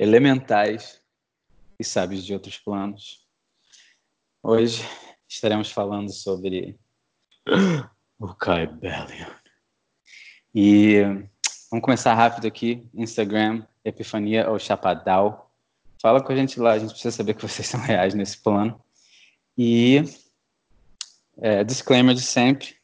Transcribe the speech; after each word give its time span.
elementais 0.00 0.98
e 1.78 1.84
sábios 1.84 2.24
de 2.24 2.32
outros 2.32 2.56
planos. 2.56 3.28
Hoje 4.42 4.82
estaremos 5.28 5.70
falando 5.70 6.10
sobre 6.10 6.80
o 8.18 8.34
Kybellion. 8.34 9.30
E 10.54 11.02
vamos 11.70 11.84
começar 11.84 12.14
rápido 12.14 12.46
aqui. 12.46 12.88
Instagram, 12.94 13.66
Epifania 13.84 14.48
ou 14.50 14.58
Chapadal. 14.58 15.54
Fala 16.00 16.24
com 16.24 16.32
a 16.32 16.36
gente 16.36 16.58
lá, 16.58 16.72
a 16.72 16.78
gente 16.78 16.92
precisa 16.92 17.14
saber 17.14 17.34
que 17.34 17.42
vocês 17.42 17.68
são 17.68 17.78
reais 17.78 18.14
nesse 18.14 18.38
plano. 18.42 18.82
E 19.54 20.02
é, 21.36 21.62
disclaimer 21.62 22.14
de 22.14 22.22
sempre: 22.22 22.74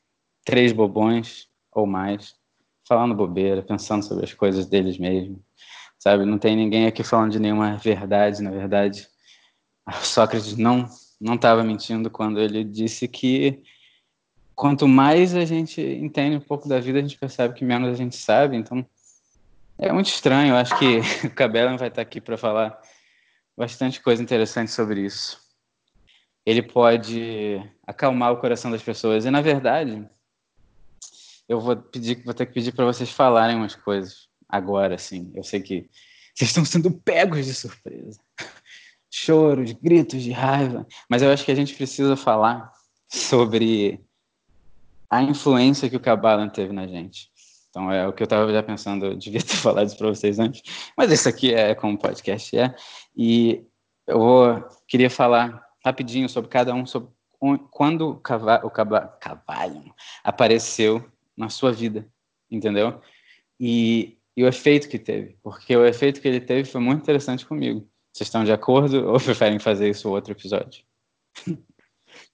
três 0.45 0.71
bobões 0.71 1.49
ou 1.73 1.87
mais, 1.87 2.37
falando 2.87 3.15
bobeira, 3.15 3.63
pensando 3.63 4.05
sobre 4.05 4.27
as 4.27 4.35
coisas 4.35 4.67
deles 4.67 4.99
mesmos. 4.99 5.46
Sabe, 5.99 6.25
não 6.25 6.39
tem 6.39 6.55
ninguém 6.55 6.87
aqui 6.87 7.03
falando 7.03 7.33
de 7.33 7.41
nenhuma 7.41 7.77
verdade, 7.77 8.43
na 8.43 8.51
verdade. 8.51 9.09
Sócrates 10.03 10.57
não 10.57 10.89
não 11.21 11.35
estava 11.35 11.65
mentindo 11.65 12.11
quando 12.11 12.39
ele 12.39 12.63
disse 12.63 13.09
que 13.09 13.63
quanto 14.55 14.87
mais 14.87 15.35
a 15.35 15.45
gente 15.45 15.81
entende 15.81 16.37
um 16.37 16.41
pouco 16.41 16.69
da 16.69 16.79
vida, 16.79 16.99
a 16.99 17.03
gente 17.03 17.19
percebe 17.19 17.55
que 17.55 17.65
menos 17.65 17.91
a 17.91 17.95
gente 17.95 18.17
sabe. 18.17 18.57
Então, 18.57 18.87
é 19.79 19.93
muito 19.93 20.09
estranho. 20.09 20.53
Eu 20.53 20.57
acho 20.57 20.79
que 20.79 21.01
o 21.27 21.35
Cabela 21.35 21.77
vai 21.77 21.89
estar 21.89 22.03
aqui 22.03 22.21
para 22.21 22.37
falar 22.37 22.79
bastante 23.57 24.01
coisa 24.03 24.23
interessante 24.23 24.71
sobre 24.71 25.03
isso. 25.03 25.41
Ele 26.45 26.63
pode 26.63 27.61
acalmar 27.87 28.33
o 28.33 28.41
coração 28.41 28.71
das 28.71 28.83
pessoas. 28.83 29.25
E, 29.25 29.31
na 29.31 29.41
verdade, 29.41 30.09
eu 31.49 31.61
vou 31.61 31.77
pedir, 31.77 32.23
vou 32.25 32.35
ter 32.35 32.47
que 32.47 32.53
pedir 32.53 32.73
para 32.73 32.85
vocês 32.85 33.11
falarem 33.11 33.57
umas 33.57 33.75
coisas 33.75 34.26
agora, 34.49 34.95
assim. 34.95 35.31
Eu 35.35 35.43
sei 35.43 35.61
que 35.61 35.89
vocês 36.35 36.51
estão 36.51 36.65
sendo 36.65 36.91
pegos 36.91 37.47
de 37.47 37.55
surpresa. 37.55 38.21
Choros, 39.11 39.73
gritos 39.73 40.23
de 40.23 40.33
raiva. 40.33 40.87
Mas 41.09 41.23
eu 41.23 41.31
acho 41.31 41.45
que 41.45 41.53
a 41.53 41.55
gente 41.55 41.75
precisa 41.75 42.17
falar 42.17 42.71
sobre 43.09 44.01
a 45.09 45.23
influência 45.23 45.89
que 45.89 45.97
o 45.97 46.01
Kabbalah 46.01 46.49
teve 46.51 46.73
na 46.73 46.87
gente. 46.87 47.31
Então 47.71 47.93
é 47.93 48.07
o 48.07 48.13
que 48.13 48.23
eu 48.23 48.25
estava 48.25 48.51
já 48.51 48.63
pensando, 48.63 49.07
eu 49.07 49.17
devia 49.17 49.41
ter 49.41 49.57
falado 49.57 49.87
isso 49.87 49.99
para 49.99 50.09
vocês 50.09 50.39
antes, 50.39 50.63
mas 50.97 51.13
isso 51.13 51.29
aqui 51.29 51.53
é 51.53 51.75
como 51.75 51.99
podcast 51.99 52.57
é. 52.57 52.75
E 53.15 53.63
eu 54.07 54.19
vou, 54.19 54.65
queria 54.89 55.11
falar 55.11 55.63
rapidinho 55.85 56.29
sobre 56.29 56.51
cada 56.51 56.75
um, 56.75 56.87
sobre 56.87 57.11
quando 57.71 58.09
o 58.09 58.17
cavalo, 58.17 58.67
o 58.67 59.95
apareceu 60.25 61.05
na 61.37 61.51
sua 61.51 61.71
vida, 61.71 62.09
entendeu? 62.51 63.01
E, 63.61 64.16
e 64.37 64.45
o 64.45 64.49
efeito 64.49 64.89
que 64.89 64.99
teve, 64.99 65.39
porque 65.43 65.75
o 65.75 65.87
efeito 65.87 66.21
que 66.21 66.29
ele 66.29 66.41
teve 66.41 66.69
foi 66.69 66.81
muito 66.81 67.03
interessante 67.03 67.47
comigo. 67.47 67.89
Vocês 68.13 68.29
estão 68.29 68.45
de 68.45 68.53
acordo 68.53 69.09
ou 69.09 69.19
preferem 69.19 69.59
fazer 69.59 69.89
isso 69.91 70.11
outro 70.11 70.33
episódio? 70.33 70.85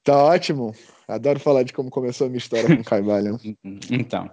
Tá 0.05 0.17
ótimo. 0.17 0.75
Adoro 1.09 1.41
falar 1.41 1.62
de 1.64 1.72
como 1.72 1.91
começou 1.91 2.27
a 2.27 2.31
minha 2.31 2.39
história 2.39 2.69
com 2.69 2.83
o 2.83 2.84
Caibalion. 2.84 3.36
então, 3.91 4.31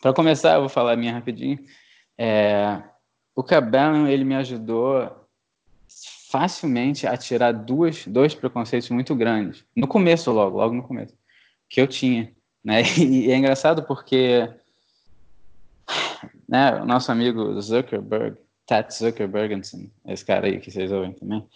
para 0.00 0.12
começar, 0.12 0.54
eu 0.54 0.60
vou 0.60 0.68
falar 0.68 0.92
a 0.92 0.96
minha 0.96 1.12
rapidinho. 1.12 1.58
É, 2.18 2.82
o 3.34 3.42
Cabellion, 3.42 4.06
ele 4.06 4.24
me 4.24 4.34
ajudou 4.34 5.10
facilmente 6.30 7.06
a 7.06 7.16
tirar 7.16 7.52
duas, 7.52 8.06
dois 8.06 8.34
preconceitos 8.34 8.90
muito 8.90 9.14
grandes. 9.14 9.64
No 9.74 9.86
começo, 9.86 10.30
logo, 10.32 10.58
logo 10.58 10.74
no 10.74 10.82
começo, 10.82 11.16
que 11.68 11.80
eu 11.80 11.86
tinha. 11.86 12.32
Né? 12.64 12.82
E 12.98 13.30
é 13.30 13.36
engraçado 13.36 13.84
porque 13.84 14.48
né, 16.48 16.80
o 16.80 16.84
nosso 16.84 17.10
amigo 17.10 17.60
Zuckerberg, 17.60 18.38
Tat 18.66 18.90
Zuckerbergensen, 18.92 19.90
esse 20.06 20.24
cara 20.24 20.46
aí 20.46 20.60
que 20.60 20.70
vocês 20.70 20.90
ouvem 20.90 21.12
também, 21.12 21.46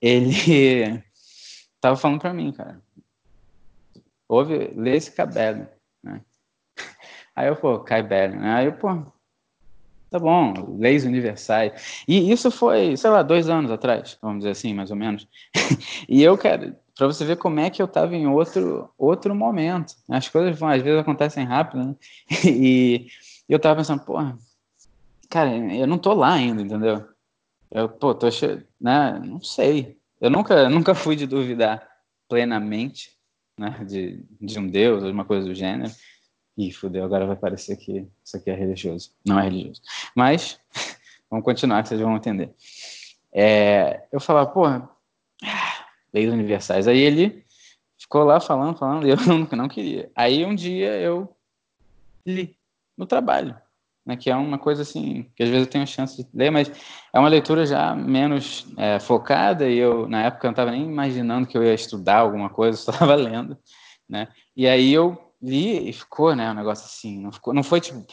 ele 0.00 1.02
tava 1.80 1.96
falando 1.96 2.20
para 2.20 2.34
mim, 2.34 2.52
cara, 2.52 2.80
ouve, 4.28 4.72
lê 4.76 4.96
esse 4.96 5.12
cabelo, 5.12 5.66
né? 6.02 6.20
Aí 7.34 7.48
eu, 7.48 7.56
pô, 7.56 7.78
Caibelli, 7.78 8.36
né? 8.36 8.54
Aí 8.54 8.66
eu, 8.66 8.72
pô, 8.72 9.06
tá 10.10 10.18
bom, 10.18 10.76
leis 10.78 11.04
universais. 11.04 12.04
E 12.06 12.30
isso 12.30 12.50
foi, 12.50 12.96
sei 12.96 13.08
lá, 13.08 13.22
dois 13.22 13.48
anos 13.48 13.70
atrás, 13.70 14.18
vamos 14.20 14.38
dizer 14.38 14.50
assim, 14.50 14.74
mais 14.74 14.90
ou 14.90 14.96
menos. 14.96 15.26
e 16.08 16.22
eu, 16.22 16.36
cara, 16.36 16.78
para 16.96 17.06
você 17.06 17.24
ver 17.24 17.36
como 17.36 17.60
é 17.60 17.70
que 17.70 17.80
eu 17.80 17.88
tava 17.88 18.14
em 18.14 18.26
outro, 18.26 18.90
outro 18.98 19.34
momento. 19.34 19.94
As 20.08 20.28
coisas 20.28 20.62
às 20.62 20.82
vezes 20.82 21.00
acontecem 21.00 21.46
rápido, 21.46 21.82
né? 21.82 21.96
E 22.44 23.06
eu 23.52 23.58
tava 23.58 23.76
pensando, 23.76 24.04
pô, 24.04 24.14
cara, 25.28 25.56
eu 25.56 25.86
não 25.86 25.98
tô 25.98 26.14
lá 26.14 26.34
ainda, 26.34 26.62
entendeu? 26.62 27.08
Eu, 27.70 27.88
pô, 27.88 28.14
tô 28.14 28.30
cheio, 28.30 28.66
né? 28.80 29.18
Não 29.24 29.42
sei. 29.42 29.98
Eu 30.20 30.30
nunca, 30.30 30.68
nunca 30.70 30.94
fui 30.94 31.16
de 31.16 31.26
duvidar 31.26 31.88
plenamente, 32.28 33.16
né? 33.58 33.84
De, 33.84 34.24
de 34.40 34.58
um 34.58 34.68
Deus, 34.68 35.02
ou 35.02 35.10
uma 35.10 35.24
coisa 35.24 35.46
do 35.46 35.54
gênero. 35.54 35.92
Ih, 36.56 36.72
fudeu, 36.72 37.04
agora 37.04 37.26
vai 37.26 37.36
parecer 37.36 37.76
que 37.76 38.06
isso 38.24 38.36
aqui 38.36 38.50
é 38.50 38.54
religioso. 38.54 39.12
Não 39.24 39.38
é 39.38 39.44
religioso. 39.44 39.80
Mas, 40.14 40.60
vamos 41.30 41.44
continuar 41.44 41.82
que 41.82 41.88
vocês 41.88 42.00
vão 42.00 42.16
entender. 42.16 42.52
É, 43.32 44.06
eu 44.12 44.20
falava, 44.20 44.50
porra, 44.50 44.90
leis 46.12 46.32
universais. 46.32 46.86
Aí 46.86 46.98
ele 46.98 47.44
ficou 47.96 48.24
lá 48.24 48.40
falando, 48.40 48.76
falando, 48.76 49.06
e 49.06 49.10
eu 49.10 49.16
não, 49.26 49.48
não 49.56 49.68
queria. 49.68 50.10
Aí 50.14 50.44
um 50.44 50.54
dia 50.54 51.00
eu 51.00 51.34
li 52.26 52.59
no 53.00 53.06
trabalho, 53.06 53.56
né, 54.04 54.14
que 54.14 54.28
é 54.28 54.36
uma 54.36 54.58
coisa 54.58 54.82
assim, 54.82 55.30
que 55.34 55.42
às 55.42 55.48
vezes 55.48 55.66
eu 55.66 55.72
tenho 55.72 55.86
chance 55.86 56.22
de 56.22 56.28
ler, 56.34 56.50
mas 56.50 56.70
é 57.12 57.18
uma 57.18 57.30
leitura 57.30 57.64
já 57.64 57.94
menos 57.94 58.66
é, 58.76 59.00
focada, 59.00 59.66
e 59.66 59.78
eu, 59.78 60.06
na 60.06 60.24
época, 60.24 60.46
não 60.46 60.52
estava 60.52 60.70
nem 60.70 60.84
imaginando 60.84 61.48
que 61.48 61.56
eu 61.56 61.64
ia 61.64 61.72
estudar 61.72 62.18
alguma 62.18 62.50
coisa, 62.50 62.76
só 62.78 62.92
estava 62.92 63.14
lendo, 63.14 63.56
né, 64.06 64.28
e 64.54 64.68
aí 64.68 64.92
eu 64.92 65.32
li 65.42 65.88
e 65.88 65.92
ficou, 65.94 66.36
né, 66.36 66.50
um 66.50 66.54
negócio 66.54 66.84
assim, 66.84 67.18
não, 67.18 67.32
ficou, 67.32 67.54
não 67.54 67.62
foi 67.62 67.80
tipo 67.80 68.04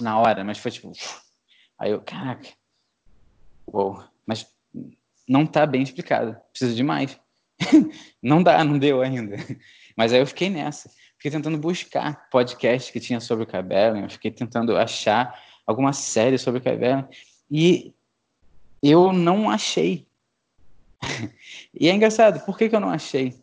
na 0.00 0.18
hora, 0.18 0.42
mas 0.42 0.58
foi 0.58 0.72
tipo, 0.72 0.90
aí 1.78 1.92
eu, 1.92 2.00
caraca, 2.00 2.48
uou, 3.72 4.02
mas 4.26 4.44
não 5.28 5.46
tá 5.46 5.64
bem 5.64 5.82
explicado, 5.82 6.36
precisa 6.50 6.74
de 6.74 6.82
mais. 6.82 7.16
não 8.20 8.42
dá, 8.42 8.64
não 8.64 8.76
deu 8.76 9.00
ainda. 9.00 9.36
Mas 9.96 10.12
aí 10.12 10.18
eu 10.18 10.26
fiquei 10.26 10.50
nessa, 10.50 10.90
fiquei 11.22 11.30
tentando 11.30 11.56
buscar 11.56 12.28
podcast 12.30 12.92
que 12.92 12.98
tinha 12.98 13.20
sobre 13.20 13.44
o 13.44 13.46
cabelo, 13.46 13.96
eu 13.96 14.10
fiquei 14.10 14.28
tentando 14.28 14.76
achar 14.76 15.40
alguma 15.64 15.92
série 15.92 16.36
sobre 16.36 16.58
o 16.58 16.62
cabelo 16.62 17.08
e 17.48 17.94
eu 18.82 19.12
não 19.12 19.48
achei. 19.48 20.04
e 21.72 21.88
é 21.88 21.94
engraçado, 21.94 22.44
por 22.44 22.58
que, 22.58 22.68
que 22.68 22.74
eu 22.74 22.80
não 22.80 22.90
achei? 22.90 23.40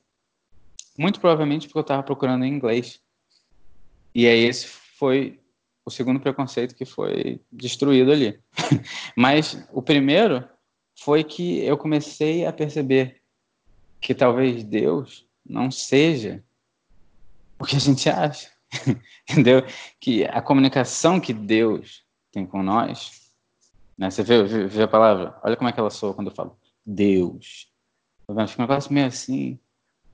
Muito 0.97 1.21
provavelmente 1.21 1.67
porque 1.67 1.77
eu 1.77 1.83
estava 1.83 2.03
procurando 2.03 2.43
em 2.43 2.53
inglês. 2.53 3.01
E 4.13 4.27
aí 4.27 4.43
esse 4.43 4.67
foi 4.67 5.39
o 5.85 5.89
segundo 5.89 6.19
preconceito 6.19 6.75
que 6.75 6.83
foi 6.83 7.39
destruído 7.49 8.11
ali. 8.11 8.37
Mas 9.15 9.65
o 9.71 9.81
primeiro 9.81 10.45
foi 10.97 11.23
que 11.23 11.59
eu 11.59 11.77
comecei 11.77 12.45
a 12.45 12.51
perceber 12.51 13.21
que 14.01 14.13
talvez 14.13 14.65
Deus 14.65 15.25
não 15.45 15.71
seja 15.71 16.43
o 17.59 17.65
que 17.65 17.75
a 17.75 17.79
gente 17.79 18.09
acha. 18.09 18.49
Entendeu? 19.29 19.63
Que 19.99 20.25
a 20.25 20.41
comunicação 20.41 21.19
que 21.19 21.33
Deus 21.33 22.03
tem 22.31 22.45
com 22.45 22.63
nós, 22.63 23.31
né? 23.97 24.09
Você 24.09 24.23
vê, 24.23 24.43
vê, 24.43 24.65
vê 24.65 24.83
a 24.83 24.87
palavra? 24.87 25.37
Olha 25.43 25.57
como 25.57 25.69
é 25.69 25.73
que 25.73 25.79
ela 25.79 25.89
soa 25.89 26.13
quando 26.13 26.29
eu 26.29 26.35
falo 26.35 26.57
Deus. 26.85 27.67
Fica 28.47 28.61
um 28.61 28.65
negócio 28.65 28.93
meio 28.93 29.07
assim, 29.07 29.59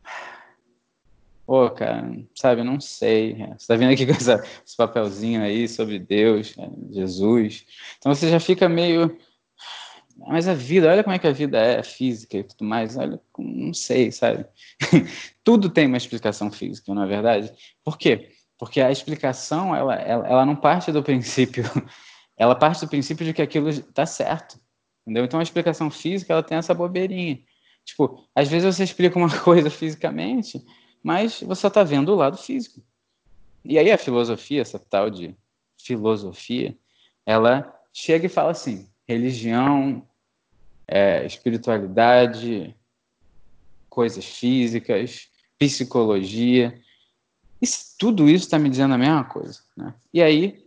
Pô, 1.46 1.70
cara, 1.70 2.12
sabe, 2.34 2.64
não 2.64 2.80
sei. 2.82 3.36
Você 3.58 3.68
tá 3.68 3.76
vindo 3.76 3.92
aqui 3.92 4.06
com 4.08 4.14
essa, 4.14 4.44
esse 4.66 4.76
papelzinho 4.76 5.44
aí 5.44 5.68
sobre 5.68 6.00
Deus, 6.00 6.56
né, 6.56 6.70
Jesus. 6.92 7.66
Então 7.98 8.14
você 8.14 8.30
já 8.30 8.40
fica 8.40 8.68
meio. 8.68 9.18
Mas 10.18 10.48
a 10.48 10.54
vida, 10.54 10.90
olha 10.90 11.04
como 11.04 11.16
é 11.16 11.20
que 11.20 11.28
a 11.28 11.32
vida 11.32 11.58
é, 11.60 11.84
física 11.84 12.38
e 12.38 12.44
tudo 12.44 12.64
mais. 12.64 12.96
Olha, 12.98 13.20
não 13.38 13.74
sei, 13.74 14.12
sabe? 14.12 14.46
tudo 15.44 15.70
tem 15.70 15.88
uma 15.88 15.98
explicação 15.98 16.52
física, 16.52 16.94
não 16.94 17.04
é 17.04 17.08
verdade? 17.08 17.52
Por 17.84 17.98
quê? 17.98 18.30
Porque 18.58 18.80
a 18.80 18.92
explicação, 18.92 19.76
ela, 19.76 19.96
ela, 19.96 20.28
ela 20.28 20.46
não 20.46 20.56
parte 20.56 20.92
do 20.92 21.04
princípio. 21.04 21.64
Ela 22.38 22.54
parte 22.54 22.82
do 22.82 22.90
princípio 22.90 23.26
de 23.26 23.32
que 23.32 23.42
aquilo 23.42 23.70
está 23.70 24.06
certo. 24.06 24.60
Entendeu? 25.04 25.24
Então 25.24 25.40
a 25.40 25.44
explicação 25.44 25.90
física, 25.90 26.34
ela 26.34 26.44
tem 26.44 26.58
essa 26.58 26.74
bobeirinha. 26.74 27.40
Tipo, 27.86 28.28
às 28.36 28.50
vezes 28.50 28.76
você 28.76 28.84
explica 28.84 29.18
uma 29.18 29.30
coisa 29.40 29.70
fisicamente 29.70 30.62
mas 31.06 31.40
você 31.42 31.68
está 31.68 31.84
vendo 31.84 32.12
o 32.12 32.16
lado 32.16 32.36
físico. 32.36 32.82
E 33.64 33.78
aí 33.78 33.92
a 33.92 33.98
filosofia, 33.98 34.64
essa 34.64 34.80
tal 34.80 35.08
de 35.08 35.36
filosofia, 35.80 36.76
ela 37.24 37.80
chega 37.94 38.26
e 38.26 38.30
fala 38.30 38.50
assim: 38.50 38.90
religião, 39.08 40.02
é, 40.88 41.26
espiritualidade, 41.26 42.76
coisas 43.90 44.26
físicas, 44.26 45.30
psicologia, 45.58 46.82
isso, 47.62 47.96
tudo 47.98 48.30
isso 48.30 48.46
está 48.46 48.60
me 48.60 48.70
dizendo 48.70 48.94
a 48.94 48.98
mesma 48.98 49.24
coisa. 49.24 49.62
Né? 49.76 49.94
E 50.14 50.22
aí 50.22 50.66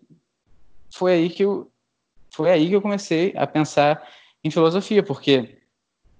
foi 0.92 1.12
aí 1.12 1.30
que 1.30 1.44
eu 1.44 1.70
foi 2.34 2.50
aí 2.50 2.68
que 2.68 2.74
eu 2.74 2.82
comecei 2.82 3.32
a 3.36 3.46
pensar 3.46 4.06
em 4.44 4.50
filosofia, 4.50 5.02
porque 5.02 5.60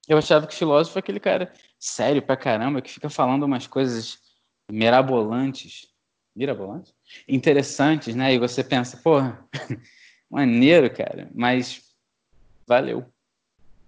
eu 0.08 0.18
achava 0.18 0.46
que 0.46 0.54
filósofo 0.54 0.98
é 0.98 1.00
aquele 1.00 1.20
cara 1.20 1.52
sério 1.78 2.20
pra 2.20 2.36
caramba, 2.36 2.82
que 2.82 2.90
fica 2.90 3.08
falando 3.08 3.44
umas 3.44 3.66
coisas 3.66 4.18
mirabolantes, 4.70 5.86
mirabolantes? 6.34 6.94
Interessantes, 7.28 8.16
né? 8.16 8.34
E 8.34 8.38
você 8.38 8.64
pensa, 8.64 8.96
porra, 8.96 9.46
maneiro, 10.30 10.92
cara, 10.92 11.30
mas 11.34 11.82
valeu. 12.66 13.06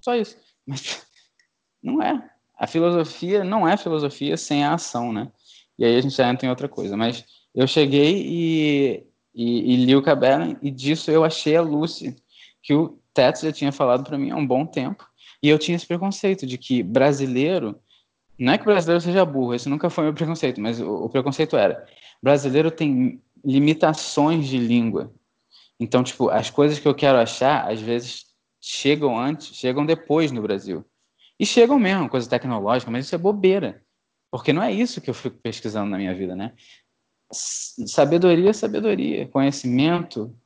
Só 0.00 0.14
isso. 0.14 0.37
Mas 0.67 1.06
não 1.82 2.02
é. 2.02 2.31
A 2.58 2.67
filosofia 2.67 3.43
não 3.43 3.67
é 3.67 3.76
filosofia 3.76 4.37
sem 4.37 4.64
a 4.64 4.75
ação, 4.75 5.12
né? 5.12 5.31
E 5.79 5.85
aí 5.85 5.97
a 5.97 6.00
gente 6.00 6.14
já 6.14 6.29
entra 6.29 6.47
em 6.47 6.50
outra 6.50 6.69
coisa. 6.69 6.97
Mas 6.97 7.25
eu 7.55 7.67
cheguei 7.67 8.23
e, 8.26 9.06
e, 9.35 9.75
e 9.75 9.76
li 9.85 9.97
o 9.97 10.02
Cabela 10.02 10.56
e 10.61 10.70
disso 10.70 11.11
eu 11.11 11.25
achei 11.25 11.56
a 11.56 11.62
Lucy, 11.62 12.14
que 12.62 12.75
o 12.75 12.99
Teto 13.14 13.43
já 13.43 13.52
tinha 13.52 13.73
falado 13.73 14.05
para 14.05 14.19
mim 14.19 14.31
há 14.31 14.37
um 14.37 14.47
bom 14.47 14.67
tempo. 14.67 15.08
E 15.43 15.49
eu 15.49 15.58
tinha 15.58 15.76
esse 15.76 15.87
preconceito 15.87 16.47
de 16.47 16.58
que 16.58 16.82
brasileiro. 16.82 17.81
Não 18.38 18.52
é 18.52 18.58
que 18.58 18.64
brasileiro 18.64 19.00
seja 19.00 19.25
burro, 19.25 19.55
esse 19.55 19.69
nunca 19.69 19.91
foi 19.91 20.05
meu 20.05 20.14
preconceito, 20.14 20.61
mas 20.61 20.81
o, 20.81 21.05
o 21.05 21.08
preconceito 21.08 21.56
era: 21.56 21.87
brasileiro 22.23 22.70
tem 22.70 23.20
limitações 23.44 24.47
de 24.47 24.58
língua. 24.58 25.12
Então, 25.79 26.05
tipo, 26.05 26.29
as 26.29 26.50
coisas 26.50 26.79
que 26.79 26.87
eu 26.87 26.94
quero 26.94 27.19
achar, 27.19 27.70
às 27.70 27.81
vezes 27.81 28.26
chegam 28.61 29.19
antes, 29.19 29.57
chegam 29.57 29.87
depois 29.87 30.31
no 30.31 30.43
Brasil. 30.43 30.85
E 31.39 31.47
chegam 31.47 31.79
mesmo, 31.79 32.09
coisa 32.09 32.29
tecnológica, 32.29 32.91
mas 32.91 33.07
isso 33.07 33.15
é 33.15 33.19
bobeira. 33.19 33.83
Porque 34.31 34.53
não 34.53 34.62
é 34.62 34.71
isso 34.71 35.01
que 35.01 35.11
eu 35.11 35.15
fico 35.15 35.39
pesquisando 35.39 35.91
na 35.91 35.97
minha 35.97 36.15
vida, 36.15 36.37
né? 36.37 36.53
Sabedoria 37.33 38.51
é 38.51 38.53
sabedoria, 38.53 39.27
conhecimento, 39.29 40.37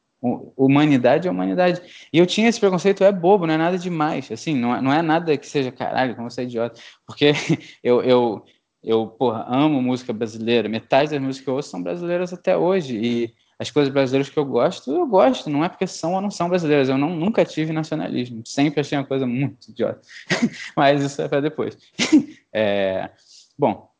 humanidade 0.57 1.29
é 1.29 1.31
humanidade. 1.31 1.83
E 2.13 2.19
eu 2.19 2.27
tinha 2.27 2.49
esse 2.49 2.61
preconceito, 2.61 3.05
é 3.05 3.13
bobo, 3.13 3.47
não 3.47 3.55
é 3.55 3.59
nada 3.59 3.79
demais, 3.79 4.31
assim, 4.31 4.55
não 4.57 4.75
é, 4.75 4.81
não 4.81 4.93
é 4.93 5.03
nada 5.03 5.37
que 5.37 5.47
seja 5.47 5.71
caralho, 5.71 6.15
como 6.15 6.31
você 6.31 6.43
é 6.43 6.45
idiota. 6.45 6.81
Porque 7.07 7.33
eu, 7.83 8.03
eu, 8.03 8.45
eu 8.83 9.07
porra, 9.09 9.45
amo 9.49 9.83
música 9.83 10.13
brasileira, 10.13 10.69
metade 10.69 11.11
das 11.11 11.21
músicas 11.21 11.45
que 11.45 11.51
eu 11.51 11.55
ouço 11.55 11.71
são 11.71 11.83
brasileiras 11.83 12.33
até 12.33 12.57
hoje, 12.57 12.97
e 12.97 13.35
as 13.59 13.71
coisas 13.71 13.93
brasileiras 13.93 14.29
que 14.29 14.39
eu 14.39 14.45
gosto, 14.45 14.91
eu 14.91 15.07
gosto, 15.07 15.49
não 15.49 15.65
é 15.65 15.69
porque 15.69 15.87
são 15.87 16.15
ou 16.15 16.21
não 16.21 16.31
são 16.31 16.49
brasileiras. 16.49 16.89
Eu 16.89 16.99
não, 16.99 17.15
nunca 17.15 17.45
tive 17.45 17.73
nacionalismo, 17.73 18.43
sempre 18.45 18.81
achei 18.81 18.99
uma 18.99 19.07
coisa 19.07 19.27
muito 19.27 19.71
idiota. 19.71 20.01
Mas 20.77 21.03
isso 21.03 21.23
é 21.23 21.29
para 21.29 21.41
depois. 21.41 21.77
É, 22.57 23.11
bom, 23.59 23.91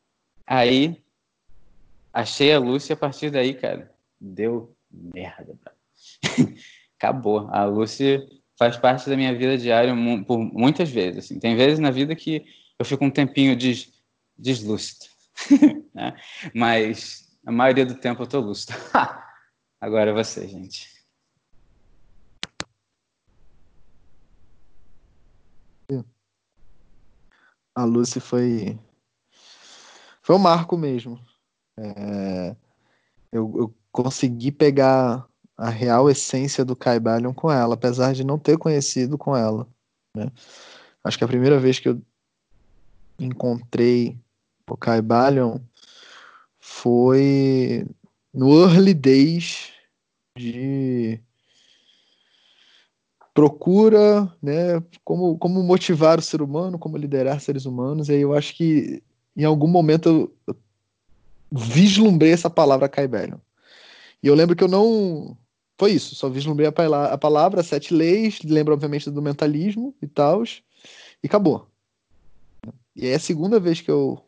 aí 0.47 1.03
achei 2.13 2.53
a 2.53 2.57
Lúcia 2.57 2.93
a 2.93 2.97
partir 2.97 3.29
daí, 3.29 3.53
cara, 3.53 3.93
deu 4.17 4.73
merda. 4.89 5.57
Acabou. 6.97 7.49
A 7.51 7.65
Lúcia 7.65 8.25
faz 8.57 8.77
parte 8.77 9.09
da 9.09 9.17
minha 9.17 9.35
vida 9.35 9.57
diária 9.57 9.93
por 10.25 10.39
muitas 10.39 10.89
vezes. 10.89 11.25
Assim. 11.25 11.37
Tem 11.37 11.57
vezes 11.57 11.79
na 11.79 11.91
vida 11.91 12.15
que 12.15 12.45
eu 12.79 12.85
fico 12.85 13.03
um 13.03 13.11
tempinho 13.11 13.57
des, 13.57 13.91
deslúcido. 14.37 15.05
né? 15.93 16.15
Mas 16.53 17.25
a 17.45 17.51
maioria 17.51 17.85
do 17.85 17.95
tempo 17.95 18.23
eu 18.23 18.27
tô 18.27 18.39
lúcido. 18.39 18.73
Agora 19.79 20.11
é 20.11 20.13
você, 20.13 20.47
gente. 20.47 20.95
A 27.75 27.83
Lucy 27.83 28.21
foi. 28.21 28.79
Foi 30.21 30.35
um 30.35 30.39
marco 30.39 30.77
mesmo. 30.77 31.19
É... 31.77 32.55
Eu, 33.31 33.53
eu, 33.57 33.75
consegui 33.91 34.51
pegar 34.51 35.27
a 35.57 35.69
real 35.69 36.09
essência 36.09 36.63
do 36.63 36.75
Caibalion 36.75 37.33
com 37.33 37.51
ela, 37.51 37.75
apesar 37.75 38.13
de 38.13 38.23
não 38.23 38.39
ter 38.39 38.57
conhecido 38.57 39.17
com 39.17 39.35
ela. 39.35 39.67
Né? 40.15 40.31
Acho 41.03 41.17
que 41.17 41.23
a 41.23 41.27
primeira 41.27 41.59
vez 41.59 41.79
que 41.79 41.89
eu 41.89 42.01
encontrei 43.19 44.17
o 44.69 44.75
Caibalion 44.75 45.59
foi 46.59 47.85
no 48.35 48.61
early 48.61 48.93
days 48.93 49.69
de 50.37 51.19
procura, 53.33 54.31
né, 54.41 54.81
como, 55.03 55.37
como 55.37 55.61
motivar 55.63 56.19
o 56.19 56.21
ser 56.21 56.41
humano, 56.41 56.79
como 56.79 56.97
liderar 56.97 57.41
seres 57.41 57.65
humanos, 57.65 58.07
e 58.07 58.13
aí 58.13 58.21
eu 58.21 58.33
acho 58.33 58.55
que 58.55 59.03
em 59.35 59.43
algum 59.43 59.67
momento 59.67 60.31
eu, 60.47 60.55
vislumbrei 61.51 62.31
essa 62.31 62.49
palavra 62.49 62.89
Caibelion. 62.89 63.37
E 64.21 64.27
eu 64.27 64.35
lembro 64.35 64.55
que 64.55 64.63
eu 64.63 64.67
não. 64.67 65.37
Foi 65.77 65.91
isso, 65.91 66.15
só 66.15 66.29
vislumbrei 66.29 66.67
a, 66.67 66.71
palavra, 66.71 67.13
a 67.13 67.17
palavra 67.17 67.63
sete 67.63 67.93
leis, 67.93 68.39
lembra 68.43 68.73
obviamente 68.73 69.11
do 69.11 69.21
mentalismo 69.21 69.93
e 70.01 70.07
tal, 70.07 70.43
e 70.43 71.27
acabou. 71.27 71.67
E 72.95 73.05
aí 73.05 73.11
é 73.11 73.15
a 73.15 73.19
segunda 73.19 73.59
vez 73.59 73.81
que 73.81 73.91
eu. 73.91 74.21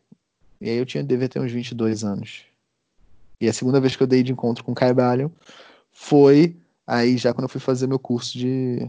E 0.60 0.69
aí 0.69 0.75
eu 0.75 0.86
tinha, 0.86 1.03
devia 1.03 1.30
ter 1.30 1.39
uns 1.39 1.51
22 1.51 2.03
anos. 2.03 2.46
E 3.39 3.48
a 3.48 3.54
segunda 3.54 3.80
vez 3.80 3.95
que 3.95 4.04
eu 4.04 4.07
dei 4.07 4.24
de 4.24 4.31
encontro 4.31 4.63
com 4.63 4.74
Caibalion 4.74 5.30
foi 5.92 6.57
aí 6.86 7.18
já 7.18 7.34
quando 7.34 7.44
eu 7.44 7.50
fui 7.50 7.62
fazer 7.62 7.88
meu 7.88 8.00
curso 8.00 8.38
de 8.38 8.80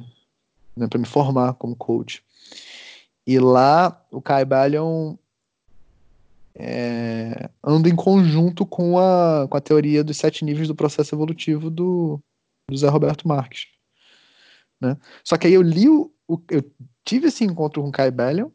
né, 0.77 0.87
para 0.87 0.99
me 0.99 1.07
formar 1.07 1.55
como 1.55 1.77
coach. 1.77 2.23
E 3.27 3.39
lá 3.39 4.05
o 4.11 4.23
Caibalion 4.23 5.17
é, 6.55 7.51
anda 7.63 7.89
em 7.89 7.95
conjunto 7.95 8.65
com 8.65 8.99
a, 8.99 9.47
com 9.49 9.57
a 9.57 9.61
teoria 9.61 10.03
dos 10.03 10.17
sete 10.17 10.45
níveis 10.45 10.69
do 10.69 10.75
processo 10.75 11.15
evolutivo 11.15 11.71
do, 11.71 12.21
do 12.69 12.77
Zé 12.77 12.89
Roberto 12.89 13.29
Marques. 13.29 13.67
Né? 14.81 14.97
Só 15.23 15.37
que 15.37 15.47
aí 15.47 15.55
eu 15.55 15.63
li 15.63 15.89
o, 15.89 16.13
o 16.27 16.41
eu 16.51 16.63
tive 17.05 17.29
esse 17.29 17.45
encontro 17.45 17.83
com 17.83 17.89
o 17.89 17.93
Caibalion 17.93 18.51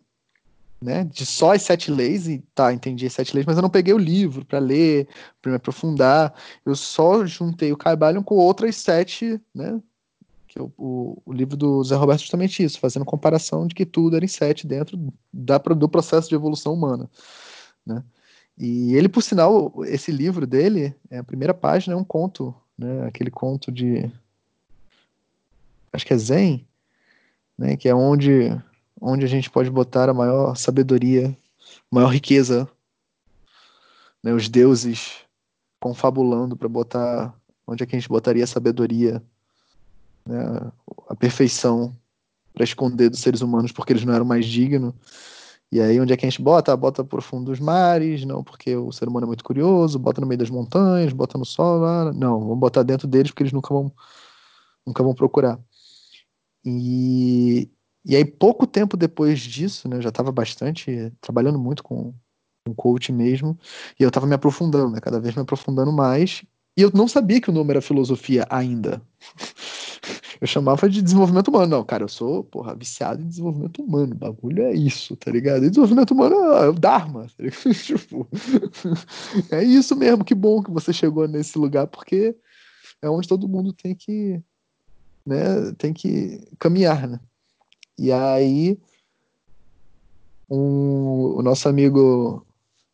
né, 0.84 1.06
de 1.06 1.26
só 1.26 1.54
as 1.54 1.62
sete 1.62 1.90
leis, 1.90 2.28
e 2.28 2.44
tá, 2.54 2.74
entendi 2.74 3.06
as 3.06 3.14
sete 3.14 3.34
leis, 3.34 3.46
mas 3.46 3.56
eu 3.56 3.62
não 3.62 3.70
peguei 3.70 3.94
o 3.94 3.98
livro 3.98 4.44
para 4.44 4.60
ler, 4.60 5.08
para 5.42 5.52
me 5.52 5.56
aprofundar, 5.56 6.34
eu 6.66 6.76
só 6.76 7.26
juntei 7.26 7.72
o 7.72 7.78
Caibalion 7.78 8.22
com 8.22 8.36
outras 8.36 8.76
sete, 8.76 9.40
né, 9.56 9.82
que 10.46 10.62
o, 10.62 10.72
o, 10.78 11.22
o, 11.26 11.34
livro 11.34 11.56
do 11.56 11.84
Zé 11.84 11.96
Roberto 11.96 12.20
é 12.20 12.24
justamente 12.24 12.62
isso, 12.62 12.80
fazendo 12.80 13.06
comparação 13.06 13.66
de 13.66 13.74
que 13.74 13.86
tudo 13.86 14.18
era 14.18 14.26
em 14.26 14.28
sete 14.28 14.68
dentro 14.68 15.00
da, 15.32 15.58
do 15.58 15.88
processo 15.88 16.28
de 16.28 16.36
evolução 16.36 16.74
humana, 16.74 17.10
né, 17.86 18.04
e 18.58 18.94
ele, 18.94 19.08
por 19.08 19.24
sinal, 19.24 19.74
esse 19.86 20.12
livro 20.12 20.46
dele, 20.46 20.94
é 21.10 21.18
a 21.18 21.24
primeira 21.24 21.54
página 21.54 21.96
é 21.96 21.98
um 21.98 22.04
conto, 22.04 22.54
né, 22.78 23.08
aquele 23.08 23.32
conto 23.32 23.72
de, 23.72 24.12
acho 25.94 26.06
que 26.06 26.14
é 26.14 26.18
Zen, 26.18 26.68
né, 27.58 27.78
que 27.78 27.88
é 27.88 27.96
onde 27.96 28.52
onde 29.04 29.26
a 29.26 29.28
gente 29.28 29.50
pode 29.50 29.70
botar 29.70 30.10
a 30.10 30.14
maior 30.14 30.56
sabedoria, 30.56 31.36
maior 31.92 32.08
riqueza, 32.08 32.70
né, 34.24 34.32
os 34.34 34.48
deuses 34.48 35.16
confabulando 35.80 36.56
para 36.56 36.70
botar 36.70 37.36
onde 37.68 37.84
é 37.84 37.86
que 37.86 37.96
a 37.96 38.00
gente 38.00 38.08
botaria 38.08 38.46
a 38.46 38.48
sabedoria, 38.48 39.22
né, 40.26 40.72
a 41.10 41.16
perfeição 41.16 41.94
para 42.54 42.64
esconder 42.64 43.10
dos 43.10 43.20
seres 43.20 43.42
humanos 43.42 43.74
porque 43.74 43.92
eles 43.92 44.06
não 44.06 44.14
eram 44.14 44.26
mais 44.26 44.46
dignos. 44.46 44.94
E 45.70 45.82
aí 45.82 46.00
onde 46.00 46.14
é 46.14 46.18
que 46.18 46.26
a 46.26 46.30
gente 46.30 46.42
bota? 46.42 46.78
Bota 46.78 47.04
por 47.04 47.22
fundo 47.22 47.52
dos 47.52 47.60
mares, 47.60 48.24
não 48.24 48.44
porque 48.44 48.76
o 48.76 48.92
ser 48.92 49.10
humano 49.10 49.26
é 49.26 49.28
muito 49.28 49.44
curioso, 49.44 50.00
bota 50.00 50.22
no 50.22 50.28
meio 50.28 50.38
das 50.38 50.50
montanhas, 50.50 51.12
bota 51.12 51.38
no 51.38 51.46
sol, 51.46 51.84
ah, 51.84 52.14
não, 52.14 52.40
vamos 52.40 52.60
botar 52.60 52.84
dentro 52.84 53.08
deles 53.08 53.32
porque 53.32 53.44
eles 53.44 53.54
nunca 53.54 53.74
vão 53.74 53.92
nunca 54.86 55.04
vão 55.04 55.14
procurar. 55.14 55.60
E, 56.64 57.70
e 58.06 58.16
aí, 58.16 58.26
pouco 58.26 58.68
tempo 58.68 58.98
depois 58.98 59.40
disso, 59.40 59.88
né, 59.88 59.98
eu 59.98 60.02
já 60.02 60.10
estava 60.10 60.32
bastante 60.32 61.12
trabalhando 61.22 61.58
muito 61.58 61.84
com, 61.84 62.14
com 62.66 62.74
coach 62.74 63.12
mesmo, 63.12 63.58
e 64.00 64.04
eu 64.04 64.10
estava 64.10 64.28
me 64.28 64.36
aprofundando, 64.36 64.92
né, 64.92 65.00
cada 65.00 65.20
vez 65.20 65.36
me 65.36 65.42
aprofundando 65.42 65.92
mais, 65.92 66.44
e 66.76 66.82
eu 66.82 66.92
não 66.94 67.08
sabia 67.08 67.40
que 67.40 67.50
o 67.50 67.54
nome 67.54 67.72
era 67.72 67.82
filosofia 67.82 68.46
ainda. 68.50 69.02
eu 70.42 70.48
chamava 70.48 70.90
de 70.90 71.02
desenvolvimento 71.02 71.50
humano. 71.50 71.68
Não, 71.68 71.84
cara, 71.86 72.04
eu 72.04 72.10
sou, 72.10 72.44
porra, 72.44 72.76
viciado 72.76 73.22
em 73.22 73.28
desenvolvimento 73.28 73.82
humano. 73.82 74.16
Bagulho 74.16 74.64
é 74.64 74.74
isso, 74.74 75.16
tá 75.16 75.30
ligado? 75.30 75.66
E 75.66 75.70
desenvolvimento 75.70 76.12
humano 76.12 76.36
é 76.36 76.70
o 76.70 76.74
Dharma. 76.74 77.28
Tá 77.38 77.44
tipo, 77.74 78.28
é 79.52 79.64
isso 79.64 79.96
mesmo, 79.96 80.26
que 80.26 80.34
bom 80.34 80.64
que 80.64 80.72
você 80.72 80.92
chegou 80.92 81.28
nesse 81.28 81.58
lugar, 81.60 81.86
porque 81.88 82.36
é 83.02 83.10
onde 83.10 83.28
todo 83.28 83.48
mundo 83.48 83.72
tem 83.72 83.94
que, 83.94 84.42
né, 85.26 85.72
tem 85.78 85.94
que 85.94 86.44
caminhar, 86.58 87.08
né? 87.08 87.20
E 87.98 88.12
aí, 88.12 88.78
um, 90.50 91.38
o 91.38 91.42
nosso 91.42 91.68
amigo 91.70 92.46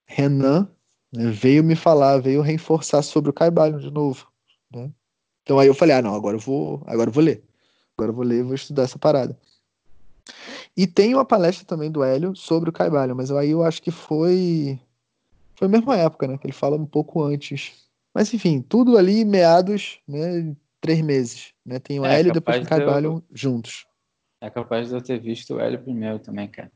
Renan 0.06 0.70
né, 1.12 1.30
veio 1.32 1.64
me 1.64 1.76
falar, 1.76 2.20
veio 2.20 2.42
reforçar 2.42 3.02
sobre 3.02 3.30
o 3.30 3.34
Caibalion 3.34 3.80
de 3.80 3.92
novo. 3.92 4.28
Né? 4.74 4.92
Então 5.44 5.60
aí 5.60 5.68
eu 5.68 5.74
falei, 5.74 5.96
ah, 5.96 6.02
não, 6.02 6.14
agora 6.14 6.38
eu 6.38 6.42
vou, 6.42 6.84
agora 6.86 7.10
eu 7.10 7.14
vou 7.14 7.24
ler. 7.24 7.44
Agora 7.98 8.12
eu 8.12 8.16
vou 8.16 8.24
ler, 8.24 8.44
vou 8.44 8.56
estudar 8.56 8.84
essa 8.84 8.98
parada. 9.00 9.38
E 10.78 10.88
tem 10.88 11.14
uma 11.14 11.26
palestra 11.26 11.66
também 11.66 11.92
do 11.92 12.04
Hélio 12.04 12.36
sobre 12.36 12.70
o 12.70 12.74
Caibalion, 12.74 13.16
mas 13.16 13.32
aí 13.32 13.50
eu 13.50 13.64
acho 13.64 13.82
que 13.82 13.92
foi 13.92 14.80
foi 15.56 15.68
a 15.68 15.72
mesma 15.72 15.98
época, 15.98 16.26
né? 16.26 16.38
Que 16.38 16.48
ele 16.48 16.54
fala 16.54 16.78
um 16.78 16.86
pouco 16.86 17.22
antes. 17.22 17.74
Mas 18.14 18.34
enfim, 18.34 18.62
tudo 18.62 18.98
ali 18.98 19.26
meados, 19.26 20.00
né? 20.08 20.56
Três 20.80 21.02
meses, 21.02 21.54
né? 21.66 21.80
Tem 21.80 22.00
o 22.00 22.06
é, 22.06 22.18
Hélio 22.18 22.30
e 22.30 22.34
depois 22.34 22.64
o 22.64 22.66
Caibalion 22.66 23.16
eu... 23.16 23.24
juntos. 23.34 23.86
É 24.42 24.50
capaz 24.50 24.90
de 24.90 24.96
eu 24.96 25.02
ter 25.02 25.20
visto 25.20 25.56
o 25.56 25.60
Hélio 25.60 25.80
primeiro 25.80 26.20
também, 26.20 26.48
cara. 26.48 26.72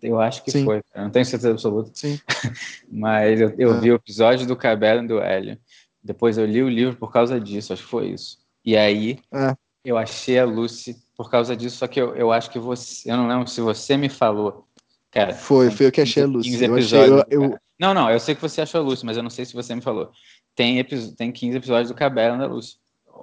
Eu 0.00 0.20
acho 0.20 0.44
que 0.44 0.52
Sim. 0.52 0.64
foi, 0.64 0.80
cara. 0.92 1.04
não 1.04 1.10
tenho 1.10 1.24
certeza 1.24 1.50
absoluta. 1.50 1.90
Sim. 1.94 2.18
Mas 2.90 3.40
eu, 3.40 3.52
eu 3.58 3.74
É. 3.74 3.80
vi 3.80 3.90
o 3.90 3.96
episódio 3.96 4.46
do 4.46 4.54
Cabelo 4.56 5.02
e 5.04 5.08
do 5.08 5.18
Hélio. 5.18 5.58
Depois 6.02 6.38
eu 6.38 6.46
li 6.46 6.62
o 6.62 6.68
livro 6.68 6.96
por 6.96 7.10
causa 7.12 7.40
disso, 7.40 7.72
acho 7.72 7.82
que 7.82 7.88
foi 7.88 8.08
isso. 8.10 8.38
E 8.64 8.76
aí 8.76 9.18
É. 9.32 9.54
eu 9.84 9.98
achei 9.98 10.38
a 10.38 10.44
Lucy 10.44 10.96
por 11.16 11.30
causa 11.30 11.56
disso, 11.56 11.76
só 11.78 11.86
que 11.88 12.00
eu, 12.00 12.14
eu 12.14 12.30
acho 12.32 12.50
que 12.50 12.58
você. 12.58 13.10
Eu 13.10 13.16
não 13.16 13.26
lembro 13.26 13.48
se 13.48 13.60
você 13.60 13.96
me 13.96 14.08
falou. 14.08 14.66
Cara, 15.10 15.32
Foi, 15.34 15.70
foi 15.70 15.86
eu 15.86 15.92
que 15.92 16.00
achei 16.00 16.22
a 16.22 16.26
15 16.26 16.36
Lucy. 16.36 16.50
15 16.50 16.64
Eu 16.64 16.74
achei, 16.74 16.98
episódios 16.98 17.24
eu, 17.30 17.40
do 17.40 17.54
eu- 17.54 17.58
Não, 17.80 17.94
não, 17.94 18.10
eu 18.10 18.18
sei 18.20 18.34
que 18.34 18.40
você 18.42 18.60
achou 18.60 18.80
a 18.80 18.84
Lucy, 18.84 19.04
mas 19.06 19.16
eu 19.16 19.22
não 19.22 19.30
sei 19.30 19.44
se 19.44 19.54
você 19.54 19.74
me 19.74 19.80
falou. 19.80 20.10
Tem, 20.54 20.82
tem 21.16 21.32
15 21.32 21.56
episódios 21.56 21.88
do 21.88 21.94
Cabelo 21.94 22.38
da 22.38 22.46
Lucy. 22.46 22.76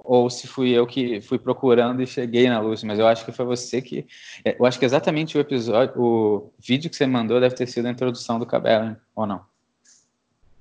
Ou 0.04 0.28
se 0.30 0.46
fui 0.46 0.70
eu 0.70 0.86
que 0.86 1.20
fui 1.20 1.38
procurando 1.38 2.02
e 2.02 2.06
cheguei 2.06 2.48
na 2.48 2.60
Lucy, 2.60 2.84
mas 2.86 2.98
eu 2.98 3.06
acho 3.06 3.24
que 3.24 3.32
foi 3.32 3.44
você 3.44 3.80
que. 3.82 4.06
é, 4.44 4.56
Eu 4.58 4.64
acho 4.66 4.78
que 4.78 4.84
exatamente 4.84 5.36
o 5.36 5.40
episódio, 5.40 5.94
o 6.00 6.52
vídeo 6.58 6.90
que 6.90 6.96
você 6.96 7.06
mandou 7.06 7.40
deve 7.40 7.54
ter 7.54 7.66
sido 7.66 7.86
a 7.86 7.90
introdução 7.90 8.38
do 8.38 8.46
Cabelo, 8.46 8.96
ou 9.14 9.26
não? 9.26 9.44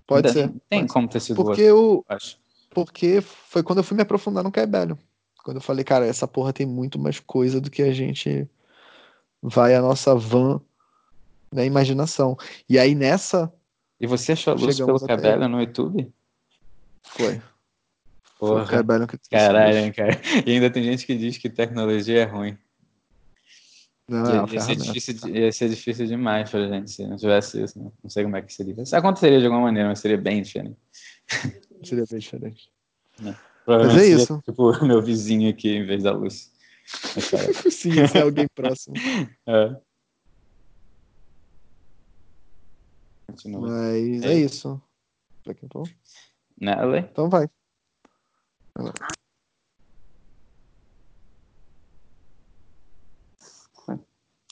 pode 0.06 0.32
ser. 0.32 0.50
Tem, 0.70 0.82
pode 0.82 0.94
como 0.94 1.08
ter 1.08 1.20
sido 1.22 1.38
Porque 1.38 1.72
outro, 1.72 2.06
eu, 2.10 2.16
acho. 2.16 2.38
porque 2.70 3.22
foi 3.22 3.64
quando 3.64 3.80
eu 3.80 3.84
fui 3.84 3.96
me 3.96 4.04
aprofundar 4.04 4.44
no 4.44 4.52
Caibelho. 4.52 4.98
Quando 5.44 5.58
eu 5.58 5.62
falei, 5.62 5.84
cara, 5.84 6.06
essa 6.06 6.28
porra 6.28 6.54
tem 6.54 6.66
muito 6.66 7.00
mais 7.00 7.20
coisa 7.20 7.60
do 7.60 7.72
que 7.72 7.82
a 7.82 7.92
gente 7.92 8.48
vai 9.42 9.74
a 9.74 9.82
nossa 9.82 10.14
van 10.14 10.62
na 11.52 11.66
imaginação. 11.66 12.38
E 12.70 12.78
aí 12.78 12.94
nessa 12.94 13.52
E 14.00 14.06
você 14.06 14.34
achou 14.34 14.54
a 14.54 14.56
Lucy 14.56 14.86
pelo 14.86 15.00
Cabelo 15.00 15.48
no 15.48 15.60
YouTube? 15.62 16.12
foi. 17.04 17.42
Porra. 18.42 18.84
Caralho, 19.30 19.78
hein, 19.78 19.92
cara. 19.94 20.20
E 20.44 20.52
ainda 20.52 20.68
tem 20.72 20.82
gente 20.82 21.06
que 21.06 21.16
diz 21.16 21.38
que 21.38 21.48
tecnologia 21.48 22.22
é 22.22 22.24
ruim. 22.24 22.58
Não, 24.10 24.48
ia, 24.48 24.52
é 24.52 24.54
ia 24.56 24.62
ser 24.62 24.76
difícil, 24.76 25.30
ia 25.30 25.52
ser 25.52 25.70
difícil 25.70 26.08
demais 26.08 26.50
pra 26.50 26.68
gente 26.68 26.90
se 26.90 27.06
não 27.06 27.18
tivesse 27.18 27.62
isso. 27.62 27.80
Né? 27.80 27.92
Não 28.04 28.10
sei 28.10 28.24
como 28.24 28.36
é 28.36 28.42
que 28.42 28.52
seria. 28.52 28.82
Isso 28.82 28.96
aconteceria 28.96 29.38
de 29.40 29.46
alguma 29.46 29.62
maneira, 29.66 29.90
mas 29.90 30.00
seria 30.00 30.18
bem 30.18 30.42
diferente. 30.42 30.76
Seria 31.84 32.06
bem 32.10 32.20
diferente. 32.20 32.72
Provavelmente 33.66 33.96
Mas 33.96 33.96
é 33.96 34.00
seria, 34.10 34.24
isso. 34.24 34.42
tipo 34.44 34.72
o 34.72 34.82
meu 34.86 35.02
vizinho 35.02 35.50
aqui 35.50 35.70
em 35.70 35.86
vez 35.86 36.04
da 36.04 36.14
cara, 36.14 37.54
Sim, 37.72 38.08
se 38.08 38.18
é 38.18 38.22
alguém 38.22 38.48
próximo. 38.54 38.96
é. 39.48 39.76
Continua. 43.28 43.68
Mas 43.70 44.24
É 44.24 44.34
é 44.34 44.40
isso. 44.40 44.82
Quem 45.44 45.56
for. 45.72 45.90
Né, 46.60 46.74
Ale? 46.74 47.00
Então 47.00 47.30
vai. 47.30 47.48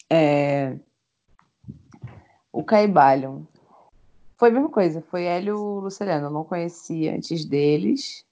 É... 0.10 0.76
O 2.52 2.64
Caibalion. 2.64 3.44
Foi 4.38 4.50
a 4.50 4.52
mesma 4.52 4.70
coisa, 4.70 5.02
foi 5.02 5.26
Hélio 5.26 5.58
Luciliano. 5.82 6.28
Eu 6.28 6.32
não 6.32 6.44
conhecia 6.44 7.14
antes 7.16 7.46
deles. 7.46 8.26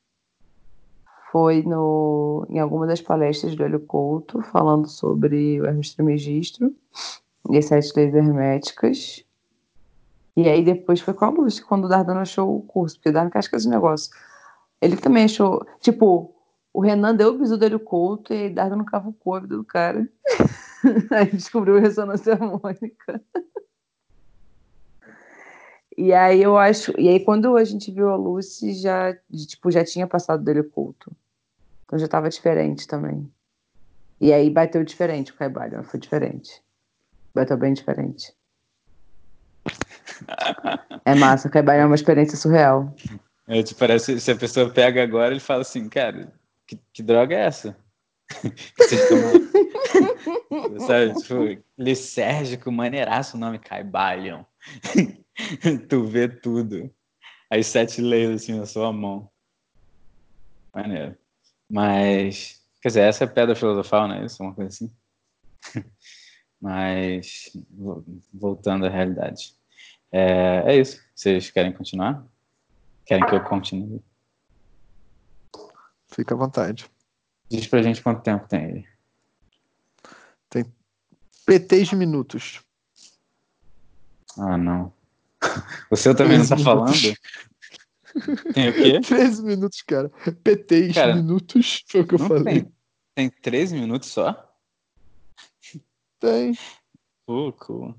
Foi 1.31 1.61
no, 1.61 2.47
em 2.49 2.59
alguma 2.59 2.87
das 2.87 3.01
palestras 3.01 3.55
do 3.55 3.63
Hélio 3.63 3.81
Couto, 3.81 4.41
falando 4.41 4.87
sobre 4.87 5.59
o 5.61 5.65
Hermes 5.65 5.93
Trismegisto 5.93 6.73
e 7.49 7.57
as 7.57 7.65
sete 7.65 7.93
leis 7.95 8.15
herméticas. 8.15 9.23
E 10.35 10.47
aí 10.47 10.63
depois 10.63 11.01
foi 11.01 11.13
com 11.13 11.25
a 11.25 11.29
Lúcia, 11.29 11.65
quando 11.65 11.85
o 11.85 11.89
Dardano 11.89 12.21
achou 12.21 12.57
o 12.57 12.61
curso, 12.61 12.95
porque 12.95 13.09
o 13.09 13.13
Dardano 13.13 13.31
casca 13.31 13.57
esse 13.57 13.67
negócio. 13.67 14.11
Ele 14.81 14.95
também 14.97 15.25
achou, 15.25 15.65
tipo, 15.79 16.35
o 16.73 16.81
Renan 16.81 17.15
deu 17.15 17.29
o 17.29 17.37
bisu 17.37 17.57
do 17.57 17.65
Hélio 17.65 17.79
Couto 17.79 18.33
e 18.33 18.43
aí 18.43 18.49
Dardano 18.49 18.85
cavucou 18.85 19.35
a 19.35 19.39
vida 19.39 19.57
do 19.57 19.63
cara. 19.63 20.07
Aí 21.11 21.25
descobriu 21.31 21.77
a 21.77 21.79
ressonância 21.79 22.33
harmônica. 22.33 23.21
E 25.97 26.13
aí 26.13 26.43
eu 26.43 26.55
acho. 26.55 26.93
E 26.99 27.09
aí, 27.09 27.19
quando 27.19 27.57
a 27.57 27.63
gente 27.63 27.91
viu 27.91 28.09
a 28.09 28.15
Lucy, 28.15 28.75
já, 28.75 29.17
tipo, 29.47 29.71
já 29.71 29.83
tinha 29.83 30.05
passado 30.05 30.43
dele 30.43 30.61
culto. 30.61 31.11
Então 31.83 31.97
já 31.97 32.07
tava 32.07 32.29
diferente 32.29 32.87
também. 32.87 33.27
E 34.21 34.31
aí 34.31 34.49
bateu 34.49 34.83
diferente 34.83 35.31
o 35.31 35.35
Caibalion, 35.35 35.81
foi 35.81 35.99
diferente. 35.99 36.61
Bateu 37.33 37.57
bem 37.57 37.73
diferente. 37.73 38.33
É 41.05 41.15
massa, 41.15 41.47
o 41.47 41.51
Caibalion 41.51 41.83
é 41.83 41.85
uma 41.85 41.95
experiência 41.95 42.37
surreal. 42.37 42.93
É, 43.47 43.63
te 43.63 43.73
parece, 43.73 44.19
se 44.19 44.31
a 44.31 44.35
pessoa 44.35 44.69
pega 44.69 45.01
agora, 45.01 45.31
ele 45.31 45.39
fala 45.39 45.61
assim, 45.61 45.87
cara, 45.87 46.33
que, 46.67 46.77
que 46.91 47.01
droga 47.01 47.35
é 47.35 47.45
essa? 47.45 47.77
Sabe, 50.79 51.13
tipo, 51.21 51.63
lisérgico, 51.77 52.71
maneiraço 52.71 53.37
o 53.37 53.39
nome, 53.39 53.59
Caibalion. 53.59 54.43
tu 55.87 56.03
vê 56.05 56.27
tudo. 56.27 56.93
As 57.49 57.67
sete 57.67 58.01
leis 58.01 58.29
assim 58.29 58.59
na 58.59 58.65
sua 58.65 58.91
mão. 58.91 59.31
Maneiro. 60.75 61.17
Mas, 61.69 62.61
quer 62.81 62.89
dizer, 62.89 63.01
essa 63.01 63.23
é 63.23 63.27
pedra 63.27 63.55
filosofal, 63.55 64.07
né? 64.07 64.25
Isso 64.25 64.43
é 64.43 64.45
uma 64.45 64.53
coisa 64.53 64.69
assim. 64.69 64.91
Mas, 66.59 67.51
vo- 67.69 68.03
voltando 68.33 68.85
à 68.85 68.89
realidade. 68.89 69.53
É, 70.11 70.63
é 70.65 70.75
isso. 70.75 71.01
Vocês 71.15 71.49
querem 71.49 71.71
continuar? 71.71 72.25
Querem 73.07 73.25
que 73.25 73.35
eu 73.35 73.43
continue? 73.43 74.03
Fica 76.09 76.35
à 76.35 76.37
vontade. 76.37 76.89
Diz 77.49 77.67
pra 77.67 77.81
gente 77.81 78.01
quanto 78.03 78.21
tempo 78.21 78.47
tem 78.47 78.63
ele. 78.65 78.87
PTs 81.45 81.87
de 81.89 81.95
minutos. 81.95 82.61
Ah, 84.37 84.57
não. 84.57 84.93
O 85.89 85.95
seu 85.95 86.13
também 86.13 86.39
não 86.39 86.45
tá 86.45 86.55
13 86.55 86.63
falando? 86.65 86.89
minutos. 86.91 87.13
Tem 88.53 88.69
o 88.69 88.73
quê? 88.73 88.99
13 88.99 89.43
minutos, 89.43 89.81
cara. 89.83 90.09
PTs 90.43 90.93
Cara, 90.93 91.15
minutos 91.15 91.83
foi 91.87 92.01
o 92.01 92.07
que 92.07 92.15
eu 92.15 92.19
falei. 92.19 92.63
tem. 92.63 92.73
Tem 93.15 93.29
13 93.29 93.75
minutos 93.75 94.09
só? 94.09 94.53
Tem. 96.19 96.57
Cool. 97.25 97.95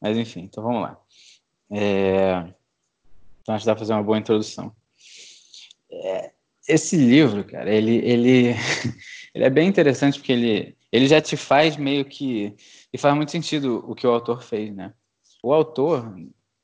Mas 0.00 0.18
enfim, 0.18 0.40
então 0.40 0.62
vamos 0.62 0.82
lá. 0.82 1.00
É... 1.70 2.52
Então 3.44 3.54
acho 3.54 3.64
que 3.64 3.66
dá 3.66 3.74
pra 3.74 3.80
fazer 3.80 3.92
uma 3.92 4.02
boa 4.02 4.16
introdução. 4.18 4.74
É, 5.92 6.32
Esse 6.66 6.96
livro, 6.96 7.44
cara, 7.44 7.70
ele, 7.70 7.96
ele, 7.96 8.54
ele 9.34 9.44
é 9.44 9.50
bem 9.50 9.68
interessante 9.68 10.18
porque 10.18 10.32
ele, 10.32 10.76
ele 10.90 11.06
já 11.06 11.20
te 11.20 11.36
faz 11.36 11.76
meio 11.76 12.06
que. 12.06 12.56
E 12.90 12.96
faz 12.96 13.14
muito 13.14 13.30
sentido 13.30 13.84
o 13.86 13.94
que 13.94 14.06
o 14.06 14.10
autor 14.10 14.42
fez, 14.42 14.74
né? 14.74 14.94
O 15.42 15.52
autor 15.52 16.16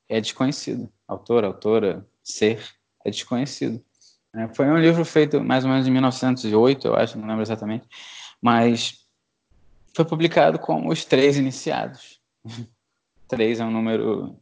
é 0.08 0.20
desconhecido. 0.22 0.90
Autor, 1.06 1.44
autora, 1.44 2.08
ser 2.24 2.64
é 3.04 3.10
desconhecido. 3.10 3.84
né? 4.32 4.50
Foi 4.54 4.66
um 4.66 4.78
livro 4.78 5.04
feito 5.04 5.38
mais 5.44 5.64
ou 5.64 5.70
menos 5.70 5.86
em 5.86 5.90
1908, 5.90 6.86
eu 6.88 6.96
acho, 6.96 7.18
não 7.18 7.28
lembro 7.28 7.42
exatamente. 7.42 7.86
Mas 8.40 9.04
foi 9.94 10.04
publicado 10.06 10.58
como 10.58 10.90
os 10.90 11.04
três 11.04 11.36
iniciados. 11.36 12.20
três 13.28 13.60
é 13.60 13.64
um 13.64 13.70
número 13.70 14.34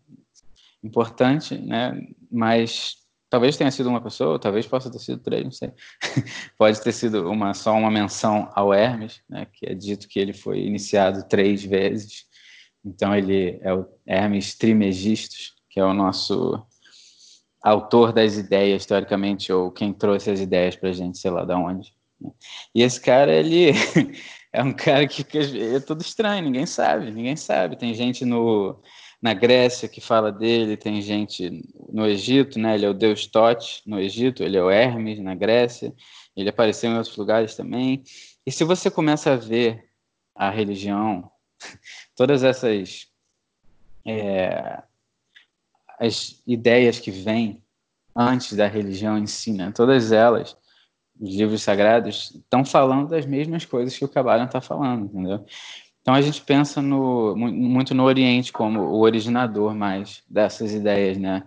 importante, 0.83 1.57
né? 1.59 2.01
Mas 2.31 2.97
talvez 3.31 3.57
tenha 3.57 3.71
sido 3.71 3.89
uma 3.89 4.01
pessoa, 4.01 4.39
talvez 4.39 4.67
possa 4.67 4.91
ter 4.91 4.99
sido 4.99 5.23
três, 5.23 5.45
não 5.45 5.53
sei. 5.53 5.73
Pode 6.59 6.81
ter 6.81 6.93
sido 6.93 7.31
uma 7.31 7.55
só 7.55 7.73
uma 7.75 7.91
menção 7.91 8.51
ao 8.55 8.73
Hermes, 8.73 9.21
né? 9.29 9.47
Que 9.53 9.67
é 9.67 9.75
dito 9.75 10.09
que 10.09 10.19
ele 10.19 10.33
foi 10.33 10.61
iniciado 10.61 11.27
três 11.29 11.63
vezes. 11.63 12.25
Então 12.85 13.15
ele 13.15 13.59
é 13.63 13.73
o 13.75 13.87
Hermes 14.07 14.57
Trimegistus, 14.57 15.55
que 15.69 15.81
é 15.81 15.85
o 15.85 15.93
nosso 15.93 16.65
autor 17.63 18.13
das 18.13 18.37
ideias, 18.37 18.87
teoricamente, 18.87 19.53
ou 19.53 19.71
quem 19.71 19.93
trouxe 19.93 20.31
as 20.31 20.41
ideias 20.41 20.77
para 20.77 20.93
gente, 20.93 21.19
sei 21.19 21.31
lá, 21.31 21.45
da 21.45 21.59
onde. 21.59 21.93
né? 22.21 22.31
E 22.75 22.83
esse 22.83 23.01
cara, 23.01 23.33
ele 23.33 23.73
é 24.53 24.63
um 24.63 24.73
cara 24.73 25.07
que 25.07 25.23
que 25.25 25.39
é 25.39 25.81
todo 25.81 26.01
estranho, 26.01 26.45
ninguém 26.45 26.67
sabe, 26.67 27.11
ninguém 27.11 27.37
sabe. 27.37 27.77
Tem 27.77 27.93
gente 27.95 28.25
no, 28.25 28.81
na 29.21 29.35
Grécia 29.35 29.89
que 29.89 30.01
fala 30.01 30.31
dele, 30.31 30.77
tem 30.77 31.03
gente 31.03 31.65
no 31.93 32.07
Egito, 32.07 32.59
né? 32.59 32.75
Ele 32.75 32.87
é 32.87 32.89
o 32.89 32.95
deus 32.95 33.27
Tote 33.27 33.83
no 33.85 33.99
Egito, 33.99 34.43
ele 34.43 34.57
é 34.57 34.63
o 34.63 34.71
Hermes 34.71 35.19
na 35.19 35.35
Grécia, 35.35 35.93
ele 36.37 36.49
apareceu 36.49 36.91
em 36.91 36.97
outros 36.97 37.17
lugares 37.17 37.57
também. 37.57 38.03
E 38.47 38.53
se 38.53 38.63
você 38.65 38.91
começa 38.91 39.33
a 39.33 39.37
ver 39.37 39.91
a 40.35 40.51
religião, 40.51 41.31
todas 42.17 42.45
essas 42.45 43.09
é, 44.07 44.83
as 45.99 46.41
ideias 46.47 47.01
que 47.01 47.11
vêm 47.11 47.63
antes 48.15 48.57
da 48.57 48.67
religião 48.67 49.19
em 49.19 49.27
si, 49.27 49.53
né? 49.53 49.73
todas 49.75 50.13
elas, 50.13 50.57
os 51.21 51.35
livros 51.35 51.63
sagrados, 51.63 52.31
estão 52.37 52.65
falando 52.65 53.09
das 53.09 53.27
mesmas 53.27 53.65
coisas 53.65 53.97
que 53.97 54.05
o 54.05 54.09
Kabbalah 54.09 54.45
está 54.45 54.61
falando, 54.61 55.07
entendeu? 55.07 55.45
Então 56.09 56.17
a 56.17 56.23
gente 56.23 56.41
pensa 56.41 56.81
no, 56.81 57.37
mu- 57.37 57.53
muito 57.53 57.95
no 57.95 58.03
Oriente 58.05 58.51
como 58.51 58.81
o 58.81 59.01
originador 59.01 59.75
mais 59.75 60.23
dessas 60.27 60.73
ideias, 60.73 61.19
né? 61.19 61.47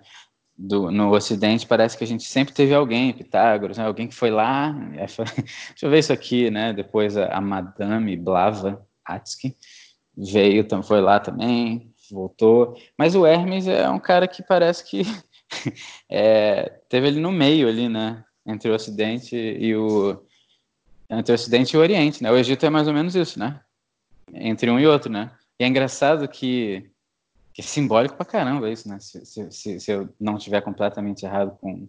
Do, 0.55 0.91
no 0.91 1.11
Ocidente 1.11 1.65
parece 1.65 1.97
que 1.97 2.03
a 2.03 2.07
gente 2.07 2.25
sempre 2.25 2.53
teve 2.53 2.71
alguém, 2.71 3.11
Pitágoras, 3.11 3.79
né? 3.79 3.85
alguém 3.87 4.07
que 4.07 4.13
foi 4.13 4.29
lá, 4.29 4.71
aí 4.99 5.07
falou, 5.07 5.31
deixa 5.33 5.87
eu 5.87 5.89
ver 5.89 5.97
isso 5.97 6.13
aqui, 6.13 6.51
né? 6.51 6.73
Depois 6.73 7.17
a, 7.17 7.25
a 7.35 7.41
Madame 7.41 8.15
Blava, 8.15 8.85
Blavatsky, 9.03 9.57
veio, 10.15 10.63
foi 10.83 11.01
lá 11.01 11.19
também, 11.19 11.91
voltou. 12.11 12.75
Mas 12.95 13.15
o 13.15 13.25
Hermes 13.25 13.67
é 13.67 13.89
um 13.89 13.99
cara 13.99 14.27
que 14.27 14.43
parece 14.43 14.87
que 14.87 15.01
é, 16.07 16.71
teve 16.87 17.07
ele 17.07 17.19
no 17.19 17.31
meio 17.31 17.67
ali, 17.67 17.89
né? 17.89 18.23
Entre 18.45 18.69
o 18.69 18.75
Ocidente 18.75 19.35
e 19.35 19.75
o 19.75 20.23
entre 21.09 21.31
o 21.31 21.35
Ocidente 21.35 21.73
e 21.73 21.77
o 21.77 21.81
Oriente, 21.81 22.21
né? 22.21 22.31
O 22.31 22.37
Egito 22.37 22.63
é 22.63 22.69
mais 22.69 22.87
ou 22.87 22.93
menos 22.93 23.15
isso, 23.15 23.39
né? 23.39 23.59
Entre 24.33 24.69
um 24.69 24.79
e 24.79 24.87
outro, 24.87 25.11
né? 25.11 25.31
E 25.59 25.63
é 25.63 25.67
engraçado 25.67 26.27
que, 26.27 26.89
que 27.53 27.61
é 27.61 27.63
simbólico 27.63 28.15
pra 28.15 28.25
caramba 28.25 28.69
isso, 28.69 28.87
né? 28.89 28.99
Se, 28.99 29.25
se, 29.25 29.79
se 29.79 29.91
eu 29.91 30.09
não 30.19 30.37
estiver 30.37 30.61
completamente 30.61 31.25
errado 31.25 31.57
com 31.59 31.87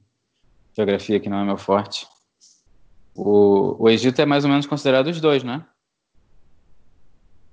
geografia, 0.75 1.21
que 1.21 1.29
não 1.29 1.39
é 1.39 1.45
meu 1.45 1.59
forte. 1.59 2.07
O, 3.15 3.83
o 3.83 3.89
Egito 3.91 4.21
é 4.21 4.27
mais 4.27 4.45
ou 4.45 4.51
menos 4.51 4.67
considerado 4.67 5.09
os 5.09 5.21
dois, 5.21 5.45
né? 5.45 5.65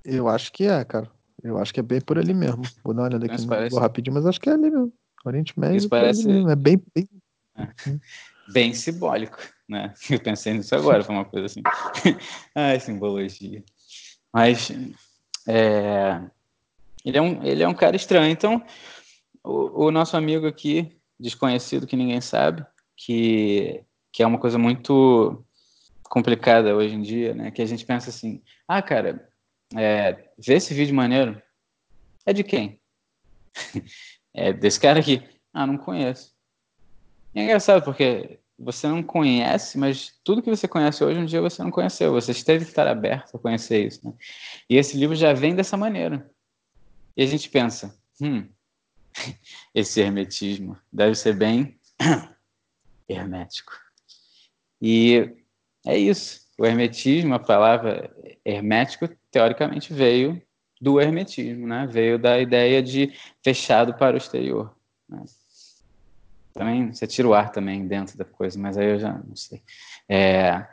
Eu 0.04 0.28
acho 0.28 0.52
que 0.52 0.64
é, 0.64 0.84
cara. 0.84 1.10
Eu 1.42 1.58
acho 1.58 1.72
que 1.72 1.80
é 1.80 1.82
bem 1.82 2.00
por 2.00 2.18
ali 2.18 2.34
mesmo. 2.34 2.62
Vou 2.82 2.94
dar 2.94 3.02
uma 3.02 3.08
olhada 3.08 3.26
aqui 3.26 3.46
parece... 3.46 3.78
rapidinho, 3.78 4.14
mas 4.14 4.26
acho 4.26 4.40
que 4.40 4.48
é 4.48 4.52
ali 4.52 4.70
mesmo. 4.70 4.92
Oriente 5.24 5.58
Médio. 5.58 5.76
Isso 5.76 5.88
parece. 5.88 6.28
É 6.28 6.56
bem. 6.56 6.82
Bem... 6.94 7.08
É. 7.56 7.68
bem 8.52 8.72
simbólico, 8.72 9.38
né? 9.68 9.92
Eu 10.10 10.20
pensei 10.20 10.54
nisso 10.54 10.74
agora, 10.74 11.04
foi 11.04 11.14
uma 11.14 11.24
coisa 11.24 11.46
assim. 11.46 11.62
Ai, 12.54 12.80
simbologia. 12.80 13.62
Mas. 14.32 14.70
É... 15.46 16.20
Ele, 17.04 17.16
é 17.16 17.22
um, 17.22 17.42
ele 17.44 17.62
é 17.62 17.68
um 17.68 17.74
cara 17.74 17.96
estranho. 17.96 18.30
Então, 18.30 18.62
o, 19.42 19.86
o 19.86 19.90
nosso 19.90 20.16
amigo 20.16 20.46
aqui, 20.46 20.98
desconhecido 21.18 21.86
que 21.86 21.96
ninguém 21.96 22.20
sabe, 22.20 22.64
que, 22.96 23.82
que 24.12 24.22
é 24.22 24.26
uma 24.26 24.38
coisa 24.38 24.58
muito 24.58 25.42
complicada 26.04 26.74
hoje 26.76 26.94
em 26.94 27.02
dia, 27.02 27.34
né? 27.34 27.50
Que 27.50 27.62
a 27.62 27.66
gente 27.66 27.86
pensa 27.86 28.10
assim, 28.10 28.42
ah, 28.68 28.82
cara, 28.82 29.28
é, 29.76 30.30
vê 30.36 30.54
esse 30.54 30.74
vídeo 30.74 30.94
maneiro. 30.94 31.40
É 32.26 32.32
de 32.32 32.44
quem? 32.44 32.80
é 34.34 34.52
desse 34.52 34.78
cara 34.78 35.00
aqui. 35.00 35.22
Ah, 35.52 35.66
não 35.66 35.78
conheço. 35.78 36.34
E 37.34 37.40
é 37.40 37.44
engraçado 37.44 37.84
porque 37.84 38.39
você 38.60 38.86
não 38.86 39.02
conhece, 39.02 39.78
mas 39.78 40.14
tudo 40.22 40.42
que 40.42 40.50
você 40.50 40.68
conhece 40.68 41.02
hoje 41.02 41.18
um 41.18 41.24
dia 41.24 41.40
você 41.40 41.62
não 41.62 41.70
conheceu. 41.70 42.12
Você 42.12 42.34
teve 42.44 42.66
que 42.66 42.70
estar 42.70 42.86
aberto 42.86 43.34
a 43.34 43.38
conhecer 43.38 43.86
isso. 43.86 44.06
Né? 44.06 44.12
E 44.68 44.76
esse 44.76 44.98
livro 44.98 45.16
já 45.16 45.32
vem 45.32 45.54
dessa 45.54 45.78
maneira. 45.78 46.30
E 47.16 47.22
a 47.22 47.26
gente 47.26 47.48
pensa, 47.48 47.98
hum, 48.20 48.46
esse 49.74 50.00
hermetismo 50.00 50.78
deve 50.92 51.14
ser 51.14 51.34
bem 51.34 51.78
hermético. 53.08 53.72
E 54.80 55.34
é 55.86 55.96
isso. 55.96 56.42
O 56.58 56.66
hermetismo, 56.66 57.32
a 57.34 57.38
palavra 57.38 58.14
hermético, 58.44 59.08
teoricamente 59.30 59.94
veio 59.94 60.40
do 60.78 61.00
hermetismo, 61.00 61.66
né? 61.66 61.86
Veio 61.86 62.18
da 62.18 62.38
ideia 62.38 62.82
de 62.82 63.12
fechado 63.42 63.94
para 63.94 64.14
o 64.14 64.18
exterior. 64.18 64.74
Né? 65.08 65.24
Também 66.54 66.92
você 66.92 67.06
tira 67.06 67.28
o 67.28 67.34
ar 67.34 67.50
também 67.52 67.86
dentro 67.86 68.16
da 68.18 68.24
coisa, 68.24 68.58
mas 68.58 68.76
aí 68.76 68.90
eu 68.90 68.98
já 68.98 69.12
não 69.12 69.36
sei. 69.36 69.62
É, 70.08 70.66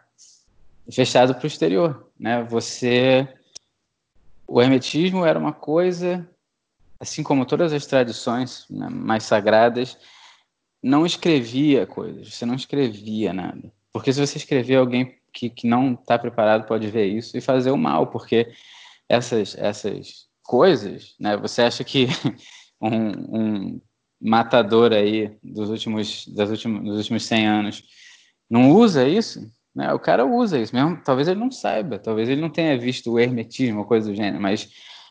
fechado 0.91 1.35
para 1.35 1.43
o 1.43 1.47
exterior, 1.47 2.11
né? 2.19 2.43
Você, 2.43 3.27
o 4.47 4.61
hermetismo 4.61 5.25
era 5.25 5.37
uma 5.37 5.53
coisa, 5.53 6.27
assim 6.99 7.21
como 7.21 7.45
todas 7.45 7.73
as 7.73 7.85
tradições 7.85 8.65
né, 8.69 8.89
mais 8.89 9.23
sagradas, 9.23 9.97
não 10.81 11.05
escrevia 11.05 11.85
coisas. 11.85 12.33
Você 12.33 12.45
não 12.45 12.55
escrevia 12.55 13.33
nada, 13.33 13.71
porque 13.91 14.11
se 14.11 14.19
você 14.19 14.37
escrever 14.37 14.75
alguém 14.75 15.17
que, 15.33 15.49
que 15.49 15.67
não 15.67 15.93
está 15.93 16.17
preparado 16.17 16.65
pode 16.65 16.87
ver 16.87 17.05
isso 17.05 17.37
e 17.37 17.41
fazer 17.41 17.71
o 17.71 17.77
mal, 17.77 18.07
porque 18.07 18.51
essas, 19.07 19.55
essas 19.57 20.27
coisas, 20.41 21.15
né? 21.19 21.37
Você 21.37 21.61
acha 21.61 21.83
que 21.83 22.07
um, 22.81 23.37
um 23.37 23.81
matador 24.19 24.93
aí 24.93 25.37
dos 25.43 25.69
últimos, 25.69 26.27
das 26.27 26.49
últimos, 26.49 26.83
dos 26.83 26.97
últimos 26.97 27.25
100 27.25 27.47
anos 27.47 27.83
não 28.49 28.71
usa 28.71 29.07
isso? 29.07 29.51
Né? 29.75 29.93
O 29.93 29.99
cara 29.99 30.25
usa 30.25 30.59
isso, 30.59 30.75
mesmo, 30.75 31.01
talvez 31.03 31.27
ele 31.27 31.39
não 31.39 31.51
saiba, 31.51 31.99
talvez 31.99 32.27
ele 32.29 32.41
não 32.41 32.49
tenha 32.49 32.77
visto 32.77 33.11
o 33.11 33.19
hermetismo, 33.19 33.85
coisa 33.85 34.09
do 34.09 34.15
gênero, 34.15 34.41
mas 34.41 34.69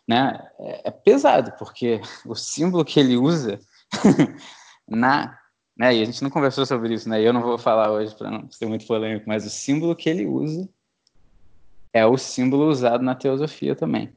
né, 0.08 0.40
é, 0.58 0.88
é 0.88 0.90
pesado, 0.90 1.52
porque 1.58 2.00
o 2.26 2.34
símbolo 2.34 2.84
que 2.84 2.98
ele 2.98 3.16
usa 3.16 3.60
na 4.88 5.38
né? 5.76 5.94
E 5.94 6.02
a 6.02 6.04
gente 6.04 6.22
não 6.22 6.30
conversou 6.30 6.64
sobre 6.64 6.94
isso, 6.94 7.08
né? 7.08 7.20
E 7.20 7.24
eu 7.24 7.32
não 7.32 7.42
vou 7.42 7.58
falar 7.58 7.90
hoje 7.90 8.14
para 8.14 8.30
não 8.30 8.50
ser 8.50 8.66
muito 8.66 8.86
polêmico, 8.86 9.28
mas 9.28 9.44
o 9.44 9.50
símbolo 9.50 9.94
que 9.94 10.08
ele 10.08 10.24
usa 10.24 10.68
é 11.92 12.06
o 12.06 12.16
símbolo 12.16 12.68
usado 12.68 13.02
na 13.02 13.14
teosofia 13.14 13.76
também. 13.76 14.12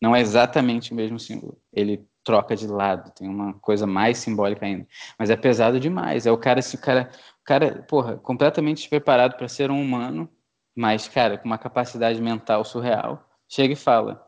Não 0.00 0.16
é 0.16 0.20
exatamente 0.20 0.92
o 0.92 0.94
mesmo 0.94 1.20
símbolo. 1.20 1.58
Ele 1.72 2.06
troca 2.30 2.54
de 2.54 2.66
lado, 2.68 3.10
tem 3.10 3.28
uma 3.28 3.54
coisa 3.54 3.88
mais 3.88 4.18
simbólica 4.18 4.64
ainda. 4.64 4.86
Mas 5.18 5.30
é 5.30 5.36
pesado 5.36 5.80
demais. 5.80 6.26
É 6.26 6.30
o 6.30 6.38
cara, 6.38 6.62
se 6.62 6.76
o 6.76 6.80
cara, 6.80 7.10
o 7.40 7.44
cara, 7.44 7.82
porra, 7.88 8.16
completamente 8.18 8.78
despreparado 8.78 9.36
para 9.36 9.48
ser 9.48 9.68
um 9.68 9.82
humano, 9.82 10.30
mas, 10.76 11.08
cara, 11.08 11.36
com 11.36 11.46
uma 11.46 11.58
capacidade 11.58 12.22
mental 12.22 12.64
surreal, 12.64 13.28
chega 13.48 13.72
e 13.72 13.76
fala: 13.76 14.24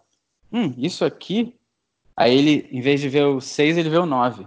Hum, 0.53 0.75
isso 0.77 1.05
aqui. 1.05 1.57
Aí 2.17 2.37
ele, 2.37 2.69
em 2.73 2.81
vez 2.81 3.01
de 3.01 3.09
ver 3.09 3.25
o 3.25 3.41
6, 3.41 3.79
ele 3.79 3.89
vê 3.89 3.99
o 3.99 4.07
9 4.07 4.47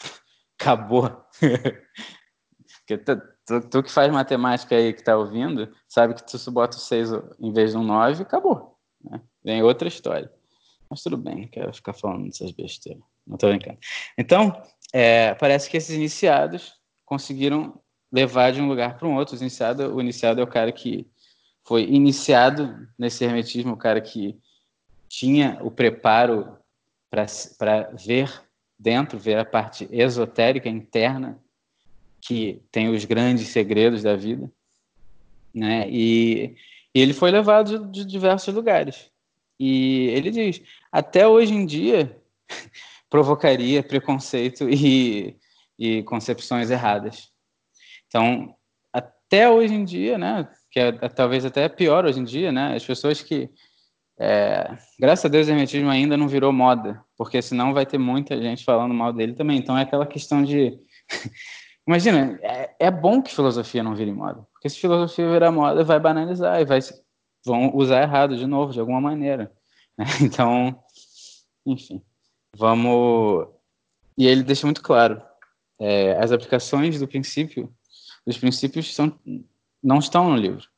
acabou. 0.58 1.24
Tu, 2.88 2.98
tu, 3.44 3.68
tu, 3.68 3.82
que 3.82 3.90
faz 3.90 4.12
matemática 4.12 4.76
aí 4.76 4.92
que 4.92 5.02
tá 5.02 5.16
ouvindo, 5.16 5.74
sabe 5.88 6.14
que 6.14 6.24
tu 6.24 6.38
bota 6.52 6.76
o 6.76 6.80
6 6.80 7.10
em 7.40 7.52
vez 7.52 7.72
de 7.72 7.78
um 7.78 7.82
9, 7.82 8.22
acabou. 8.22 8.78
Né? 9.02 9.20
Vem 9.44 9.60
outra 9.60 9.88
história. 9.88 10.32
Mas 10.88 11.02
tudo 11.02 11.16
bem, 11.16 11.42
não 11.42 11.48
quero 11.48 11.72
ficar 11.74 11.92
falando 11.92 12.26
dessas 12.26 12.50
besteiras. 12.50 13.02
Não 13.26 13.36
tô 13.36 13.48
brincando. 13.48 13.78
Então, 14.16 14.62
é, 14.92 15.34
parece 15.34 15.68
que 15.68 15.76
esses 15.76 15.94
iniciados 15.94 16.74
conseguiram 17.04 17.80
levar 18.12 18.52
de 18.52 18.60
um 18.60 18.68
lugar 18.68 18.96
para 18.96 19.08
um 19.08 19.16
outro. 19.16 19.36
Iniciado, 19.36 19.94
o 19.94 20.00
iniciado 20.00 20.40
é 20.40 20.44
o 20.44 20.48
cara 20.48 20.70
que 20.70 21.06
foi 21.66 21.82
iniciado 21.82 22.88
nesse 22.98 23.24
hermetismo, 23.24 23.72
o 23.72 23.76
cara 23.76 24.00
que 24.00 24.38
tinha 25.08 25.58
o 25.62 25.70
preparo 25.70 26.56
para 27.10 27.90
ver 28.06 28.42
dentro, 28.78 29.18
ver 29.18 29.38
a 29.38 29.44
parte 29.44 29.88
esotérica 29.90 30.68
interna, 30.68 31.40
que 32.20 32.62
tem 32.70 32.88
os 32.88 33.04
grandes 33.04 33.48
segredos 33.48 34.02
da 34.02 34.16
vida, 34.16 34.50
né? 35.54 35.88
E, 35.88 36.56
e 36.94 37.00
ele 37.00 37.14
foi 37.14 37.30
levado 37.30 37.90
de, 37.90 38.04
de 38.04 38.04
diversos 38.04 38.54
lugares. 38.54 39.10
E 39.58 40.08
ele 40.08 40.30
diz: 40.30 40.62
até 40.90 41.26
hoje 41.26 41.54
em 41.54 41.64
dia 41.64 42.16
provocaria 43.10 43.82
preconceito 43.82 44.68
e, 44.68 45.36
e 45.78 46.02
concepções 46.04 46.70
erradas. 46.70 47.30
Então, 48.06 48.54
até 48.92 49.50
hoje 49.50 49.74
em 49.74 49.84
dia, 49.84 50.18
né? 50.18 50.48
Que 50.70 50.80
é, 50.80 50.88
é 50.88 51.08
talvez 51.08 51.44
até 51.44 51.68
pior 51.68 52.04
hoje 52.04 52.20
em 52.20 52.24
dia, 52.24 52.52
né? 52.52 52.74
As 52.76 52.84
pessoas 52.84 53.22
que 53.22 53.50
é, 54.18 54.78
graças 54.98 55.26
a 55.26 55.28
Deus 55.28 55.46
o 55.46 55.50
hermetismo 55.50 55.90
ainda 55.90 56.16
não 56.16 56.26
virou 56.26 56.50
moda, 56.52 57.04
porque 57.18 57.42
senão 57.42 57.74
vai 57.74 57.84
ter 57.84 57.98
muita 57.98 58.40
gente 58.40 58.64
falando 58.64 58.94
mal 58.94 59.12
dele 59.12 59.34
também. 59.34 59.58
Então 59.58 59.76
é 59.76 59.82
aquela 59.82 60.06
questão 60.06 60.42
de. 60.42 60.78
Imagina, 61.86 62.38
é, 62.42 62.74
é, 62.80 62.90
bom 62.90 63.22
que 63.22 63.32
filosofia 63.32 63.82
não 63.82 63.94
vire 63.94 64.10
moda, 64.10 64.44
porque 64.52 64.68
se 64.68 64.80
filosofia 64.80 65.30
virar 65.30 65.52
moda, 65.52 65.84
vai 65.84 66.00
banalizar 66.00 66.60
e 66.60 66.64
vai, 66.64 66.80
vão 67.46 67.74
usar 67.74 68.02
errado 68.02 68.36
de 68.36 68.46
novo, 68.46 68.72
de 68.72 68.80
alguma 68.80 69.00
maneira. 69.00 69.52
Né? 69.96 70.04
Então, 70.20 70.78
enfim, 71.64 72.02
vamos. 72.54 73.48
E 74.18 74.26
ele 74.26 74.42
deixa 74.42 74.66
muito 74.66 74.82
claro: 74.82 75.22
é, 75.78 76.12
as 76.18 76.32
aplicações 76.32 76.98
do 76.98 77.08
princípio, 77.08 77.72
dos 78.26 78.36
princípios 78.36 78.94
são, 78.94 79.18
não 79.82 79.98
estão 79.98 80.28
no 80.28 80.36
livro. 80.36 80.68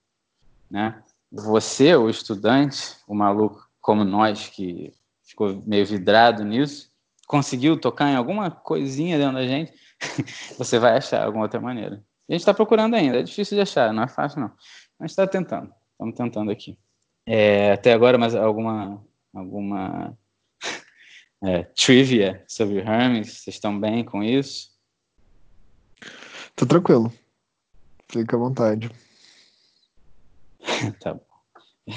Né? 0.70 1.02
você, 1.30 1.94
o 1.94 2.08
estudante, 2.08 2.96
o 3.06 3.14
maluco 3.14 3.66
como 3.80 4.04
nós, 4.04 4.48
que 4.48 4.92
ficou 5.22 5.62
meio 5.66 5.86
vidrado 5.86 6.44
nisso, 6.44 6.90
conseguiu 7.26 7.78
tocar 7.78 8.10
em 8.10 8.16
alguma 8.16 8.50
coisinha 8.50 9.18
dentro 9.18 9.34
da 9.34 9.46
gente, 9.46 9.72
você 10.58 10.78
vai 10.78 10.96
achar 10.96 11.24
alguma 11.24 11.44
outra 11.44 11.60
maneira. 11.60 12.02
a 12.28 12.32
gente 12.32 12.40
está 12.40 12.54
procurando 12.54 12.94
ainda, 12.94 13.20
é 13.20 13.22
difícil 13.22 13.56
de 13.56 13.62
achar, 13.62 13.92
não 13.92 14.02
é 14.02 14.08
fácil 14.08 14.40
não. 14.40 14.52
Mas 14.98 15.12
está 15.12 15.26
tentando, 15.26 15.72
estamos 15.98 16.14
tentando 16.14 16.50
aqui. 16.52 16.78
É, 17.26 17.72
até 17.72 17.92
agora, 17.92 18.16
mais 18.16 18.34
alguma, 18.34 19.04
alguma 19.34 20.16
é, 21.42 21.64
trivia 21.64 22.44
sobre 22.46 22.78
Hermes? 22.78 23.28
Vocês 23.28 23.56
estão 23.56 23.78
bem 23.78 24.04
com 24.04 24.22
isso? 24.22 24.70
Tô 26.54 26.64
tranquilo. 26.64 27.12
Fica 28.10 28.36
à 28.36 28.38
vontade. 28.38 28.90
tá 31.00 31.14
bom. 31.14 31.26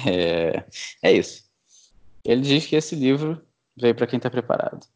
É, 0.06 0.64
é 1.02 1.12
isso. 1.12 1.44
Ele 2.24 2.42
diz 2.42 2.66
que 2.66 2.76
esse 2.76 2.96
livro 2.96 3.40
veio 3.76 3.94
para 3.94 4.06
quem 4.06 4.16
está 4.16 4.28
preparado. 4.28 4.86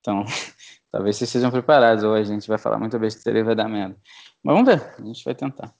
Então, 0.00 0.24
talvez 0.90 1.16
vocês 1.16 1.30
sejam 1.30 1.50
preparados, 1.50 2.04
ou 2.04 2.14
a 2.14 2.22
gente 2.22 2.46
vai 2.46 2.58
falar 2.58 2.78
muita 2.78 2.98
besteira 2.98 3.40
e 3.40 3.42
vai 3.42 3.54
dar 3.54 3.68
merda. 3.68 3.96
Mas 4.42 4.54
vamos 4.54 4.72
ver, 4.72 4.94
a 4.98 5.04
gente 5.04 5.24
vai 5.24 5.34
tentar. 5.34 5.74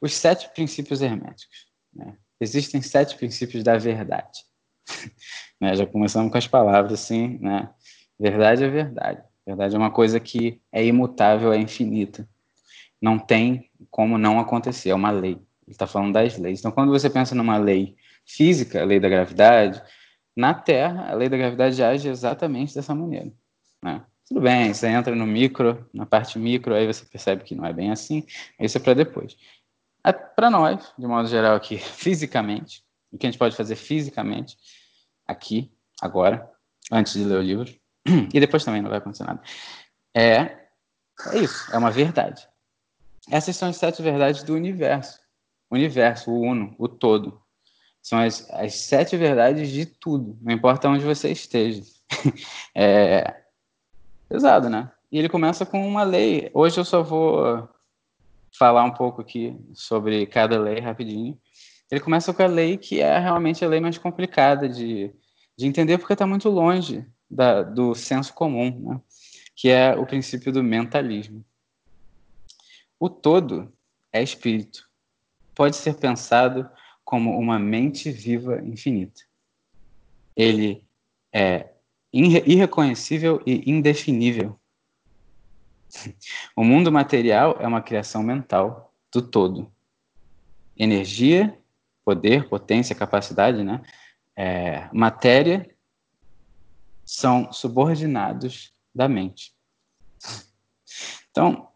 Os 0.00 0.14
sete 0.14 0.48
princípios 0.54 1.02
herméticos. 1.02 1.69
Né? 1.94 2.16
Existem 2.40 2.80
sete 2.80 3.16
princípios 3.16 3.62
da 3.62 3.76
verdade. 3.76 4.40
né? 5.60 5.74
Já 5.76 5.86
começamos 5.86 6.30
com 6.30 6.38
as 6.38 6.46
palavras 6.46 6.92
assim, 6.92 7.38
né? 7.40 7.70
Verdade 8.18 8.64
é 8.64 8.68
verdade. 8.68 9.22
Verdade 9.46 9.74
é 9.74 9.78
uma 9.78 9.90
coisa 9.90 10.20
que 10.20 10.60
é 10.70 10.84
imutável, 10.84 11.52
é 11.52 11.58
infinita. 11.58 12.28
Não 13.00 13.18
tem 13.18 13.70
como 13.90 14.18
não 14.18 14.38
acontecer, 14.38 14.90
é 14.90 14.94
uma 14.94 15.10
lei. 15.10 15.32
Ele 15.32 15.74
está 15.74 15.86
falando 15.86 16.12
das 16.12 16.36
leis. 16.36 16.58
Então, 16.58 16.70
quando 16.70 16.90
você 16.90 17.08
pensa 17.08 17.34
numa 17.34 17.56
lei 17.56 17.96
física, 18.26 18.82
a 18.82 18.84
lei 18.84 19.00
da 19.00 19.08
gravidade, 19.08 19.82
na 20.36 20.54
Terra, 20.54 21.10
a 21.10 21.14
lei 21.14 21.28
da 21.28 21.36
gravidade 21.36 21.82
age 21.82 22.08
exatamente 22.08 22.74
dessa 22.74 22.94
maneira. 22.94 23.32
Né? 23.82 24.02
Tudo 24.28 24.40
bem, 24.40 24.72
você 24.72 24.86
entra 24.88 25.14
no 25.14 25.26
micro, 25.26 25.88
na 25.92 26.06
parte 26.06 26.38
micro, 26.38 26.74
aí 26.74 26.86
você 26.86 27.04
percebe 27.04 27.42
que 27.42 27.54
não 27.54 27.64
é 27.64 27.72
bem 27.72 27.90
assim, 27.90 28.24
isso 28.60 28.78
é 28.78 28.80
para 28.80 28.94
depois. 28.94 29.36
É 30.04 30.12
para 30.12 30.50
nós, 30.50 30.92
de 30.98 31.06
modo 31.06 31.28
geral, 31.28 31.56
aqui, 31.56 31.78
fisicamente, 31.78 32.82
o 33.12 33.18
que 33.18 33.26
a 33.26 33.30
gente 33.30 33.38
pode 33.38 33.56
fazer 33.56 33.76
fisicamente, 33.76 34.56
aqui, 35.26 35.72
agora, 36.00 36.50
antes 36.90 37.12
de 37.14 37.24
ler 37.24 37.38
o 37.38 37.42
livro, 37.42 37.74
e 38.32 38.40
depois 38.40 38.64
também 38.64 38.82
não 38.82 38.88
vai 38.88 38.98
acontecer 38.98 39.24
nada, 39.24 39.42
é, 40.14 40.58
é 41.32 41.38
isso, 41.38 41.72
é 41.72 41.78
uma 41.78 41.90
verdade. 41.90 42.48
Essas 43.30 43.56
são 43.56 43.68
as 43.68 43.76
sete 43.76 44.02
verdades 44.02 44.42
do 44.42 44.54
universo. 44.54 45.20
O 45.70 45.76
universo, 45.76 46.30
o 46.30 46.40
uno, 46.40 46.74
o 46.78 46.88
todo. 46.88 47.40
São 48.02 48.18
as, 48.18 48.48
as 48.50 48.74
sete 48.74 49.16
verdades 49.16 49.70
de 49.70 49.86
tudo, 49.86 50.36
não 50.40 50.52
importa 50.52 50.88
onde 50.88 51.04
você 51.04 51.30
esteja. 51.30 51.82
é 52.74 53.42
pesado, 54.28 54.68
né? 54.70 54.90
E 55.12 55.18
ele 55.18 55.28
começa 55.28 55.66
com 55.66 55.86
uma 55.86 56.02
lei. 56.02 56.50
Hoje 56.54 56.78
eu 56.78 56.84
só 56.84 57.02
vou 57.02 57.68
falar 58.56 58.84
um 58.84 58.92
pouco 58.92 59.20
aqui 59.20 59.56
sobre 59.72 60.26
cada 60.26 60.58
lei 60.58 60.80
rapidinho. 60.80 61.38
Ele 61.90 62.00
começa 62.00 62.32
com 62.32 62.42
a 62.42 62.46
lei 62.46 62.76
que 62.76 63.00
é 63.00 63.18
realmente 63.18 63.64
a 63.64 63.68
lei 63.68 63.80
mais 63.80 63.98
complicada 63.98 64.68
de, 64.68 65.12
de 65.56 65.66
entender 65.66 65.98
porque 65.98 66.12
está 66.12 66.26
muito 66.26 66.48
longe 66.48 67.04
da, 67.28 67.62
do 67.62 67.94
senso 67.94 68.34
comum, 68.34 68.90
né? 68.90 69.00
que 69.56 69.68
é 69.70 69.94
o 69.94 70.06
princípio 70.06 70.52
do 70.52 70.62
mentalismo. 70.62 71.44
O 72.98 73.08
todo 73.08 73.72
é 74.12 74.22
espírito. 74.22 74.88
Pode 75.54 75.76
ser 75.76 75.94
pensado 75.94 76.68
como 77.02 77.36
uma 77.38 77.58
mente 77.58 78.10
viva 78.10 78.62
infinita. 78.62 79.22
Ele 80.36 80.84
é 81.32 81.70
irreconhecível 82.12 83.42
e 83.46 83.70
indefinível. 83.70 84.59
O 86.56 86.64
mundo 86.64 86.90
material 86.90 87.56
é 87.60 87.66
uma 87.66 87.82
criação 87.82 88.22
mental 88.22 88.94
do 89.12 89.22
todo. 89.22 89.70
Energia, 90.76 91.58
poder, 92.04 92.48
potência, 92.48 92.94
capacidade, 92.94 93.62
né? 93.62 93.82
É, 94.36 94.88
matéria 94.92 95.68
são 97.04 97.52
subordinados 97.52 98.72
da 98.94 99.08
mente. 99.08 99.54
Então, 101.30 101.68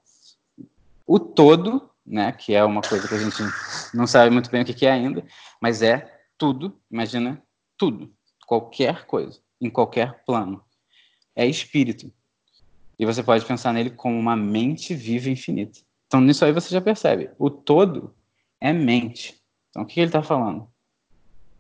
o 1.06 1.18
todo, 1.18 1.90
né, 2.04 2.32
que 2.32 2.54
é 2.54 2.64
uma 2.64 2.82
coisa 2.82 3.06
que 3.06 3.14
a 3.14 3.18
gente 3.18 3.42
não 3.92 4.06
sabe 4.06 4.30
muito 4.30 4.50
bem 4.50 4.62
o 4.62 4.64
que 4.64 4.86
é 4.86 4.92
ainda, 4.92 5.24
mas 5.60 5.82
é 5.82 6.22
tudo, 6.38 6.80
imagina 6.90 7.42
tudo, 7.76 8.14
qualquer 8.46 9.06
coisa, 9.06 9.40
em 9.60 9.70
qualquer 9.70 10.24
plano. 10.24 10.64
É 11.34 11.46
espírito. 11.46 12.12
E 12.98 13.04
você 13.04 13.22
pode 13.22 13.44
pensar 13.44 13.72
nele 13.72 13.90
como 13.90 14.18
uma 14.18 14.36
mente 14.36 14.94
viva 14.94 15.28
infinita. 15.28 15.80
Então, 16.06 16.20
nisso 16.20 16.44
aí 16.44 16.52
você 16.52 16.70
já 16.70 16.80
percebe. 16.80 17.30
O 17.38 17.50
todo 17.50 18.14
é 18.60 18.72
mente. 18.72 19.40
Então, 19.70 19.82
o 19.82 19.86
que 19.86 19.98
ele 19.98 20.08
está 20.08 20.22
falando? 20.22 20.68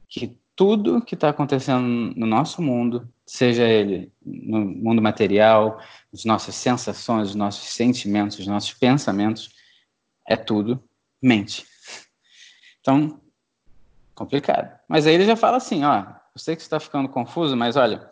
Que 0.08 0.38
tudo 0.56 1.02
que 1.02 1.14
está 1.14 1.30
acontecendo 1.30 2.14
no 2.16 2.26
nosso 2.26 2.62
mundo, 2.62 3.12
seja 3.26 3.64
ele 3.64 4.12
no 4.24 4.64
mundo 4.64 5.02
material, 5.02 5.80
as 6.12 6.24
nossas 6.24 6.54
sensações, 6.54 7.30
os 7.30 7.34
nossos 7.34 7.68
sentimentos, 7.70 8.38
os 8.38 8.46
nossos 8.46 8.72
pensamentos, 8.72 9.50
é 10.26 10.36
tudo 10.36 10.82
mente. 11.20 11.66
Então, 12.80 13.20
complicado. 14.14 14.78
Mas 14.88 15.06
aí 15.06 15.14
ele 15.14 15.24
já 15.24 15.36
fala 15.36 15.56
assim, 15.56 15.84
ó, 15.84 16.00
eu 16.00 16.38
sei 16.38 16.54
que 16.54 16.62
está 16.62 16.78
ficando 16.78 17.08
confuso, 17.08 17.56
mas 17.56 17.76
olha, 17.76 18.08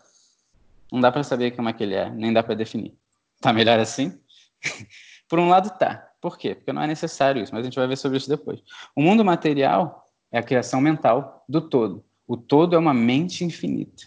não 0.91 0.99
dá 0.99 1.11
para 1.11 1.23
saber 1.23 1.51
como 1.51 1.69
é 1.69 1.73
que 1.73 1.83
ele 1.83 1.95
é, 1.95 2.09
nem 2.09 2.33
dá 2.33 2.43
para 2.43 2.55
definir. 2.55 2.97
Tá 3.43 3.51
melhor 3.51 3.77
assim? 3.77 4.17
Por 5.27 5.37
um 5.37 5.49
lado 5.49 5.77
tá. 5.77 6.09
Por 6.21 6.37
quê? 6.37 6.55
Porque 6.55 6.71
não 6.71 6.81
é 6.81 6.87
necessário 6.87 7.43
isso, 7.43 7.53
mas 7.53 7.59
a 7.59 7.65
gente 7.65 7.75
vai 7.75 7.85
ver 7.85 7.97
sobre 7.97 8.17
isso 8.17 8.29
depois. 8.29 8.61
O 8.95 9.01
mundo 9.01 9.25
material 9.25 10.07
é 10.31 10.37
a 10.39 10.43
criação 10.43 10.79
mental 10.79 11.43
do 11.49 11.59
todo. 11.59 12.05
O 12.25 12.37
todo 12.37 12.73
é 12.73 12.79
uma 12.79 12.93
mente 12.93 13.43
infinita. 13.43 14.05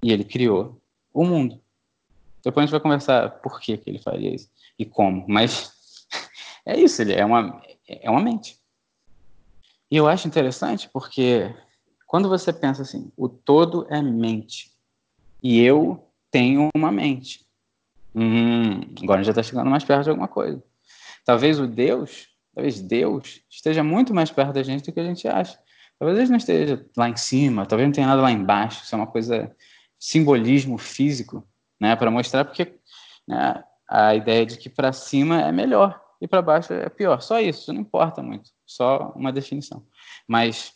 E 0.00 0.12
ele 0.12 0.22
criou 0.22 0.80
o 1.12 1.24
mundo. 1.24 1.60
Depois 2.44 2.62
a 2.62 2.66
gente 2.66 2.70
vai 2.70 2.80
conversar 2.80 3.30
por 3.40 3.58
que, 3.58 3.76
que 3.76 3.90
ele 3.90 3.98
faria 3.98 4.32
isso 4.32 4.48
e 4.78 4.84
como. 4.84 5.24
Mas 5.26 5.72
é 6.64 6.78
isso, 6.78 7.02
ele 7.02 7.14
é 7.14 7.24
uma, 7.24 7.60
é 7.88 8.08
uma 8.08 8.20
mente. 8.20 8.60
E 9.90 9.96
eu 9.96 10.06
acho 10.06 10.28
interessante 10.28 10.88
porque 10.92 11.52
quando 12.06 12.28
você 12.28 12.52
pensa 12.52 12.82
assim, 12.82 13.10
o 13.16 13.28
todo 13.28 13.88
é 13.90 14.00
mente 14.00 14.70
e 15.42 15.60
eu 15.60 16.08
tenho 16.30 16.68
uma 16.76 16.92
mente. 16.92 17.43
Hum, 18.14 18.80
agora 19.02 19.24
já 19.24 19.30
está 19.30 19.42
chegando 19.42 19.70
mais 19.70 19.84
perto 19.84 20.04
de 20.04 20.10
alguma 20.10 20.28
coisa. 20.28 20.62
Talvez 21.24 21.58
o 21.58 21.66
Deus, 21.66 22.28
talvez 22.54 22.80
Deus 22.80 23.40
esteja 23.50 23.82
muito 23.82 24.14
mais 24.14 24.30
perto 24.30 24.52
da 24.52 24.62
gente 24.62 24.84
do 24.84 24.92
que 24.92 25.00
a 25.00 25.04
gente 25.04 25.26
acha. 25.26 25.58
Talvez 25.98 26.18
ele 26.18 26.30
não 26.30 26.36
esteja 26.36 26.84
lá 26.96 27.08
em 27.08 27.16
cima, 27.16 27.66
talvez 27.66 27.88
não 27.88 27.94
tenha 27.94 28.06
nada 28.06 28.22
lá 28.22 28.30
embaixo. 28.30 28.84
Isso 28.84 28.94
é 28.94 28.98
uma 28.98 29.06
coisa 29.06 29.54
simbolismo 29.98 30.76
físico, 30.76 31.46
né, 31.80 31.96
para 31.96 32.10
mostrar 32.10 32.44
porque 32.44 32.78
né, 33.26 33.64
a 33.88 34.14
ideia 34.14 34.44
de 34.44 34.58
que 34.58 34.68
para 34.68 34.92
cima 34.92 35.40
é 35.40 35.50
melhor 35.50 36.00
e 36.20 36.28
para 36.28 36.42
baixo 36.42 36.72
é 36.72 36.88
pior. 36.88 37.20
Só 37.20 37.40
isso, 37.40 37.72
não 37.72 37.80
importa 37.80 38.22
muito. 38.22 38.50
Só 38.66 39.12
uma 39.16 39.32
definição. 39.32 39.86
Mas 40.28 40.72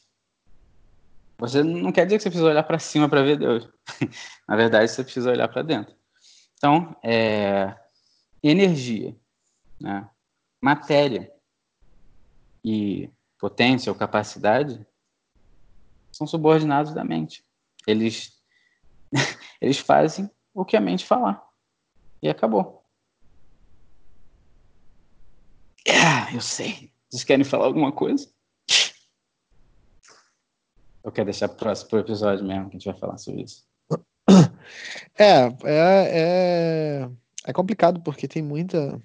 você 1.39 1.63
não 1.63 1.93
quer 1.93 2.05
dizer 2.05 2.17
que 2.17 2.23
você 2.23 2.31
precisa 2.31 2.51
olhar 2.51 2.63
para 2.63 2.79
cima 2.79 3.09
para 3.09 3.23
ver 3.23 3.39
Deus. 3.39 3.69
Na 4.49 4.57
verdade, 4.57 4.91
você 4.91 5.05
precisa 5.05 5.31
olhar 5.31 5.49
para 5.49 5.63
dentro. 5.63 5.98
Então, 6.59 6.97
é, 7.05 7.75
energia, 8.43 9.17
né, 9.81 10.11
matéria 10.61 11.33
e 12.65 13.09
potência 13.39 13.93
ou 13.93 13.97
capacidade 13.99 14.85
são 16.11 16.27
subordinados 16.27 16.93
da 16.93 17.05
mente. 17.05 17.45
Eles, 17.87 18.43
eles 19.61 19.79
fazem 19.79 20.29
o 20.53 20.65
que 20.65 20.77
a 20.77 20.81
mente 20.81 21.07
falar. 21.07 21.41
E 22.21 22.29
acabou. 22.29 22.85
Ah, 25.89 26.35
eu 26.35 26.41
sei. 26.41 26.93
Vocês 27.09 27.23
querem 27.23 27.45
falar 27.45 27.67
alguma 27.67 27.93
coisa? 27.93 28.29
Eu 31.05 31.13
quero 31.13 31.27
deixar 31.27 31.49
para 31.49 31.55
o 31.55 31.59
próximo 31.59 31.99
episódio 32.01 32.45
mesmo 32.45 32.69
que 32.69 32.77
a 32.77 32.79
gente 32.81 32.91
vai 32.91 32.99
falar 32.99 33.17
sobre 33.19 33.43
isso. 33.43 33.68
É, 35.19 35.47
é, 35.65 36.09
é, 36.11 37.09
é 37.45 37.53
complicado 37.53 38.01
porque 38.01 38.29
tem 38.29 38.43
muita, 38.43 39.01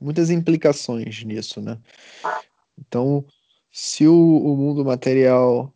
muitas 0.00 0.30
implicações 0.30 1.22
nisso, 1.24 1.60
né? 1.60 1.78
Então, 2.78 3.24
se 3.70 4.06
o, 4.06 4.14
o 4.14 4.56
mundo 4.56 4.84
material 4.84 5.72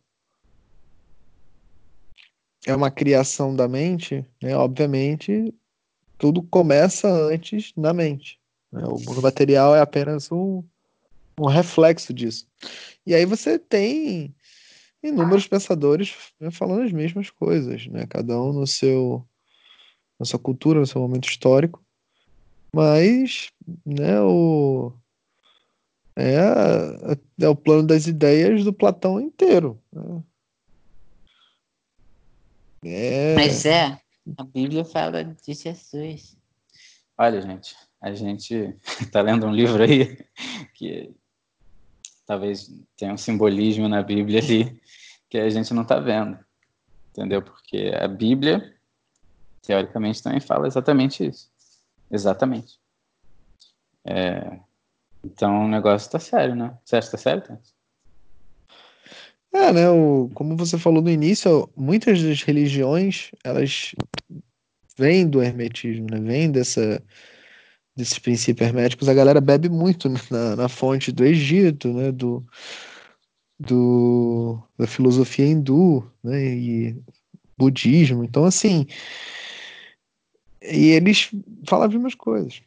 é 2.65 2.75
uma 2.75 2.91
criação 2.91 3.55
da 3.55 3.67
mente, 3.67 4.25
né, 4.41 4.55
obviamente 4.55 5.53
tudo 6.17 6.41
começa 6.41 7.07
antes 7.07 7.71
na 7.77 7.93
mente. 7.93 8.39
Né? 8.71 8.83
O 8.85 8.99
mundo 8.99 9.21
material 9.21 9.75
é 9.75 9.81
apenas 9.81 10.31
um, 10.31 10.63
um 11.39 11.45
reflexo 11.45 12.13
disso. 12.13 12.47
E 13.05 13.13
aí 13.13 13.25
você 13.25 13.57
tem 13.59 14.35
inúmeros 15.03 15.47
pensadores 15.47 16.15
né, 16.39 16.51
falando 16.51 16.83
as 16.83 16.91
mesmas 16.91 17.29
coisas, 17.29 17.87
né? 17.87 18.05
cada 18.07 18.39
um 18.41 18.53
no 18.53 18.67
seu 18.67 19.27
na 20.19 20.25
sua 20.25 20.39
cultura, 20.39 20.79
no 20.79 20.87
seu 20.87 20.99
momento 20.99 21.29
histórico, 21.29 21.83
mas 22.73 23.51
né, 23.85 24.19
o, 24.21 24.91
é, 26.15 26.35
é 27.39 27.47
o 27.47 27.55
plano 27.55 27.85
das 27.85 28.07
ideias 28.07 28.63
do 28.63 28.73
Platão 28.73 29.19
inteiro. 29.19 29.79
Né? 29.93 30.23
É... 32.85 33.35
Mas 33.35 33.65
é, 33.65 33.99
a 34.37 34.43
Bíblia 34.43 34.83
fala 34.83 35.23
de 35.23 35.53
Jesus. 35.53 36.35
Olha, 37.17 37.41
gente, 37.41 37.75
a 38.01 38.13
gente 38.13 38.75
está 39.01 39.21
lendo 39.21 39.45
um 39.45 39.53
livro 39.53 39.83
aí 39.83 40.17
que 40.73 41.13
talvez 42.27 42.69
tenha 42.97 43.13
um 43.13 43.17
simbolismo 43.17 43.87
na 43.87 44.03
Bíblia 44.03 44.39
ali 44.39 44.79
que 45.29 45.37
a 45.37 45.49
gente 45.49 45.73
não 45.73 45.81
está 45.81 45.99
vendo, 45.99 46.37
entendeu? 47.09 47.41
Porque 47.41 47.91
a 47.99 48.07
Bíblia, 48.07 48.75
teoricamente, 49.61 50.21
também 50.21 50.39
fala 50.39 50.67
exatamente 50.67 51.25
isso. 51.25 51.49
Exatamente. 52.11 52.79
É, 54.05 54.59
então 55.23 55.65
o 55.65 55.67
negócio 55.67 56.05
está 56.05 56.19
sério, 56.19 56.55
né? 56.55 56.77
Você 56.83 56.97
acha 56.97 57.09
que 57.09 57.15
está 57.15 57.29
sério? 57.29 57.59
É, 59.53 59.73
né? 59.73 59.89
O, 59.89 60.29
como 60.33 60.55
você 60.55 60.77
falou 60.77 61.01
no 61.01 61.09
início, 61.09 61.69
muitas 61.75 62.21
das 62.21 62.43
religiões 62.43 63.31
elas 63.43 63.95
vêm 64.97 65.27
do 65.27 65.41
hermetismo, 65.41 66.07
né? 66.09 66.19
Vêm 66.19 66.51
dessa, 66.51 67.01
desses 67.97 68.19
princípios 68.19 68.67
herméticos. 68.67 69.09
A 69.09 69.13
galera 69.13 69.41
bebe 69.41 69.67
muito 69.67 70.07
na, 70.29 70.55
na 70.55 70.69
fonte 70.69 71.11
do 71.11 71.25
Egito, 71.25 71.91
né? 71.91 72.11
Do, 72.11 72.45
do, 73.59 74.61
da 74.77 74.85
filosofia 74.85 75.47
hindu, 75.47 76.09
né? 76.23 76.39
E 76.45 76.95
budismo. 77.57 78.23
Então, 78.23 78.45
assim, 78.45 78.85
e 80.61 80.89
eles 80.89 81.31
falam 81.67 81.87
as 81.87 81.93
mesmas 81.93 82.13
coisas. 82.13 82.61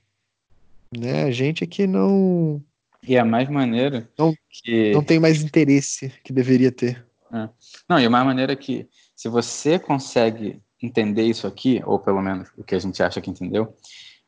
Né? 0.96 1.24
A 1.24 1.30
gente 1.30 1.62
aqui 1.62 1.86
não. 1.86 2.62
E 3.06 3.16
a 3.16 3.24
mais 3.24 3.48
maneira 3.48 4.08
não, 4.18 4.34
que. 4.50 4.92
Não 4.92 5.04
tem 5.04 5.20
mais 5.20 5.42
interesse 5.42 6.12
que 6.24 6.32
deveria 6.32 6.72
ter. 6.72 7.06
É. 7.32 7.48
Não, 7.88 8.00
e 8.00 8.04
a 8.04 8.10
mais 8.10 8.26
maneira 8.26 8.56
que, 8.56 8.88
se 9.14 9.28
você 9.28 9.78
consegue 9.78 10.60
entender 10.82 11.22
isso 11.22 11.46
aqui, 11.46 11.80
ou 11.86 11.98
pelo 11.98 12.20
menos 12.20 12.48
o 12.56 12.64
que 12.64 12.74
a 12.74 12.78
gente 12.78 13.00
acha 13.02 13.20
que 13.20 13.30
entendeu, 13.30 13.76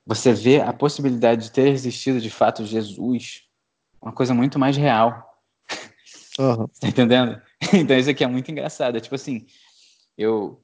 você 0.05 0.33
vê 0.33 0.61
a 0.61 0.73
possibilidade 0.73 1.45
de 1.45 1.53
ter 1.53 1.69
existido 1.69 2.21
de 2.21 2.31
fato 2.31 2.65
Jesus, 2.65 3.43
uma 4.01 4.13
coisa 4.13 4.35
muito 4.35 4.59
mais 4.59 4.77
real. 4.77 5.31
Uhum. 6.39 6.67
Tá 6.81 6.89
entendendo? 6.89 7.41
Então 7.73 7.97
isso 7.97 8.11
aqui 8.11 8.25
é 8.25 8.27
muito 8.27 8.51
engraçado. 8.51 8.97
É 8.97 9.01
tipo 9.01 9.15
assim, 9.15 9.47
eu 10.17 10.63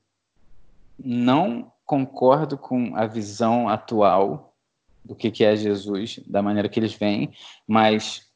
não 0.98 1.72
concordo 1.84 2.58
com 2.58 2.96
a 2.96 3.06
visão 3.06 3.68
atual 3.68 4.54
do 5.04 5.14
que, 5.14 5.30
que 5.30 5.44
é 5.44 5.56
Jesus, 5.56 6.20
da 6.26 6.42
maneira 6.42 6.68
que 6.68 6.78
eles 6.78 6.92
veem, 6.92 7.32
mas 7.66 8.26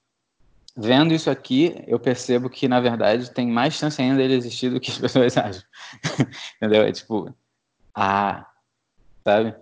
vendo 0.76 1.12
isso 1.12 1.28
aqui, 1.28 1.84
eu 1.86 1.98
percebo 2.00 2.48
que, 2.48 2.66
na 2.66 2.80
verdade, 2.80 3.30
tem 3.30 3.46
mais 3.46 3.74
chance 3.74 4.00
ainda 4.00 4.16
dele 4.16 4.34
existir 4.34 4.70
do 4.70 4.80
que 4.80 4.90
as 4.90 4.98
pessoas 4.98 5.36
acham. 5.36 5.62
Entendeu? 6.56 6.82
É 6.82 6.92
tipo, 6.92 7.34
ah, 7.94 8.46
sabe? 9.22 9.54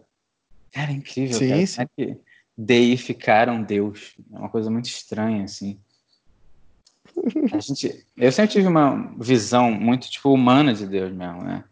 Cara, 0.73 0.91
é 0.91 0.95
incrível. 0.95 1.39
Sim, 1.39 1.49
cara. 1.49 1.67
sim. 1.67 1.83
É 1.83 1.87
que 1.87 2.21
deificaram 2.57 3.63
Deus. 3.63 4.15
É 4.33 4.39
uma 4.39 4.49
coisa 4.49 4.71
muito 4.71 4.87
estranha, 4.87 5.45
assim. 5.45 5.81
A 7.53 7.59
gente, 7.59 8.07
eu 8.17 8.31
sempre 8.31 8.53
tive 8.53 8.69
uma 8.69 9.15
visão 9.19 9.71
muito, 9.71 10.11
tipo, 10.11 10.33
humana 10.33 10.73
de 10.73 10.87
Deus 10.87 11.13
mesmo, 11.13 11.43
né? 11.43 11.65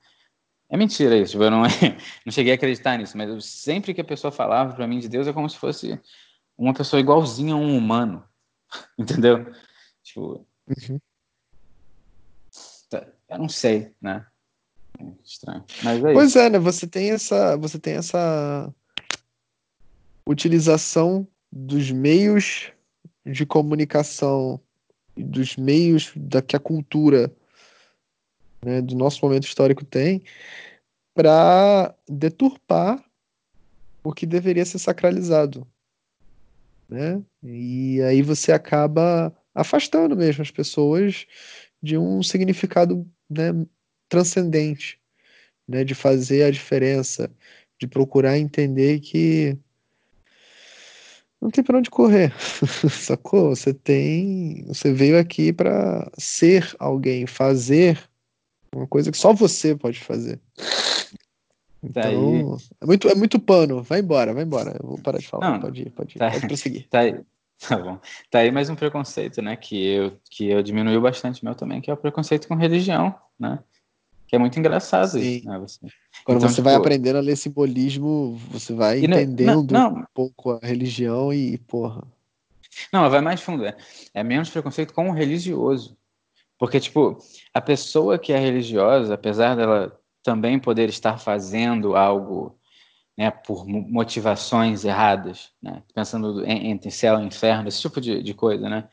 É 0.71 0.77
mentira 0.77 1.17
isso, 1.17 1.33
tipo, 1.33 1.45
eu 1.45 1.51
não, 1.51 1.63
não 2.27 2.33
cheguei 2.33 2.53
a 2.53 2.55
acreditar 2.57 2.99
nisso, 2.99 3.17
mas 3.17 3.29
eu, 3.29 3.41
sempre 3.41 3.95
que 3.95 4.01
a 4.01 4.05
pessoa 4.05 4.31
falava 4.31 4.75
para 4.75 4.87
mim 4.87 4.99
de 4.99 5.09
Deus 5.09 5.27
é 5.27 5.33
como 5.33 5.49
se 5.49 5.57
fosse 5.57 5.99
uma 6.57 6.75
pessoa 6.75 7.01
igualzinha 7.01 7.55
a 7.55 7.57
um 7.57 7.77
humano, 7.77 8.23
entendeu? 8.99 9.51
Tipo, 10.03 10.47
uhum. 10.67 11.01
Tá, 12.91 13.07
eu 13.29 13.39
não 13.39 13.49
sei, 13.49 13.95
né? 14.01 14.27
É 14.99 15.05
estranho. 15.25 15.65
Mas 15.83 16.05
é 16.05 16.13
pois 16.13 16.31
isso. 16.31 16.39
é, 16.39 16.51
né? 16.51 16.59
Você 16.59 16.87
tem 16.87 17.11
essa, 17.11 17.57
você 17.57 17.79
tem 17.79 17.95
essa 17.95 18.75
utilização 20.29 21.27
dos 21.51 21.91
meios 21.91 22.71
de 23.25 23.47
comunicação, 23.47 24.61
dos 25.17 25.57
meios 25.57 26.13
da 26.15 26.43
que 26.43 26.55
a 26.55 26.61
cultura 26.61 27.35
né, 28.63 28.83
do 28.83 28.95
nosso 28.95 29.25
momento 29.25 29.45
histórico 29.45 29.85
tem, 29.85 30.23
para 31.15 31.95
deturpar 32.07 33.03
o 34.05 34.13
que 34.13 34.27
deveria 34.27 34.67
ser 34.67 34.79
sacralizado. 34.79 35.67
Né? 36.89 37.23
E 37.43 38.03
aí 38.03 38.21
você 38.21 38.53
acaba 38.53 39.35
afastando 39.55 40.15
mesmo 40.15 40.43
as 40.43 40.51
pessoas 40.51 41.27
de 41.83 41.97
um 41.97 42.23
significado 42.23 43.09
né, 43.31 43.53
transcendente, 44.09 45.01
né, 45.67 45.85
de 45.85 45.95
fazer 45.95 46.45
a 46.45 46.51
diferença, 46.51 47.31
de 47.81 47.87
procurar 47.87 48.39
entender 48.39 49.01
que 49.01 49.59
não 51.41 51.51
tem 51.51 51.63
para 51.63 51.79
onde 51.79 51.91
correr, 51.91 52.33
sacou? 52.91 53.55
Você 53.55 53.73
tem, 53.73 54.65
você 54.67 54.93
veio 54.93 55.19
aqui 55.19 55.53
para 55.53 56.11
ser 56.19 56.75
alguém, 56.79 57.27
fazer 57.27 57.99
uma 58.75 58.87
coisa 58.87 59.11
que 59.11 59.19
só 59.19 59.33
você 59.33 59.75
pode 59.77 60.01
fazer. 60.01 60.41
Tá 61.93 62.11
Então, 62.13 62.59
é 62.81 62.87
muito, 62.87 63.09
é 63.09 63.15
muito 63.15 63.39
pano. 63.39 63.83
Vai 63.83 64.01
embora, 64.01 64.35
vai 64.35 64.43
embora. 64.43 64.77
Eu 64.81 64.89
vou 64.89 64.99
parar 64.99 65.19
de 65.19 65.29
falar. 65.29 65.53
Não, 65.53 65.61
pode 65.61 65.83
ir, 65.83 65.91
pode 65.91 66.17
ir. 66.17 66.19
tá. 66.19 66.31
Pode 66.31 66.47
prosseguir. 66.47 66.89
Tá 66.89 67.01
aí, 67.01 67.21
tá 67.61 67.79
bom. 67.79 68.01
Tá 68.31 68.41
aí 68.41 68.51
mais 68.51 68.69
um 68.69 68.75
preconceito, 68.75 69.41
né? 69.41 69.57
Que 69.57 69.87
eu, 69.87 70.19
que 70.31 70.49
eu 70.49 70.63
diminuiu 70.63 71.01
bastante 71.01 71.45
meu 71.45 71.55
também, 71.55 71.81
que 71.81 71.91
é 71.91 71.95
o 71.95 71.97
preconceito 71.97 72.49
com 72.49 72.57
religião, 72.57 73.15
né? 73.39 73.61
Que 74.29 74.37
é 74.37 74.39
muito 74.39 74.59
engraçado 74.59 75.09
Sim. 75.13 75.21
isso, 75.39 75.49
né? 75.49 75.59
Você, 75.59 75.81
Quando 76.25 76.39
Então, 76.39 76.49
você 76.51 76.61
vai 76.61 76.75
tipo- 76.75 76.85
aprendendo 76.87 77.17
a 77.17 77.21
ler 77.23 77.37
simbolismo, 77.37 78.35
você 78.51 78.75
vai 78.75 79.01
E 79.01 79.09
não- 79.09 79.17
entendendo 79.19 79.73
não- 79.73 79.95
um 80.01 80.05
pouco 80.15 80.51
a 80.53 80.59
religião 80.63 81.33
e, 81.33 81.57
porra. 81.59 82.03
Não, 82.93 83.01
mas 83.01 83.11
vai 83.11 83.21
mais 83.23 83.41
fundo. 83.41 83.65
É, 83.65 83.75
é 84.13 84.23
menos 84.23 84.51
preconceito 84.51 84.93
com 84.93 85.09
o 85.09 85.13
religioso. 85.15 85.97
Porque, 86.59 86.79
tipo, 86.79 87.17
a 87.55 87.61
pessoa 87.61 88.19
que 88.19 88.33
é 88.33 88.39
religiosa, 88.39 89.15
apesar 89.15 89.57
dela 89.57 89.99
também 90.23 90.59
poder 90.59 90.89
estar 90.89 91.19
fazendo 91.19 91.97
algo 91.97 92.55
né, 93.17 93.33
por 93.33 93.67
mo- 93.67 93.85
motivações 93.89 94.85
erradas, 94.85 95.51
né, 95.61 95.83
pensando 95.93 96.45
em- 96.45 96.71
entre 96.71 96.89
céu 96.89 97.19
e 97.21 97.25
inferno, 97.27 97.67
esse 97.67 97.81
tipo 97.81 98.01
de, 98.01 98.23
de 98.23 98.33
coisa, 98.33 98.69
né, 98.69 98.89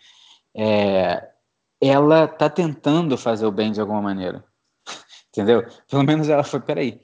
é, 0.56 1.30
ela 1.80 2.28
tá 2.28 2.50
tentando 2.50 3.16
fazer 3.20 3.46
o 3.46 3.52
bem 3.52 3.72
de 3.72 3.80
alguma 3.80 4.02
maneira. 4.02 4.44
Entendeu? 5.36 5.66
Pelo 5.90 6.04
menos 6.04 6.30
ela 6.30 6.44
foi, 6.44 6.62
peraí, 6.62 7.02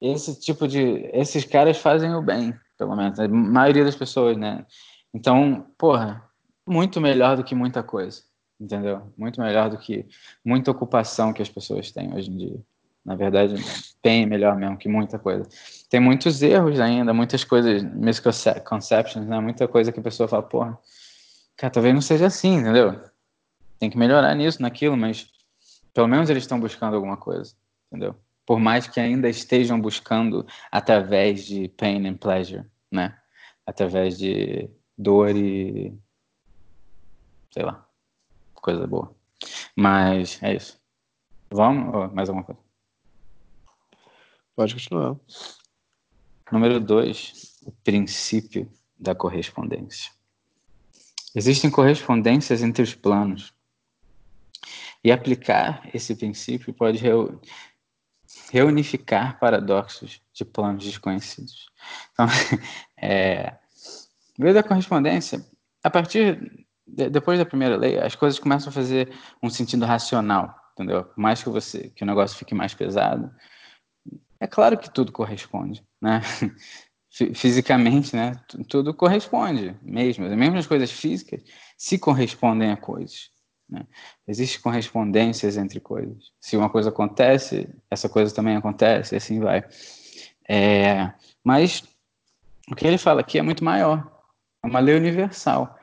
esse 0.00 0.40
tipo 0.40 0.66
de. 0.66 1.10
Esses 1.12 1.44
caras 1.44 1.76
fazem 1.76 2.14
o 2.14 2.22
bem, 2.22 2.54
pelo 2.78 2.96
menos. 2.96 3.20
A 3.20 3.28
maioria 3.28 3.84
das 3.84 3.94
pessoas, 3.94 4.36
né? 4.38 4.64
Então, 5.12 5.66
porra, 5.76 6.24
muito 6.66 7.00
melhor 7.00 7.36
do 7.36 7.44
que 7.44 7.54
muita 7.54 7.82
coisa. 7.82 8.22
Entendeu? 8.58 9.12
Muito 9.18 9.40
melhor 9.40 9.68
do 9.68 9.76
que 9.76 10.06
muita 10.42 10.70
ocupação 10.70 11.32
que 11.32 11.42
as 11.42 11.48
pessoas 11.48 11.90
têm 11.90 12.14
hoje 12.14 12.30
em 12.30 12.36
dia. 12.36 12.60
Na 13.04 13.14
verdade, 13.14 13.54
bem 14.02 14.24
melhor 14.24 14.56
mesmo 14.56 14.78
que 14.78 14.88
muita 14.88 15.18
coisa. 15.18 15.46
Tem 15.90 16.00
muitos 16.00 16.40
erros 16.40 16.80
ainda, 16.80 17.12
muitas 17.12 17.44
coisas, 17.44 17.82
misconceptions, 17.82 19.26
né? 19.26 19.38
Muita 19.40 19.68
coisa 19.68 19.92
que 19.92 20.00
a 20.00 20.02
pessoa 20.02 20.26
fala, 20.26 20.42
porra, 20.42 20.78
cara, 21.54 21.70
talvez 21.70 21.94
não 21.94 22.00
seja 22.00 22.26
assim, 22.26 22.54
entendeu? 22.54 22.98
Tem 23.78 23.90
que 23.90 23.98
melhorar 23.98 24.34
nisso, 24.34 24.62
naquilo, 24.62 24.96
mas 24.96 25.33
pelo 25.94 26.08
menos 26.08 26.28
eles 26.28 26.42
estão 26.42 26.60
buscando 26.60 26.96
alguma 26.96 27.16
coisa, 27.16 27.54
entendeu? 27.86 28.14
Por 28.44 28.58
mais 28.58 28.86
que 28.86 29.00
ainda 29.00 29.28
estejam 29.28 29.80
buscando 29.80 30.46
através 30.70 31.46
de 31.46 31.68
pain 31.68 32.06
and 32.06 32.16
pleasure, 32.16 32.66
né? 32.90 33.16
Através 33.64 34.18
de 34.18 34.68
dor 34.98 35.34
e 35.34 35.96
sei 37.50 37.62
lá, 37.62 37.88
coisa 38.54 38.86
boa. 38.86 39.14
Mas 39.76 40.42
é 40.42 40.54
isso. 40.54 40.78
Vamos? 41.50 41.94
Ou 41.94 42.10
mais 42.12 42.28
alguma 42.28 42.44
coisa? 42.44 42.60
Pode 44.56 44.74
continuar. 44.74 45.16
Número 46.50 46.80
dois, 46.80 47.58
o 47.64 47.70
princípio 47.70 48.70
da 48.98 49.14
correspondência. 49.14 50.12
Existem 51.34 51.70
correspondências 51.70 52.62
entre 52.62 52.82
os 52.82 52.94
planos. 52.94 53.53
E 55.04 55.12
aplicar 55.12 55.88
esse 55.94 56.16
princípio 56.16 56.72
pode 56.72 56.98
reu- 56.98 57.40
reunificar 58.50 59.38
paradoxos 59.38 60.20
de 60.32 60.44
planos 60.44 60.84
desconhecidos. 60.84 61.66
Então, 62.12 62.26
é, 62.96 63.56
lei 64.38 64.52
da 64.52 64.62
correspondência, 64.62 65.44
a 65.82 65.90
partir 65.90 66.66
de- 66.86 67.10
depois 67.10 67.38
da 67.38 67.44
primeira 67.46 67.76
lei, 67.76 67.98
as 67.98 68.14
coisas 68.14 68.38
começam 68.38 68.70
a 68.70 68.72
fazer 68.72 69.12
um 69.42 69.50
sentido 69.50 69.84
racional, 69.84 70.54
entendeu? 70.72 71.04
Por 71.04 71.20
mais 71.20 71.42
que 71.42 71.48
você 71.50 71.90
que 71.90 72.02
o 72.02 72.06
negócio 72.06 72.36
fique 72.38 72.54
mais 72.54 72.74
pesado, 72.74 73.30
é 74.40 74.46
claro 74.46 74.78
que 74.78 74.90
tudo 74.90 75.12
corresponde, 75.12 75.82
né? 76.00 76.20
Fi- 77.10 77.32
Fisicamente, 77.32 78.16
né? 78.16 78.32
Tu- 78.48 78.64
Tudo 78.64 78.92
corresponde 78.92 79.78
mesmo. 79.82 80.26
Mesmo 80.28 80.58
as 80.58 80.66
coisas 80.66 80.90
físicas 80.90 81.42
se 81.78 81.96
correspondem 81.96 82.72
a 82.72 82.76
coisas. 82.76 83.30
Né? 83.68 83.86
Existem 84.26 84.60
correspondências 84.60 85.56
entre 85.56 85.80
coisas. 85.80 86.32
Se 86.40 86.56
uma 86.56 86.68
coisa 86.68 86.90
acontece, 86.90 87.68
essa 87.90 88.08
coisa 88.08 88.34
também 88.34 88.56
acontece, 88.56 89.14
e 89.14 89.16
assim 89.16 89.40
vai. 89.40 89.64
É, 90.48 91.12
mas 91.42 91.82
o 92.70 92.74
que 92.74 92.86
ele 92.86 92.98
fala 92.98 93.20
aqui 93.20 93.38
é 93.38 93.42
muito 93.42 93.64
maior. 93.64 94.10
É 94.62 94.66
uma 94.66 94.80
lei 94.80 94.96
universal. 94.96 95.78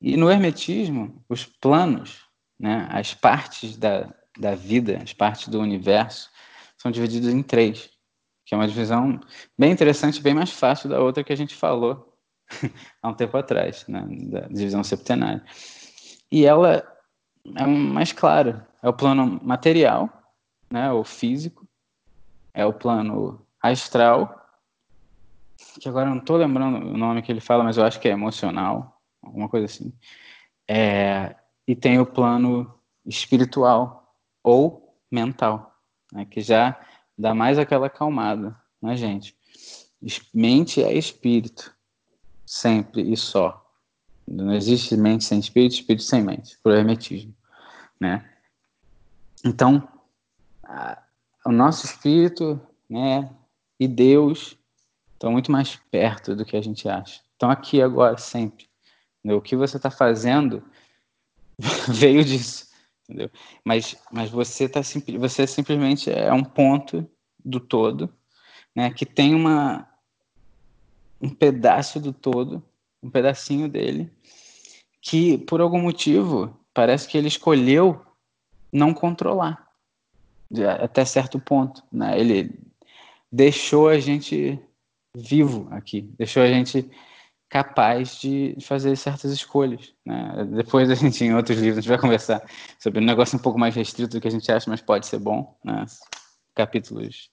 E 0.00 0.16
no 0.16 0.30
Hermetismo, 0.30 1.22
os 1.28 1.44
planos, 1.44 2.24
né, 2.58 2.86
as 2.90 3.14
partes 3.14 3.76
da, 3.76 4.12
da 4.38 4.54
vida, 4.54 5.00
as 5.02 5.12
partes 5.12 5.48
do 5.48 5.60
universo, 5.60 6.30
são 6.76 6.90
divididos 6.90 7.30
em 7.30 7.42
três, 7.42 7.90
que 8.44 8.54
é 8.54 8.58
uma 8.58 8.68
divisão 8.68 9.18
bem 9.58 9.72
interessante, 9.72 10.20
bem 10.20 10.34
mais 10.34 10.50
fácil 10.50 10.88
da 10.88 11.00
outra 11.00 11.24
que 11.24 11.32
a 11.32 11.36
gente 11.36 11.54
falou 11.54 12.14
há 13.02 13.08
um 13.08 13.14
tempo 13.14 13.36
atrás, 13.36 13.86
né, 13.88 14.06
da 14.30 14.40
divisão 14.40 14.84
septenária. 14.84 15.42
E 16.30 16.44
ela 16.44 16.93
é 17.54 17.66
mais 17.66 18.12
claro. 18.12 18.62
É 18.82 18.88
o 18.88 18.92
plano 18.92 19.40
material, 19.42 20.08
né, 20.70 20.90
o 20.92 21.04
físico, 21.04 21.66
é 22.52 22.64
o 22.64 22.72
plano 22.72 23.44
astral, 23.62 24.40
que 25.80 25.88
agora 25.88 26.10
não 26.10 26.18
estou 26.18 26.36
lembrando 26.36 26.76
o 26.78 26.96
nome 26.96 27.22
que 27.22 27.32
ele 27.32 27.40
fala, 27.40 27.64
mas 27.64 27.76
eu 27.76 27.84
acho 27.84 27.98
que 28.00 28.08
é 28.08 28.12
emocional, 28.12 29.00
alguma 29.22 29.48
coisa 29.48 29.66
assim. 29.66 29.92
É, 30.68 31.34
e 31.66 31.74
tem 31.74 31.98
o 31.98 32.06
plano 32.06 32.72
espiritual 33.06 34.14
ou 34.42 34.94
mental, 35.10 35.74
né, 36.12 36.24
que 36.24 36.40
já 36.40 36.78
dá 37.16 37.34
mais 37.34 37.58
aquela 37.58 37.86
acalmada 37.86 38.56
na 38.80 38.94
gente. 38.96 39.36
Mente 40.34 40.82
é 40.82 40.92
espírito, 40.92 41.74
sempre 42.44 43.10
e 43.10 43.16
só. 43.16 43.63
Não 44.26 44.54
existe 44.54 44.96
mente 44.96 45.24
sem 45.24 45.38
espírito, 45.38 45.74
espírito 45.74 46.04
sem 46.04 46.22
mente, 46.22 46.58
por 46.62 46.72
hermetismo, 46.72 47.34
né? 48.00 48.28
Então, 49.44 49.86
a, 50.62 51.02
o 51.44 51.52
nosso 51.52 51.84
espírito, 51.84 52.60
né, 52.88 53.30
e 53.78 53.86
Deus 53.86 54.56
estão 55.12 55.30
muito 55.30 55.52
mais 55.52 55.76
perto 55.90 56.34
do 56.34 56.44
que 56.44 56.56
a 56.56 56.62
gente 56.62 56.88
acha. 56.88 57.20
Estão 57.32 57.50
aqui 57.50 57.82
agora, 57.82 58.16
sempre. 58.16 58.66
Entendeu? 59.18 59.38
O 59.38 59.42
que 59.42 59.56
você 59.56 59.76
está 59.76 59.90
fazendo 59.90 60.62
veio 61.88 62.24
disso, 62.24 62.68
entendeu? 63.04 63.30
Mas, 63.64 63.96
mas 64.10 64.30
você 64.30 64.68
tá 64.68 64.80
você 65.18 65.46
simplesmente 65.46 66.10
é 66.10 66.32
um 66.32 66.44
ponto 66.44 67.08
do 67.44 67.60
todo, 67.60 68.12
né, 68.74 68.90
que 68.90 69.04
tem 69.04 69.34
uma 69.34 69.88
um 71.20 71.30
pedaço 71.30 72.00
do 72.00 72.12
todo 72.12 72.62
um 73.04 73.10
pedacinho 73.10 73.68
dele, 73.68 74.10
que 75.00 75.36
por 75.38 75.60
algum 75.60 75.80
motivo 75.80 76.58
parece 76.72 77.06
que 77.06 77.18
ele 77.18 77.28
escolheu 77.28 78.00
não 78.72 78.94
controlar 78.94 79.64
até 80.80 81.04
certo 81.04 81.38
ponto, 81.38 81.82
né? 81.92 82.18
Ele 82.18 82.50
deixou 83.30 83.88
a 83.88 83.98
gente 83.98 84.58
vivo 85.14 85.68
aqui, 85.70 86.02
deixou 86.18 86.42
a 86.42 86.46
gente 86.46 86.90
capaz 87.48 88.20
de 88.20 88.56
fazer 88.60 88.96
certas 88.96 89.30
escolhas. 89.30 89.92
Né? 90.04 90.44
Depois 90.56 90.90
a 90.90 90.94
gente, 90.94 91.24
em 91.24 91.34
outros 91.34 91.58
livros, 91.58 91.78
a 91.78 91.80
gente 91.80 91.88
vai 91.88 91.98
conversar 91.98 92.42
sobre 92.80 93.00
um 93.00 93.04
negócio 93.04 93.38
um 93.38 93.42
pouco 93.42 93.58
mais 93.58 93.74
restrito 93.74 94.16
do 94.16 94.20
que 94.20 94.26
a 94.26 94.30
gente 94.30 94.50
acha, 94.50 94.68
mas 94.68 94.80
pode 94.80 95.06
ser 95.06 95.18
bom, 95.18 95.56
né? 95.64 95.84
capítulos 96.54 97.30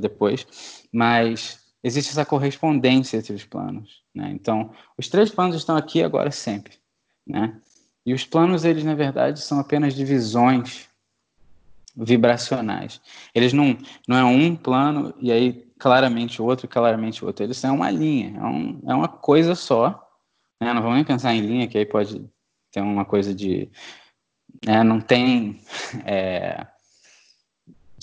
depois. 0.00 0.46
Mas 0.92 1.65
existe 1.82 2.10
essa 2.10 2.24
correspondência 2.24 3.16
entre 3.16 3.34
os 3.34 3.44
planos. 3.44 4.02
Né? 4.14 4.30
Então, 4.32 4.72
os 4.98 5.08
três 5.08 5.30
planos 5.30 5.56
estão 5.56 5.76
aqui 5.76 6.02
agora 6.02 6.30
sempre. 6.30 6.74
Né? 7.26 7.60
E 8.04 8.14
os 8.14 8.24
planos, 8.24 8.64
eles, 8.64 8.84
na 8.84 8.94
verdade, 8.94 9.40
são 9.40 9.58
apenas 9.58 9.94
divisões 9.94 10.88
vibracionais. 11.96 13.00
Eles 13.34 13.52
não, 13.52 13.76
não 14.06 14.16
é 14.16 14.24
um 14.24 14.54
plano 14.54 15.14
e 15.18 15.32
aí 15.32 15.66
claramente 15.78 16.40
o 16.40 16.44
outro, 16.44 16.68
claramente 16.68 17.22
o 17.22 17.26
outro. 17.26 17.44
Eles 17.44 17.56
são 17.56 17.74
uma 17.76 17.90
linha, 17.90 18.38
é, 18.38 18.44
um, 18.44 18.82
é 18.86 18.94
uma 18.94 19.08
coisa 19.08 19.54
só. 19.54 20.06
Né? 20.60 20.72
Não 20.72 20.82
vamos 20.82 20.96
nem 20.96 21.04
pensar 21.04 21.34
em 21.34 21.40
linha, 21.40 21.66
que 21.66 21.78
aí 21.78 21.86
pode 21.86 22.24
ter 22.70 22.80
uma 22.80 23.04
coisa 23.04 23.34
de. 23.34 23.70
Né? 24.64 24.82
Não 24.82 25.00
tem. 25.00 25.60
É, 26.04 26.66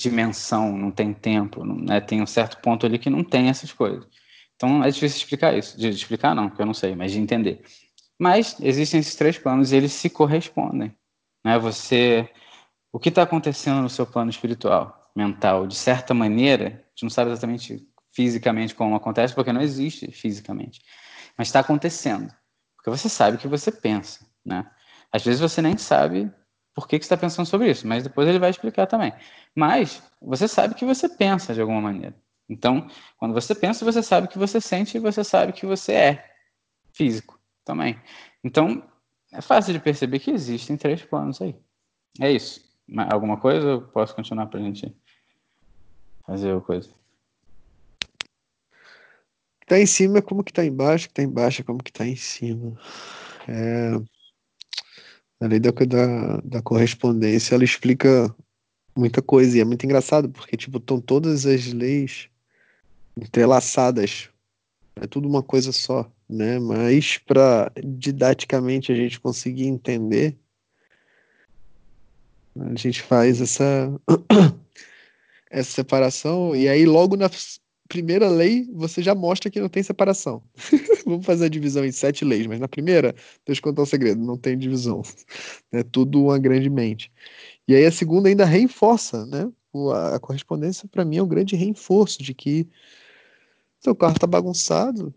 dimensão, 0.03 0.77
não 0.77 0.91
tem 0.91 1.13
tempo, 1.13 1.65
não, 1.65 1.75
né? 1.75 1.99
tem 1.99 2.21
um 2.21 2.27
certo 2.27 2.57
ponto 2.57 2.85
ali 2.85 2.99
que 2.99 3.09
não 3.09 3.23
tem 3.23 3.49
essas 3.49 3.71
coisas. 3.71 4.05
Então 4.55 4.83
é 4.83 4.89
difícil 4.89 5.17
explicar 5.17 5.57
isso. 5.57 5.77
De 5.77 5.89
explicar 5.89 6.35
não, 6.35 6.47
porque 6.49 6.61
eu 6.61 6.65
não 6.65 6.73
sei, 6.73 6.95
mas 6.95 7.11
de 7.11 7.19
entender. 7.19 7.63
Mas 8.19 8.57
existem 8.61 8.99
esses 8.99 9.15
três 9.15 9.37
planos 9.37 9.71
e 9.71 9.75
eles 9.75 9.91
se 9.93 10.09
correspondem. 10.09 10.95
Né? 11.43 11.57
Você, 11.59 12.29
o 12.91 12.99
que 12.99 13.09
está 13.09 13.23
acontecendo 13.23 13.81
no 13.81 13.89
seu 13.89 14.05
plano 14.05 14.29
espiritual, 14.29 15.11
mental, 15.15 15.65
de 15.65 15.75
certa 15.75 16.13
maneira, 16.13 16.65
a 16.65 16.89
gente 16.89 17.03
não 17.03 17.09
sabe 17.09 17.31
exatamente 17.31 17.87
fisicamente 18.13 18.75
como 18.75 18.95
acontece, 18.95 19.33
porque 19.33 19.51
não 19.51 19.61
existe 19.61 20.11
fisicamente, 20.11 20.81
mas 21.35 21.47
está 21.47 21.59
acontecendo, 21.59 22.31
porque 22.75 22.91
você 22.91 23.09
sabe 23.09 23.37
o 23.37 23.39
que 23.39 23.47
você 23.47 23.71
pensa, 23.71 24.23
né? 24.45 24.69
Às 25.11 25.23
vezes 25.23 25.41
você 25.41 25.61
nem 25.61 25.77
sabe 25.77 26.31
por 26.73 26.87
que, 26.87 26.97
que 26.97 27.05
você 27.05 27.13
está 27.13 27.17
pensando 27.17 27.45
sobre 27.45 27.69
isso, 27.69 27.87
mas 27.87 28.03
depois 28.03 28.27
ele 28.27 28.39
vai 28.39 28.49
explicar 28.49 28.87
também. 28.87 29.13
Mas 29.55 30.01
você 30.21 30.47
sabe 30.47 30.75
que 30.75 30.85
você 30.85 31.07
pensa 31.07 31.53
de 31.53 31.61
alguma 31.61 31.81
maneira. 31.81 32.15
Então, 32.49 32.87
quando 33.17 33.33
você 33.33 33.53
pensa, 33.55 33.85
você 33.85 34.01
sabe 34.01 34.27
que 34.27 34.37
você 34.37 34.59
sente 34.59 34.97
e 34.97 34.99
você 34.99 35.23
sabe 35.23 35.53
que 35.53 35.65
você 35.65 35.93
é 35.93 36.35
físico 36.91 37.39
também. 37.63 37.99
Então, 38.43 38.83
é 39.31 39.41
fácil 39.41 39.73
de 39.73 39.79
perceber 39.79 40.19
que 40.19 40.31
existem 40.31 40.77
três 40.77 41.03
planos 41.03 41.41
aí. 41.41 41.55
É 42.19 42.31
isso. 42.31 42.61
Alguma 43.11 43.37
coisa 43.37 43.75
ou 43.75 43.81
posso 43.81 44.15
continuar 44.15 44.47
para 44.47 44.59
a 44.59 44.63
gente 44.63 44.95
fazer 46.25 46.55
a 46.55 46.61
coisa? 46.61 46.89
Tá 49.65 49.79
em 49.79 49.85
cima 49.85 50.19
é 50.19 50.21
como 50.21 50.43
que 50.43 50.51
tá 50.51 50.65
embaixo, 50.65 51.07
que 51.07 51.13
tá 51.13 51.23
embaixo 51.23 51.61
é 51.61 51.63
como 51.63 51.81
que 51.81 51.91
tá 51.91 52.05
em 52.05 52.15
cima. 52.15 52.77
É... 53.47 53.93
A 55.43 55.47
lei 55.47 55.59
da, 55.59 55.71
da, 55.71 56.37
da 56.37 56.61
correspondência, 56.61 57.53
ela 57.53 57.65
explica 57.65 58.33
muita 58.95 59.21
coisa. 59.21 59.57
E 59.57 59.59
é 59.59 59.65
muito 59.65 59.85
engraçado, 59.85 60.29
porque, 60.29 60.55
tipo, 60.55 60.77
estão 60.77 61.01
todas 61.01 61.45
as 61.45 61.73
leis 61.73 62.29
entrelaçadas. 63.17 64.29
É 64.95 65.05
tudo 65.05 65.27
uma 65.27 65.43
coisa 65.43 65.73
só, 65.73 66.09
né? 66.29 66.59
Mas 66.59 67.17
para 67.17 67.69
didaticamente 67.83 68.89
a 68.93 68.95
gente 68.95 69.19
conseguir 69.19 69.65
entender, 69.65 70.37
a 72.57 72.75
gente 72.75 73.01
faz 73.01 73.41
essa 73.41 73.91
essa 75.51 75.71
separação 75.71 76.55
e 76.55 76.69
aí 76.69 76.85
logo 76.85 77.17
na 77.17 77.29
primeira 77.87 78.29
lei 78.29 78.67
você 78.73 79.01
já 79.01 79.13
mostra 79.13 79.49
que 79.49 79.59
não 79.59 79.69
tem 79.69 79.83
separação. 79.83 80.41
Vamos 81.05 81.25
fazer 81.25 81.45
a 81.45 81.49
divisão 81.49 81.85
em 81.85 81.91
sete 81.91 82.23
leis, 82.23 82.47
mas 82.47 82.59
na 82.59 82.67
primeira, 82.67 83.13
deixa 83.45 83.59
eu 83.59 83.63
contar 83.63 83.81
um 83.83 83.85
segredo, 83.85 84.21
não 84.21 84.37
tem 84.37 84.57
divisão. 84.57 85.01
É 85.71 85.83
tudo 85.83 86.23
uma 86.23 86.39
grande 86.39 86.69
mente. 86.69 87.11
E 87.67 87.75
aí 87.75 87.85
a 87.85 87.91
segunda 87.91 88.29
ainda 88.29 88.45
reforça, 88.45 89.25
né? 89.25 89.51
A 90.13 90.19
correspondência 90.19 90.87
para 90.87 91.03
mim 91.03 91.17
é 91.17 91.23
um 91.23 91.27
grande 91.27 91.55
reforço 91.55 92.21
de 92.21 92.33
que 92.33 92.67
seu 93.79 93.95
carro 93.95 94.13
está 94.13 94.27
bagunçado, 94.27 95.13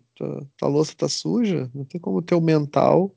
a 0.61 0.67
louça 0.67 0.93
está 0.93 1.09
suja, 1.09 1.71
não 1.75 1.85
tem 1.85 2.01
como 2.01 2.19
o 2.19 2.23
teu 2.23 2.41
mental, 2.41 3.15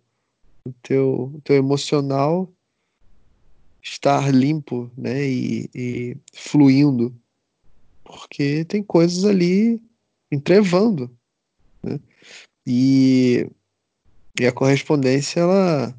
o 0.68 0.74
teu, 0.84 1.40
teu 1.44 1.56
emocional 1.56 2.52
estar 3.82 4.34
limpo, 4.34 4.92
né? 4.98 5.26
E, 5.26 5.70
e 5.74 6.18
fluindo, 6.34 7.16
porque 8.10 8.66
tem 8.66 8.82
coisas 8.82 9.24
ali 9.24 9.80
entrevando, 10.32 11.16
né? 11.84 12.00
E, 12.66 13.48
e 14.40 14.48
a 14.48 14.52
correspondência, 14.52 15.42
ela, 15.42 15.96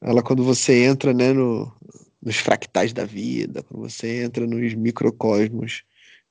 ela 0.00 0.22
quando 0.22 0.44
você 0.44 0.84
entra, 0.84 1.12
né, 1.12 1.32
no, 1.32 1.72
nos 2.22 2.36
fractais 2.36 2.92
da 2.92 3.04
vida, 3.04 3.64
quando 3.64 3.88
você 3.88 4.22
entra 4.22 4.46
nos 4.46 4.72
microcosmos 4.74 5.82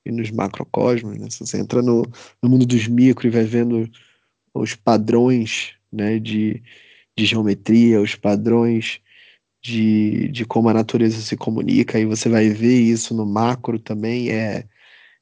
e 0.04 0.10
nos 0.10 0.30
macrocosmos, 0.30 1.18
né? 1.18 1.28
Se 1.28 1.40
você 1.40 1.58
entra 1.58 1.82
no, 1.82 2.02
no 2.42 2.48
mundo 2.48 2.64
dos 2.64 2.88
micro 2.88 3.26
e 3.26 3.30
vai 3.30 3.44
vendo 3.44 3.90
os 4.54 4.74
padrões 4.74 5.74
né, 5.92 6.18
de, 6.18 6.62
de 7.14 7.26
geometria, 7.26 8.00
os 8.00 8.14
padrões 8.14 9.00
de, 9.60 10.28
de 10.28 10.46
como 10.46 10.70
a 10.70 10.74
natureza 10.74 11.20
se 11.20 11.36
comunica, 11.36 11.98
e 11.98 12.06
você 12.06 12.30
vai 12.30 12.48
ver 12.48 12.80
isso 12.80 13.14
no 13.14 13.26
macro 13.26 13.78
também, 13.78 14.30
é, 14.30 14.64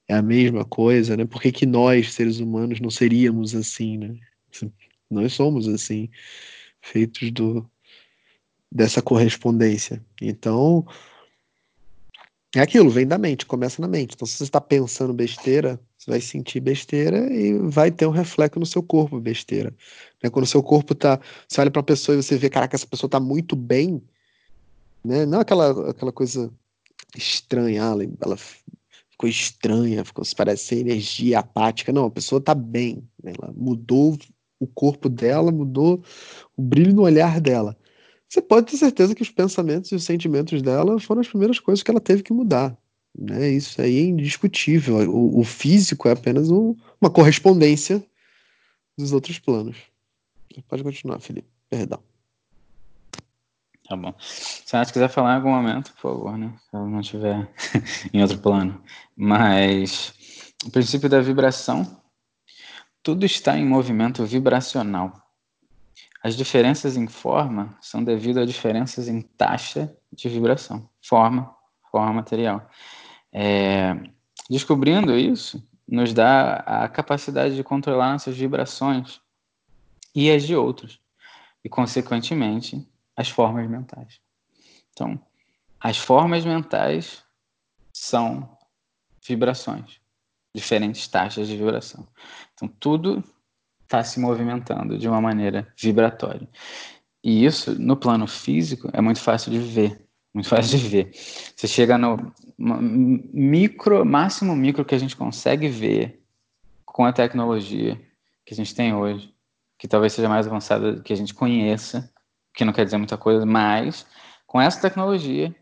é 0.08 0.14
a 0.14 0.22
mesma 0.22 0.64
coisa, 0.64 1.16
né? 1.16 1.24
Por 1.24 1.40
que, 1.40 1.50
que 1.52 1.66
nós, 1.66 2.12
seres 2.12 2.38
humanos, 2.40 2.80
não 2.80 2.90
seríamos 2.90 3.54
assim, 3.54 3.98
né? 3.98 4.16
Nós 5.10 5.34
somos 5.34 5.68
assim, 5.68 6.08
feitos 6.80 7.30
do, 7.30 7.70
dessa 8.72 9.00
correspondência. 9.00 10.04
Então, 10.20 10.84
é 12.56 12.60
aquilo, 12.60 12.90
vem 12.90 13.06
da 13.06 13.18
mente, 13.18 13.46
começa 13.46 13.80
na 13.80 13.88
mente. 13.88 14.14
Então, 14.14 14.26
se 14.26 14.36
você 14.36 14.44
está 14.44 14.60
pensando 14.60 15.12
besteira, 15.12 15.78
você 15.96 16.10
vai 16.10 16.20
sentir 16.20 16.60
besteira 16.60 17.32
e 17.32 17.58
vai 17.58 17.90
ter 17.90 18.06
um 18.06 18.10
reflexo 18.10 18.60
no 18.60 18.66
seu 18.66 18.82
corpo 18.82 19.20
besteira. 19.20 19.74
Né? 20.22 20.30
Quando 20.30 20.44
o 20.44 20.48
seu 20.48 20.62
corpo 20.62 20.94
tá. 20.94 21.20
Você 21.48 21.60
olha 21.60 21.70
para 21.70 21.80
a 21.80 21.84
pessoa 21.84 22.16
e 22.16 22.22
você 22.22 22.36
vê, 22.36 22.50
caraca, 22.50 22.76
essa 22.76 22.86
pessoa 22.86 23.08
está 23.08 23.18
muito 23.18 23.56
bem, 23.56 24.02
né? 25.04 25.26
Não 25.26 25.40
aquela, 25.40 25.90
aquela 25.90 26.12
coisa 26.12 26.52
estranha, 27.16 27.82
ela, 27.82 28.04
ela 28.20 28.36
ficou 29.14 29.28
estranha, 29.28 30.04
ficou, 30.04 30.24
parece 30.36 30.64
ser 30.66 30.78
energia 30.80 31.38
apática. 31.38 31.92
Não, 31.92 32.06
a 32.06 32.10
pessoa 32.10 32.38
está 32.38 32.54
bem. 32.54 33.02
Né? 33.22 33.32
Ela 33.40 33.52
mudou 33.56 34.16
o 34.60 34.66
corpo 34.66 35.08
dela, 35.08 35.50
mudou 35.50 36.02
o 36.56 36.62
brilho 36.62 36.94
no 36.94 37.02
olhar 37.02 37.40
dela 37.40 37.76
você 38.34 38.42
pode 38.42 38.66
ter 38.70 38.76
certeza 38.76 39.14
que 39.14 39.22
os 39.22 39.30
pensamentos 39.30 39.92
e 39.92 39.94
os 39.94 40.02
sentimentos 40.02 40.60
dela 40.60 40.98
foram 40.98 41.20
as 41.20 41.28
primeiras 41.28 41.60
coisas 41.60 41.84
que 41.84 41.90
ela 41.90 42.00
teve 42.00 42.22
que 42.22 42.32
mudar. 42.32 42.76
Né? 43.16 43.50
Isso 43.50 43.80
aí 43.80 43.98
é 43.98 44.02
indiscutível. 44.02 44.96
O, 45.08 45.38
o 45.38 45.44
físico 45.44 46.08
é 46.08 46.12
apenas 46.12 46.50
um, 46.50 46.74
uma 47.00 47.10
correspondência 47.10 48.04
dos 48.98 49.12
outros 49.12 49.38
planos. 49.38 49.76
Pode 50.68 50.82
continuar, 50.82 51.20
Felipe. 51.20 51.48
Perdão. 51.70 52.02
Tá 53.94 53.96
bom. 53.96 54.12
Se 54.18 54.76
a 54.76 54.84
quiser 54.84 55.08
falar 55.08 55.34
em 55.34 55.36
algum 55.36 55.50
momento, 55.50 55.92
por 55.92 56.00
favor, 56.00 56.36
né? 56.36 56.52
Se 56.58 56.74
ela 56.74 56.84
não 56.84 56.98
estiver 56.98 57.48
em 58.12 58.20
outro 58.20 58.38
plano. 58.38 58.82
Mas 59.16 60.12
o 60.64 60.70
princípio 60.70 61.08
da 61.08 61.20
vibração, 61.20 62.02
tudo 63.04 63.24
está 63.24 63.56
em 63.56 63.64
movimento 63.64 64.24
vibracional. 64.24 65.12
As 66.24 66.36
diferenças 66.36 66.96
em 66.96 67.06
forma 67.06 67.78
são 67.80 68.02
devido 68.02 68.40
a 68.40 68.44
diferenças 68.44 69.06
em 69.06 69.20
taxa 69.20 69.96
de 70.12 70.28
vibração, 70.28 70.88
forma, 71.00 71.54
forma 71.88 72.14
material. 72.14 72.68
É, 73.32 73.94
descobrindo 74.50 75.16
isso, 75.16 75.64
nos 75.86 76.12
dá 76.12 76.56
a 76.66 76.88
capacidade 76.88 77.54
de 77.54 77.62
controlar 77.62 78.10
nossas 78.10 78.36
vibrações 78.36 79.20
e 80.12 80.32
as 80.32 80.42
de 80.42 80.56
outros, 80.56 80.98
e, 81.62 81.68
consequentemente, 81.68 82.84
as 83.16 83.28
formas 83.28 83.68
mentais. 83.68 84.20
Então, 84.92 85.20
as 85.80 85.98
formas 85.98 86.44
mentais 86.44 87.22
são 87.92 88.56
vibrações, 89.26 90.00
diferentes 90.54 91.06
taxas 91.08 91.48
de 91.48 91.56
vibração. 91.56 92.06
Então, 92.54 92.68
tudo 92.68 93.22
está 93.82 94.02
se 94.02 94.18
movimentando 94.18 94.98
de 94.98 95.08
uma 95.08 95.20
maneira 95.20 95.72
vibratória. 95.76 96.48
E 97.22 97.44
isso, 97.44 97.78
no 97.80 97.96
plano 97.96 98.26
físico, 98.26 98.90
é 98.92 99.00
muito 99.00 99.20
fácil 99.20 99.50
de 99.50 99.58
ver. 99.58 100.04
Muito 100.32 100.48
fácil 100.48 100.78
de 100.78 100.88
ver. 100.88 101.10
Você 101.14 101.68
chega 101.68 101.96
no 101.96 102.32
micro, 102.58 104.04
máximo 104.04 104.54
micro 104.56 104.84
que 104.84 104.94
a 104.94 104.98
gente 104.98 105.16
consegue 105.16 105.68
ver 105.68 106.22
com 106.84 107.04
a 107.04 107.12
tecnologia 107.12 108.00
que 108.44 108.52
a 108.52 108.56
gente 108.56 108.74
tem 108.74 108.94
hoje, 108.94 109.34
que 109.78 109.88
talvez 109.88 110.12
seja 110.12 110.28
mais 110.28 110.46
avançada 110.46 111.00
que 111.00 111.12
a 111.12 111.16
gente 111.16 111.32
conheça, 111.32 112.12
que 112.54 112.64
não 112.64 112.72
quer 112.72 112.84
dizer 112.84 112.96
muita 112.96 113.18
coisa, 113.18 113.44
mas 113.44 114.06
com 114.46 114.60
essa 114.60 114.80
tecnologia 114.80 115.54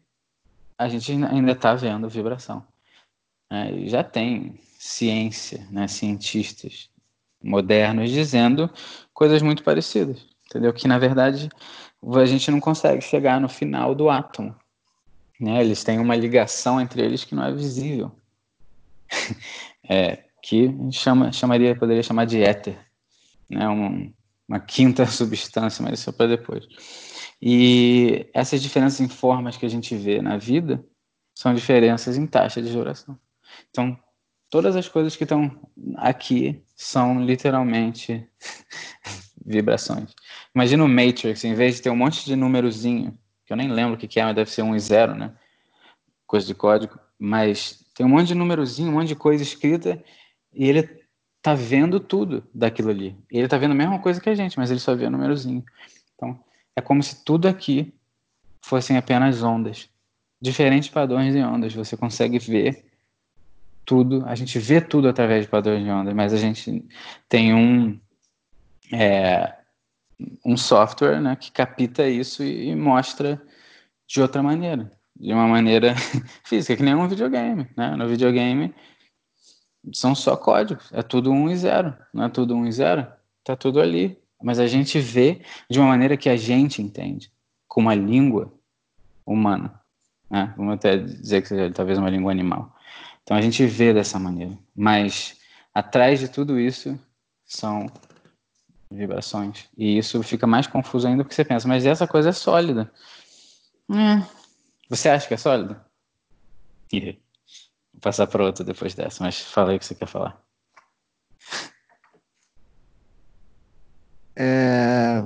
a 0.78 0.88
gente 0.88 1.12
ainda 1.12 1.52
está 1.52 1.74
vendo 1.74 2.08
vibração. 2.08 2.64
É, 3.50 3.86
já 3.86 4.02
tem 4.02 4.58
ciência, 4.78 5.66
né, 5.70 5.86
cientistas 5.86 6.90
modernos 7.42 8.10
dizendo 8.10 8.70
coisas 9.12 9.42
muito 9.42 9.62
parecidas, 9.62 10.26
entendeu? 10.46 10.72
Que 10.72 10.86
na 10.86 10.98
verdade 10.98 11.48
a 12.14 12.24
gente 12.26 12.50
não 12.50 12.60
consegue 12.60 13.02
chegar 13.02 13.40
no 13.40 13.48
final 13.48 13.94
do 13.94 14.10
átomo, 14.10 14.54
né? 15.40 15.60
Eles 15.60 15.84
têm 15.84 15.98
uma 15.98 16.16
ligação 16.16 16.80
entre 16.80 17.02
eles 17.02 17.24
que 17.24 17.34
não 17.34 17.44
é 17.44 17.52
visível, 17.52 18.12
é, 19.88 20.24
que 20.42 20.70
chama, 20.90 21.32
chamaria, 21.32 21.76
poderia 21.76 22.02
chamar 22.02 22.26
de 22.26 22.42
éter, 22.42 22.78
né? 23.48 23.68
Um, 23.68 24.12
uma 24.52 24.60
quinta 24.60 25.06
substância, 25.06 25.82
mas 25.82 25.98
isso 25.98 26.10
é 26.10 26.12
para 26.12 26.28
depois. 26.28 26.66
E 27.40 28.26
essas 28.34 28.62
diferenças 28.62 29.00
em 29.00 29.08
formas 29.08 29.56
que 29.56 29.64
a 29.64 29.68
gente 29.68 29.96
vê 29.96 30.20
na 30.20 30.36
vida 30.36 30.84
são 31.34 31.54
diferenças 31.54 32.18
em 32.18 32.26
taxa 32.26 32.60
de 32.60 32.70
duração. 32.70 33.18
Então, 33.70 33.98
todas 34.50 34.76
as 34.76 34.86
coisas 34.86 35.16
que 35.16 35.24
estão 35.24 35.50
aqui 35.96 36.62
são 36.76 37.24
literalmente 37.24 38.28
vibrações. 39.44 40.14
Imagina 40.54 40.84
o 40.84 40.88
Matrix, 40.88 41.44
em 41.44 41.54
vez 41.54 41.76
de 41.76 41.82
ter 41.82 41.90
um 41.90 41.96
monte 41.96 42.24
de 42.24 42.36
númerozinho, 42.36 43.18
que 43.46 43.52
eu 43.52 43.56
nem 43.56 43.72
lembro 43.72 43.94
o 43.94 43.96
que 43.96 44.20
é, 44.20 44.24
mas 44.24 44.36
deve 44.36 44.50
ser 44.50 44.62
um 44.62 44.76
e 44.76 44.80
zero, 44.80 45.14
né? 45.14 45.34
Coisa 46.26 46.46
de 46.46 46.54
código. 46.54 46.98
Mas 47.18 47.82
tem 47.94 48.04
um 48.04 48.08
monte 48.10 48.28
de 48.28 48.34
númerozinho, 48.34 48.90
um 48.90 48.94
monte 48.94 49.08
de 49.08 49.16
coisa 49.16 49.42
escrita, 49.42 50.02
e 50.52 50.68
ele 50.68 51.01
tá 51.42 51.54
vendo 51.54 51.98
tudo 51.98 52.44
daquilo 52.54 52.90
ali. 52.90 53.16
Ele 53.30 53.48
tá 53.48 53.58
vendo 53.58 53.72
a 53.72 53.74
mesma 53.74 53.98
coisa 53.98 54.20
que 54.20 54.30
a 54.30 54.34
gente, 54.34 54.56
mas 54.56 54.70
ele 54.70 54.78
só 54.78 54.94
vê 54.94 55.06
o 55.06 55.10
númerozinho. 55.10 55.64
Então, 56.14 56.38
é 56.76 56.80
como 56.80 57.02
se 57.02 57.24
tudo 57.24 57.48
aqui 57.48 57.92
fossem 58.62 58.96
apenas 58.96 59.42
ondas. 59.42 59.90
Diferentes 60.40 60.88
padrões 60.88 61.34
de 61.34 61.40
ondas. 61.40 61.74
Você 61.74 61.96
consegue 61.96 62.38
ver 62.38 62.84
tudo, 63.84 64.24
a 64.26 64.36
gente 64.36 64.58
vê 64.60 64.80
tudo 64.80 65.08
através 65.08 65.42
de 65.44 65.50
padrões 65.50 65.82
de 65.82 65.90
ondas, 65.90 66.14
mas 66.14 66.32
a 66.32 66.36
gente 66.36 66.84
tem 67.28 67.52
um 67.52 67.98
é, 68.92 69.52
um 70.44 70.56
software 70.56 71.20
né, 71.20 71.34
que 71.34 71.50
capta 71.50 72.08
isso 72.08 72.44
e, 72.44 72.68
e, 72.68 72.76
mostra 72.76 73.42
de 74.06 74.20
outra 74.20 74.42
maneira, 74.42 74.90
de 75.16 75.32
uma 75.32 75.48
maneira 75.48 75.94
física, 76.44 76.76
que 76.76 76.82
nem 76.82 76.94
um 76.94 77.08
videogame. 77.08 77.66
Né? 77.76 77.96
No 77.96 78.06
videogame 78.06 78.72
são 79.92 80.14
só 80.14 80.36
códigos, 80.36 80.92
é 80.92 81.02
tudo 81.02 81.32
um 81.32 81.50
e 81.50 81.56
zero, 81.56 81.96
não 82.12 82.24
é 82.24 82.28
tudo 82.28 82.54
um 82.54 82.66
e 82.66 82.72
zero, 82.72 83.06
tá 83.42 83.56
tudo 83.56 83.80
ali. 83.80 84.18
Mas 84.42 84.58
a 84.58 84.66
gente 84.66 84.98
vê 84.98 85.42
de 85.70 85.78
uma 85.78 85.88
maneira 85.88 86.16
que 86.16 86.28
a 86.28 86.36
gente 86.36 86.82
entende, 86.82 87.32
com 87.68 87.80
uma 87.80 87.94
língua 87.94 88.52
humana. 89.24 89.80
Né? 90.28 90.52
Vamos 90.56 90.74
até 90.74 90.96
dizer 90.96 91.42
que 91.42 91.48
seja 91.48 91.70
talvez 91.70 91.98
uma 91.98 92.10
língua 92.10 92.32
animal. 92.32 92.74
Então 93.22 93.36
a 93.36 93.40
gente 93.40 93.64
vê 93.66 93.94
dessa 93.94 94.18
maneira. 94.18 94.58
Mas 94.74 95.38
atrás 95.72 96.20
de 96.20 96.28
tudo 96.28 96.58
isso 96.58 96.98
são 97.44 97.86
vibrações. 98.90 99.68
E 99.76 99.96
isso 99.96 100.22
fica 100.22 100.46
mais 100.46 100.66
confuso 100.66 101.06
ainda 101.06 101.22
porque 101.22 101.34
você 101.34 101.44
pensa, 101.44 101.68
mas 101.68 101.86
essa 101.86 102.06
coisa 102.06 102.30
é 102.30 102.32
sólida. 102.32 102.92
É. 103.90 104.26
Você 104.88 105.08
acha 105.08 105.26
que 105.26 105.34
é 105.34 105.38
sólida? 105.38 105.84
Vou 106.90 107.21
passar 108.02 108.26
para 108.26 108.44
outra 108.44 108.64
depois 108.64 108.94
dessa, 108.94 109.22
mas 109.24 109.40
fala 109.40 109.70
aí 109.70 109.76
o 109.76 109.78
que 109.78 109.86
você 109.86 109.94
quer 109.94 110.06
falar. 110.06 110.38
É... 114.36 115.24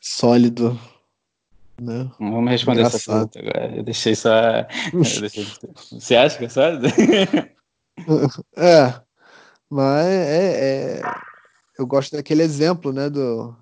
Sólido. 0.00 0.78
Né? 1.78 2.10
Não 2.18 2.32
vamos 2.32 2.50
responder 2.50 2.80
Engraçado. 2.80 2.96
essa 2.96 3.28
pergunta 3.28 3.58
agora. 3.58 3.76
Eu 3.76 3.82
deixei 3.82 4.14
só. 4.14 4.30
Eu 4.92 5.02
deixei... 5.02 5.44
Você 6.00 6.16
acha 6.16 6.38
que 6.38 6.46
é 6.46 6.48
sólido? 6.48 6.86
é. 8.56 9.02
Mas 9.68 10.06
é, 10.06 11.00
é, 11.00 11.02
eu 11.78 11.86
gosto 11.86 12.16
daquele 12.16 12.42
exemplo, 12.42 12.92
né, 12.92 13.10
do, 13.10 13.54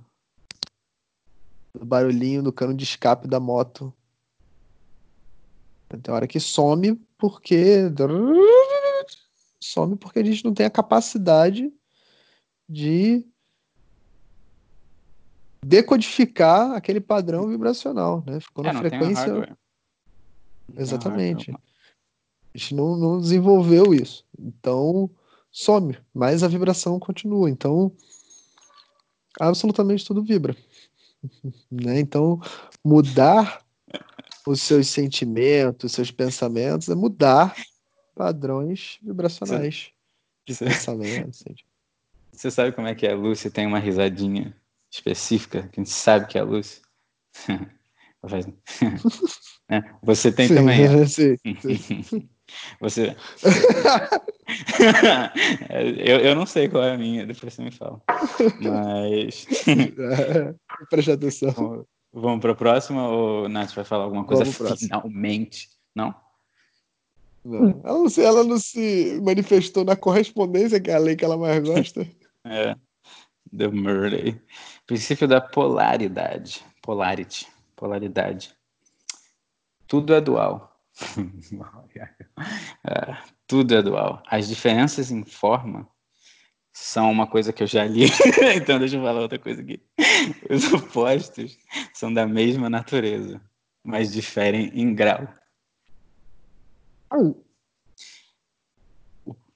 do 1.75 1.85
barulhinho 1.85 2.43
do 2.43 2.53
cano 2.53 2.75
de 2.75 2.85
escape 2.85 3.27
da 3.27 3.41
moto. 3.41 3.93
Tem 5.89 6.15
hora 6.15 6.27
que 6.27 6.39
some 6.39 7.01
porque 7.25 7.91
some 9.59 9.97
porque 9.97 10.19
a 10.19 10.25
gente 10.25 10.45
não 10.45 10.53
tem 10.53 10.67
a 10.67 10.71
capacidade 10.71 11.73
de 12.69 13.27
decodificar 15.65 16.73
aquele 16.73 17.01
padrão 17.01 17.49
vibracional, 17.49 18.23
né? 18.27 18.41
Ficou 18.41 18.63
é, 18.63 18.73
na 18.75 18.79
frequência. 18.79 19.57
Exatamente. 20.77 21.51
A 21.51 22.59
gente 22.59 22.75
não, 22.75 22.95
não 22.95 23.19
desenvolveu 23.19 23.95
isso. 23.95 24.27
Então, 24.39 25.09
some, 25.51 25.99
mas 26.13 26.43
a 26.43 26.49
vibração 26.49 27.01
continua. 27.01 27.49
Então, 27.49 27.91
absolutamente 29.41 30.05
tudo 30.05 30.23
vibra. 30.23 30.55
né? 31.73 32.01
Então, 32.01 32.39
mudar 32.85 33.64
os 34.47 34.63
seus 34.63 34.89
sentimentos, 34.89 35.91
os 35.91 35.93
seus 35.93 36.11
pensamentos 36.11 36.89
é 36.89 36.95
mudar 36.95 37.55
padrões 38.15 38.99
vibracionais 39.03 39.91
de 40.47 40.55
Você... 40.55 40.65
pensamento. 40.67 41.31
Você 42.33 42.51
sabe 42.51 42.73
como 42.73 42.87
é 42.87 42.95
que 42.95 43.07
é 43.07 43.13
a 43.13 43.17
Lucy 43.17 43.51
tem 43.51 43.67
uma 43.67 43.79
risadinha 43.79 44.55
específica, 44.91 45.69
que 45.69 45.81
a 45.81 45.85
gente 45.85 45.93
sabe 45.93 46.27
que 46.27 46.37
é 46.37 46.41
a 46.41 46.45
Lucy? 46.45 46.83
É, 49.71 49.83
você 50.03 50.31
tem 50.31 50.47
sim, 50.47 50.57
também. 50.57 50.85
É. 50.85 51.05
Sim, 51.09 51.39
sim. 51.39 52.29
Você. 52.81 53.17
eu, 55.99 56.19
eu 56.19 56.35
não 56.35 56.45
sei 56.45 56.69
qual 56.69 56.85
é 56.85 56.93
a 56.93 56.99
minha, 56.99 57.27
depois 57.27 57.55
você 57.55 57.63
me 57.63 57.71
fala. 57.71 57.99
Mas. 58.61 59.47
Preste 60.91 61.13
atenção. 61.13 61.87
Vamos, 62.17 62.41
para 62.41 62.53
a 62.53 62.55
próxima 62.55 63.09
ou 63.09 63.49
Nath 63.49 63.75
vai 63.75 63.85
falar 63.85 64.05
alguma 64.05 64.25
coisa 64.25 64.45
finalmente? 64.77 65.69
Não? 65.93 66.15
Não. 67.45 67.81
Ela, 67.83 67.99
não 67.99 68.09
se, 68.09 68.23
ela 68.23 68.45
não 68.45 68.59
se 68.59 69.21
manifestou 69.21 69.85
na 69.85 69.97
correspondência, 69.97 70.81
que 70.81 70.93
é 70.93 70.95
a 70.95 70.99
lei 70.99 71.17
que 71.17 71.25
ela 71.25 71.37
mais 71.37 71.63
gosta. 71.63 72.07
É. 72.47 72.77
The 73.57 73.69
Murray. 73.69 74.39
Princípio 74.87 75.27
da 75.27 75.41
polaridade. 75.41 76.63
Polarity. 76.83 77.49
Polaridade. 77.75 78.55
Tudo 79.87 80.13
é 80.13 80.21
dual. 80.21 80.79
é, 82.85 83.17
tudo 83.47 83.75
é 83.75 83.81
dual. 83.81 84.23
As 84.27 84.47
diferenças 84.47 85.11
em 85.11 85.25
forma 85.25 85.89
são 86.75 87.09
uma 87.09 87.25
coisa 87.25 87.53
que 87.53 87.63
eu 87.63 87.69
já 87.69 87.85
li. 87.85 88.07
então 88.57 88.81
deixa 88.81 88.97
eu 88.97 89.03
falar 89.03 89.21
outra 89.21 89.39
coisa 89.39 89.63
aqui. 89.63 89.81
Os 90.51 90.73
opostos 90.73 91.57
são 91.95 92.13
da 92.13 92.27
mesma 92.27 92.69
natureza, 92.69 93.41
mas 93.83 94.13
diferem 94.13 94.73
em 94.75 94.93
grau. 94.93 95.29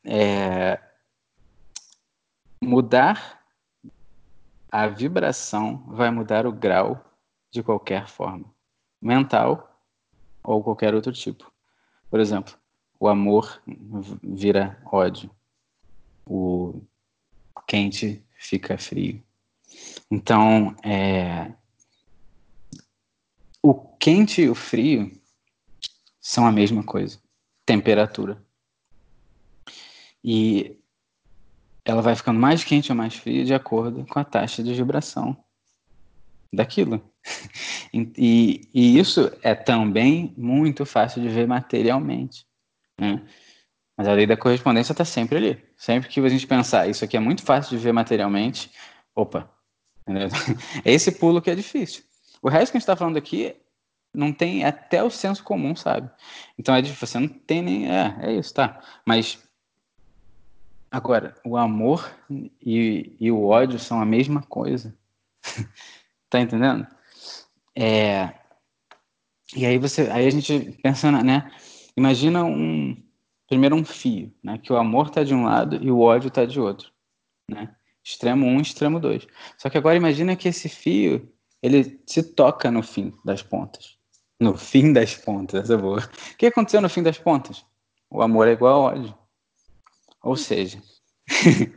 É, 0.04 0.80
mudar 2.62 3.42
a 4.70 4.86
vibração 4.86 5.84
vai 5.88 6.10
mudar 6.12 6.46
o 6.46 6.52
grau 6.52 7.04
de 7.50 7.64
qualquer 7.64 8.06
forma, 8.06 8.44
mental 9.02 9.82
ou 10.44 10.62
qualquer 10.62 10.94
outro 10.94 11.12
tipo. 11.12 11.50
Por 12.08 12.20
exemplo, 12.20 12.54
o 13.00 13.08
amor 13.08 13.60
vira 14.22 14.80
ódio, 14.86 15.30
o 16.24 16.80
quente 17.68 18.24
fica 18.38 18.78
frio. 18.78 19.22
Então, 20.10 20.74
é... 20.82 21.52
o 23.62 23.74
quente 23.74 24.40
e 24.42 24.48
o 24.48 24.54
frio 24.54 25.12
são 26.18 26.46
a 26.46 26.50
mesma 26.50 26.82
coisa, 26.82 27.20
temperatura. 27.66 28.42
E 30.24 30.76
ela 31.84 32.02
vai 32.02 32.16
ficando 32.16 32.40
mais 32.40 32.64
quente 32.64 32.90
ou 32.90 32.96
mais 32.96 33.14
fria 33.14 33.44
de 33.44 33.54
acordo 33.54 34.04
com 34.06 34.18
a 34.18 34.24
taxa 34.24 34.62
de 34.62 34.74
vibração 34.74 35.36
daquilo. 36.52 37.02
E, 37.90 38.68
e 38.74 38.98
isso 38.98 39.32
é 39.42 39.54
também 39.54 40.34
muito 40.36 40.84
fácil 40.84 41.22
de 41.22 41.28
ver 41.28 41.48
materialmente. 41.48 42.46
Né? 43.00 43.26
Mas 43.98 44.06
a 44.06 44.12
lei 44.12 44.28
da 44.28 44.36
correspondência 44.36 44.92
está 44.92 45.04
sempre 45.04 45.38
ali. 45.38 45.64
Sempre 45.76 46.08
que 46.08 46.20
a 46.20 46.28
gente 46.28 46.46
pensar, 46.46 46.88
isso 46.88 47.04
aqui 47.04 47.16
é 47.16 47.20
muito 47.20 47.42
fácil 47.42 47.76
de 47.76 47.82
ver 47.82 47.90
materialmente, 47.90 48.70
opa, 49.12 49.50
entendeu? 50.02 50.28
é 50.84 50.92
esse 50.94 51.10
pulo 51.10 51.42
que 51.42 51.50
é 51.50 51.54
difícil. 51.56 52.04
O 52.40 52.48
resto 52.48 52.70
que 52.70 52.76
a 52.76 52.78
gente 52.78 52.84
está 52.84 52.94
falando 52.94 53.16
aqui 53.16 53.56
não 54.14 54.32
tem 54.32 54.64
até 54.64 55.02
o 55.02 55.10
senso 55.10 55.42
comum, 55.42 55.74
sabe? 55.74 56.08
Então 56.56 56.72
é 56.76 56.80
difícil, 56.80 57.06
você 57.08 57.18
não 57.18 57.28
tem 57.28 57.60
nem. 57.60 57.90
É, 57.90 58.16
é 58.22 58.32
isso, 58.34 58.54
tá. 58.54 58.80
Mas 59.04 59.42
agora, 60.88 61.34
o 61.44 61.56
amor 61.56 62.08
e, 62.64 63.16
e 63.18 63.32
o 63.32 63.46
ódio 63.46 63.80
são 63.80 64.00
a 64.00 64.06
mesma 64.06 64.42
coisa. 64.42 64.96
tá 66.30 66.38
entendendo? 66.38 66.86
É, 67.74 68.32
e 69.56 69.66
aí 69.66 69.76
você, 69.76 70.02
aí 70.02 70.24
a 70.24 70.30
gente 70.30 70.78
pensando, 70.80 71.20
né? 71.24 71.50
Imagina 71.96 72.44
um 72.44 73.07
primeiro 73.48 73.74
um 73.74 73.84
fio, 73.84 74.32
né? 74.42 74.58
Que 74.58 74.72
o 74.72 74.76
amor 74.76 75.06
está 75.06 75.24
de 75.24 75.34
um 75.34 75.44
lado 75.44 75.82
e 75.82 75.90
o 75.90 76.00
ódio 76.00 76.28
está 76.28 76.44
de 76.44 76.60
outro, 76.60 76.92
né? 77.50 77.74
Extremo 78.04 78.46
1, 78.46 78.48
um, 78.48 78.60
extremo 78.60 79.00
2. 79.00 79.26
Só 79.56 79.68
que 79.68 79.76
agora 79.76 79.96
imagina 79.96 80.36
que 80.36 80.48
esse 80.48 80.68
fio 80.68 81.28
ele 81.62 82.00
se 82.06 82.22
toca 82.22 82.70
no 82.70 82.82
fim 82.82 83.12
das 83.24 83.42
pontas. 83.42 83.98
No 84.40 84.56
fim 84.56 84.92
das 84.92 85.14
pontas, 85.14 85.68
é 85.68 85.76
boa. 85.76 85.98
O 85.98 86.36
que 86.36 86.46
aconteceu 86.46 86.80
no 86.80 86.88
fim 86.88 87.02
das 87.02 87.18
pontas? 87.18 87.64
O 88.08 88.22
amor 88.22 88.46
é 88.46 88.52
igual 88.52 88.74
ao 88.74 88.94
ódio. 88.94 89.18
Ou 90.22 90.36
seja, 90.36 90.80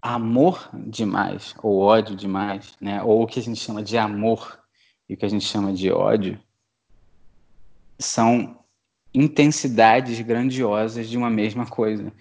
amor 0.00 0.68
demais, 0.74 1.54
ou 1.62 1.80
ódio 1.80 2.16
demais, 2.16 2.74
né? 2.80 3.02
ou 3.02 3.22
o 3.22 3.26
que 3.26 3.40
a 3.40 3.42
gente 3.42 3.60
chama 3.60 3.82
de 3.82 3.98
amor 3.98 4.60
e 5.08 5.14
o 5.14 5.16
que 5.16 5.24
a 5.24 5.28
gente 5.28 5.44
chama 5.44 5.72
de 5.72 5.90
ódio, 5.90 6.40
são 7.98 8.63
intensidades 9.14 10.20
grandiosas 10.20 11.08
de 11.08 11.16
uma 11.16 11.30
mesma 11.30 11.66
coisa. 11.66 12.12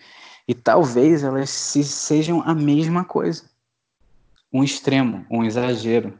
E 0.47 0.53
talvez 0.53 1.23
elas 1.23 1.49
se, 1.49 1.83
sejam 1.83 2.41
a 2.41 2.53
mesma 2.53 3.03
coisa. 3.03 3.49
Um 4.51 4.63
extremo, 4.63 5.25
um 5.29 5.43
exagero. 5.43 6.19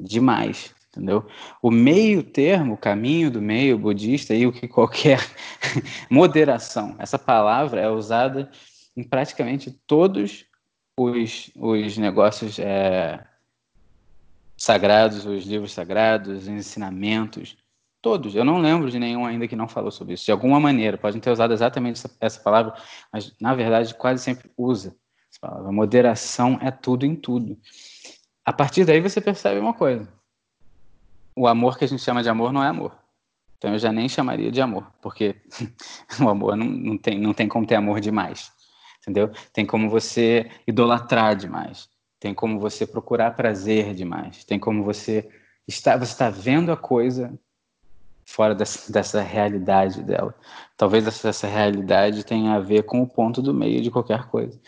Demais, 0.00 0.74
entendeu? 0.88 1.26
O 1.60 1.70
meio 1.70 2.22
termo, 2.22 2.74
o 2.74 2.78
caminho 2.78 3.30
do 3.30 3.42
meio 3.42 3.78
budista 3.78 4.34
e 4.34 4.46
o 4.46 4.52
que 4.52 4.66
qualquer 4.66 5.20
moderação. 6.08 6.94
Essa 6.98 7.18
palavra 7.18 7.80
é 7.80 7.88
usada 7.88 8.50
em 8.96 9.02
praticamente 9.02 9.70
todos 9.86 10.46
os, 10.98 11.50
os 11.54 11.98
negócios 11.98 12.58
é, 12.58 13.22
sagrados, 14.56 15.26
os 15.26 15.44
livros 15.44 15.72
sagrados, 15.72 16.42
os 16.42 16.48
ensinamentos, 16.48 17.56
todos. 18.06 18.36
Eu 18.36 18.44
não 18.44 18.58
lembro 18.58 18.88
de 18.88 19.00
nenhum 19.00 19.26
ainda 19.26 19.48
que 19.48 19.56
não 19.56 19.66
falou 19.66 19.90
sobre 19.90 20.14
isso. 20.14 20.24
De 20.24 20.30
alguma 20.30 20.60
maneira, 20.60 20.96
podem 20.96 21.20
ter 21.20 21.28
usado 21.28 21.52
exatamente 21.52 21.96
essa, 21.96 22.16
essa 22.20 22.40
palavra, 22.40 22.72
mas 23.12 23.34
na 23.40 23.52
verdade 23.52 23.92
quase 23.96 24.22
sempre 24.22 24.48
usa 24.56 24.96
essa 25.28 25.40
palavra. 25.40 25.72
Moderação 25.72 26.56
é 26.62 26.70
tudo 26.70 27.04
em 27.04 27.16
tudo. 27.16 27.58
A 28.44 28.52
partir 28.52 28.84
daí 28.84 29.00
você 29.00 29.20
percebe 29.20 29.58
uma 29.58 29.74
coisa: 29.74 30.08
o 31.34 31.48
amor 31.48 31.76
que 31.76 31.84
a 31.84 31.88
gente 31.88 32.00
chama 32.00 32.22
de 32.22 32.28
amor 32.28 32.52
não 32.52 32.62
é 32.62 32.68
amor. 32.68 32.96
Então 33.58 33.72
eu 33.72 33.78
já 33.80 33.90
nem 33.90 34.08
chamaria 34.08 34.52
de 34.52 34.60
amor, 34.60 34.86
porque 35.02 35.34
o 36.22 36.28
amor 36.28 36.54
não, 36.54 36.64
não, 36.66 36.96
tem, 36.96 37.18
não 37.18 37.34
tem 37.34 37.48
como 37.48 37.66
ter 37.66 37.74
amor 37.74 37.98
demais 37.98 38.54
entendeu? 39.00 39.30
Tem 39.52 39.64
como 39.64 39.88
você 39.88 40.50
idolatrar 40.66 41.36
demais, 41.36 41.88
tem 42.18 42.34
como 42.34 42.58
você 42.58 42.84
procurar 42.84 43.36
prazer 43.36 43.94
demais, 43.94 44.44
tem 44.44 44.58
como 44.58 44.82
você 44.82 45.28
está 45.66 45.96
você 45.96 46.12
está 46.12 46.28
vendo 46.28 46.72
a 46.72 46.76
coisa 46.76 47.38
fora 48.26 48.54
dessa, 48.54 48.92
dessa 48.92 49.22
realidade 49.22 50.02
dela. 50.02 50.34
Talvez 50.76 51.06
essa, 51.06 51.28
essa 51.28 51.46
realidade 51.46 52.24
tenha 52.24 52.54
a 52.54 52.60
ver 52.60 52.82
com 52.82 53.00
o 53.00 53.06
ponto 53.06 53.40
do 53.40 53.54
meio 53.54 53.80
de 53.80 53.90
qualquer 53.90 54.26
coisa. 54.26 54.60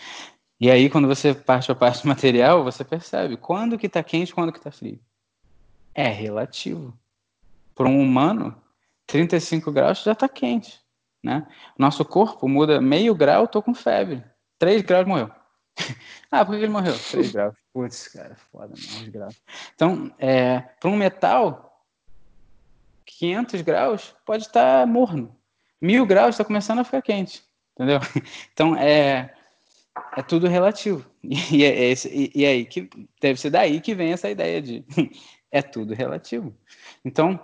E 0.60 0.70
aí, 0.70 0.88
quando 0.88 1.08
você 1.08 1.34
parte 1.34 1.70
a 1.70 1.74
parte 1.74 2.06
material, 2.08 2.64
você 2.64 2.84
percebe 2.84 3.36
quando 3.36 3.76
que 3.76 3.86
está 3.86 4.02
quente, 4.02 4.32
quando 4.32 4.52
que 4.52 4.58
está 4.58 4.70
frio. 4.70 4.98
É 5.92 6.08
relativo. 6.08 6.96
Para 7.74 7.88
um 7.88 8.00
humano, 8.00 8.56
35 9.06 9.72
graus 9.72 10.02
já 10.02 10.12
está 10.12 10.28
quente. 10.28 10.80
Né? 11.22 11.46
Nosso 11.76 12.04
corpo 12.04 12.48
muda 12.48 12.80
meio 12.80 13.14
grau, 13.14 13.48
tô 13.48 13.60
com 13.60 13.74
febre. 13.74 14.22
3 14.58 14.82
graus 14.82 15.06
morreu. 15.06 15.30
ah, 16.30 16.44
por 16.44 16.54
que 16.54 16.62
ele 16.62 16.72
morreu? 16.72 16.94
3 17.10 17.32
graus. 17.32 17.54
Putz, 17.72 18.08
cara, 18.08 18.36
foda, 18.50 18.74
9 18.94 19.10
graus. 19.10 19.40
Então, 19.74 20.12
é, 20.18 20.60
para 20.60 20.90
um 20.90 20.96
metal, 20.96 21.67
500 23.08 23.62
graus 23.62 24.14
pode 24.24 24.44
estar 24.44 24.80
tá 24.80 24.86
morno. 24.86 25.36
1000 25.80 26.06
graus 26.06 26.34
está 26.34 26.44
começando 26.44 26.80
a 26.80 26.84
ficar 26.84 27.02
quente. 27.02 27.42
Entendeu? 27.74 28.00
Então, 28.52 28.76
é, 28.76 29.34
é 30.16 30.22
tudo 30.22 30.46
relativo. 30.46 31.08
E, 31.50 31.64
é, 31.64 31.90
esse, 31.90 32.08
e, 32.08 32.30
e 32.34 32.46
aí 32.46 32.64
que 32.64 32.88
deve 33.20 33.38
ser 33.38 33.50
daí 33.50 33.80
que 33.80 33.94
vem 33.94 34.12
essa 34.12 34.30
ideia 34.30 34.62
de 34.62 34.84
é 35.50 35.60
tudo 35.60 35.94
relativo. 35.94 36.54
Então, 37.04 37.38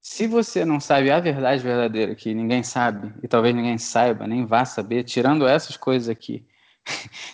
se 0.00 0.26
você 0.26 0.64
não 0.64 0.78
sabe 0.78 1.10
a 1.10 1.18
verdade 1.18 1.62
verdadeira, 1.62 2.14
que 2.14 2.32
ninguém 2.32 2.62
sabe, 2.62 3.12
e 3.22 3.26
talvez 3.26 3.54
ninguém 3.54 3.78
saiba, 3.78 4.26
nem 4.26 4.46
vá 4.46 4.64
saber, 4.64 5.02
tirando 5.02 5.48
essas 5.48 5.76
coisas 5.76 6.08
aqui, 6.08 6.46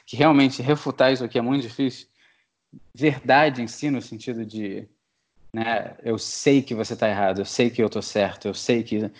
que 0.07 0.17
realmente 0.17 0.63
refutar 0.63 1.13
isso 1.13 1.25
aqui 1.25 1.39
é 1.39 1.43
muito 1.43 1.63
difícil, 1.63 2.07
verdade 2.95 3.61
em 3.61 3.67
si, 3.67 3.91
no 3.91 4.01
sentido 4.01 4.47
de, 4.47 4.89
né, 5.55 5.97
eu 6.03 6.19
sei 6.19 6.63
que 6.63 6.75
você 6.75 6.95
está 6.95 7.09
errado, 7.09 7.41
eu 7.41 7.45
sei 7.45 7.71
que 7.71 7.83
eu 7.83 7.87
estou 7.87 8.03
certo, 8.03 8.49
eu 8.49 8.55
sei 8.55 8.83
que. 8.83 9.11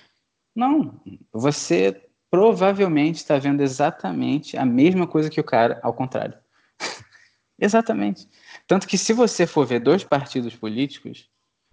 Não, 0.55 1.01
você 1.33 2.09
provavelmente 2.31 3.17
está 3.17 3.39
vendo 3.39 3.61
exatamente 3.61 4.57
a 4.57 4.65
mesma 4.65 5.07
coisa 5.07 5.29
que 5.29 5.41
o 5.41 5.45
cara, 5.45 5.79
ao 5.83 5.93
contrário. 5.93 6.39
exatamente. 7.59 8.29
Tanto 8.67 8.87
que 8.87 8.97
se 8.97 9.13
você 9.13 9.47
for 9.47 9.67
ver 9.67 9.81
dois 9.81 10.03
partidos 10.05 10.57
políticos, 10.57 11.29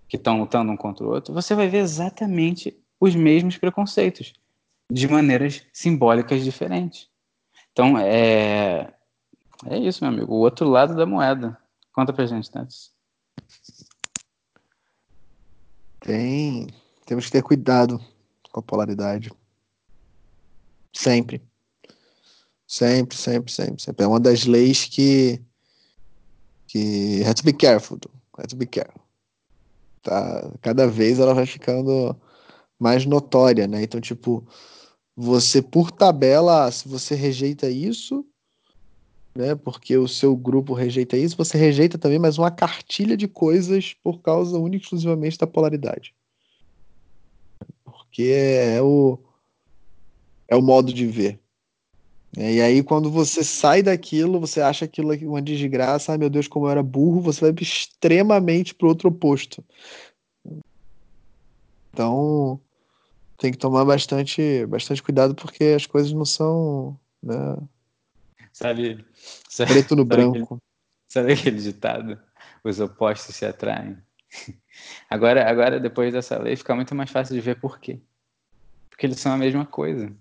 que 0.10 0.18
estão 0.18 0.40
lutando 0.40 0.72
um 0.72 0.78
contra 0.78 1.06
o 1.06 1.10
outro, 1.10 1.34
você 1.34 1.54
vai 1.54 1.68
ver 1.68 1.78
exatamente 1.78 2.78
os 3.00 3.16
mesmos 3.16 3.58
preconceitos, 3.58 4.34
de 4.92 5.08
maneiras 5.08 5.64
simbólicas 5.72 6.44
diferentes. 6.44 7.08
Então, 7.72 7.98
é, 7.98 8.92
é 9.68 9.78
isso, 9.78 10.04
meu 10.04 10.12
amigo. 10.12 10.34
O 10.34 10.40
outro 10.40 10.68
lado 10.68 10.96
da 10.96 11.06
moeda. 11.06 11.58
Conta 11.94 12.12
pra 12.12 12.26
gente, 12.26 12.50
Tats. 12.50 12.92
Tem. 16.00 16.68
Temos 17.06 17.26
que 17.26 17.32
ter 17.32 17.44
cuidado 17.44 18.00
com 18.52 18.60
a 18.60 18.64
polaridade. 18.64 19.32
Sempre. 20.94 21.42
Sempre, 22.68 23.18
sempre, 23.18 23.52
sempre, 23.52 23.82
sempre. 23.82 24.06
É 24.06 24.08
uma 24.08 24.20
das 24.20 24.46
leis 24.46 24.86
que. 24.86 25.42
que. 26.68 27.24
Have 27.24 27.36
to 27.36 27.44
be 27.44 27.54
careful. 27.54 28.00
Have 28.38 28.48
to 28.48 28.56
be 28.56 28.66
careful 28.66 29.10
tá, 30.02 30.52
cada 30.62 30.88
vez 30.88 31.20
ela 31.20 31.34
vai 31.34 31.46
ficando 31.46 32.16
mais 32.80 33.06
notória, 33.06 33.68
né? 33.68 33.84
Então, 33.84 34.00
tipo, 34.02 34.46
você 35.16 35.62
por 35.62 35.92
tabela, 35.92 36.72
se 36.72 36.88
você 36.88 37.16
rejeita 37.16 37.70
isso, 37.70 38.26
né? 39.36 39.56
Porque 39.56 39.98
o 39.98 40.08
seu 40.08 40.36
grupo 40.36 40.74
rejeita 40.74 41.18
isso, 41.18 41.38
você 41.38 41.58
rejeita 41.58 41.98
também 41.98 42.20
mais 42.20 42.38
uma 42.38 42.52
cartilha 42.52 43.16
de 43.16 43.28
coisas 43.28 43.94
por 44.04 44.22
causa 44.22 44.58
única 44.58 44.78
e 44.78 44.86
exclusivamente 44.86 45.38
da 45.38 45.48
polaridade. 45.48 46.14
Porque 47.84 48.24
é 48.24 48.82
o 48.82 49.20
é 50.48 50.56
o 50.56 50.62
modo 50.62 50.92
de 50.92 51.06
ver. 51.06 51.40
É, 52.38 52.54
e 52.56 52.62
aí, 52.62 52.84
quando 52.84 53.10
você 53.10 53.44
sai 53.44 53.82
daquilo, 53.82 54.40
você 54.40 54.62
acha 54.62 54.86
aquilo 54.86 55.14
uma 55.28 55.42
desgraça, 55.42 56.12
ai 56.12 56.18
meu 56.18 56.30
Deus, 56.30 56.48
como 56.48 56.68
eu 56.68 56.72
era 56.72 56.84
burro, 56.84 57.22
você 57.22 57.42
vai 57.42 57.54
extremamente 57.60 58.76
pro 58.76 58.88
outro 58.88 59.10
oposto. 59.10 59.64
Então, 61.92 62.62
tem 63.38 63.52
que 63.52 63.58
tomar 63.58 63.86
bastante, 63.86 64.66
bastante 64.68 65.02
cuidado 65.02 65.34
porque 65.36 65.64
as 65.76 65.86
coisas 65.86 66.12
não 66.14 66.26
são. 66.26 67.00
Né, 67.24 67.36
sabe, 68.62 69.06
sabe 69.48 69.72
preto 69.72 69.96
no 69.96 70.04
sabe 70.04 70.10
branco. 70.10 70.38
Aquele, 70.38 70.62
sabe 71.08 71.34
aquele 71.34 71.58
ditado? 71.58 72.30
os 72.64 72.80
opostos 72.80 73.36
se 73.36 73.46
atraem. 73.46 73.98
Agora, 75.10 75.50
agora, 75.50 75.80
depois 75.80 76.14
dessa 76.14 76.38
lei, 76.38 76.56
fica 76.56 76.76
muito 76.76 76.94
mais 76.94 77.10
fácil 77.10 77.36
de 77.36 77.42
ver 77.42 77.60
por 77.60 77.80
quê. 77.80 78.00
Porque 78.90 79.06
eles 79.06 79.20
são 79.20 79.34
a 79.34 79.38
mesma 79.38 79.66
coisa. 79.66 80.14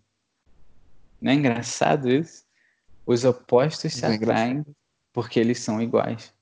Não 1.21 1.33
é 1.33 1.35
engraçado 1.35 2.09
isso? 2.11 2.45
Os 3.05 3.25
opostos 3.25 3.93
se 3.93 4.05
é 4.05 4.15
atraem 4.15 4.65
porque 5.13 5.39
eles 5.39 5.61
são 5.61 5.81
iguais. 5.83 6.33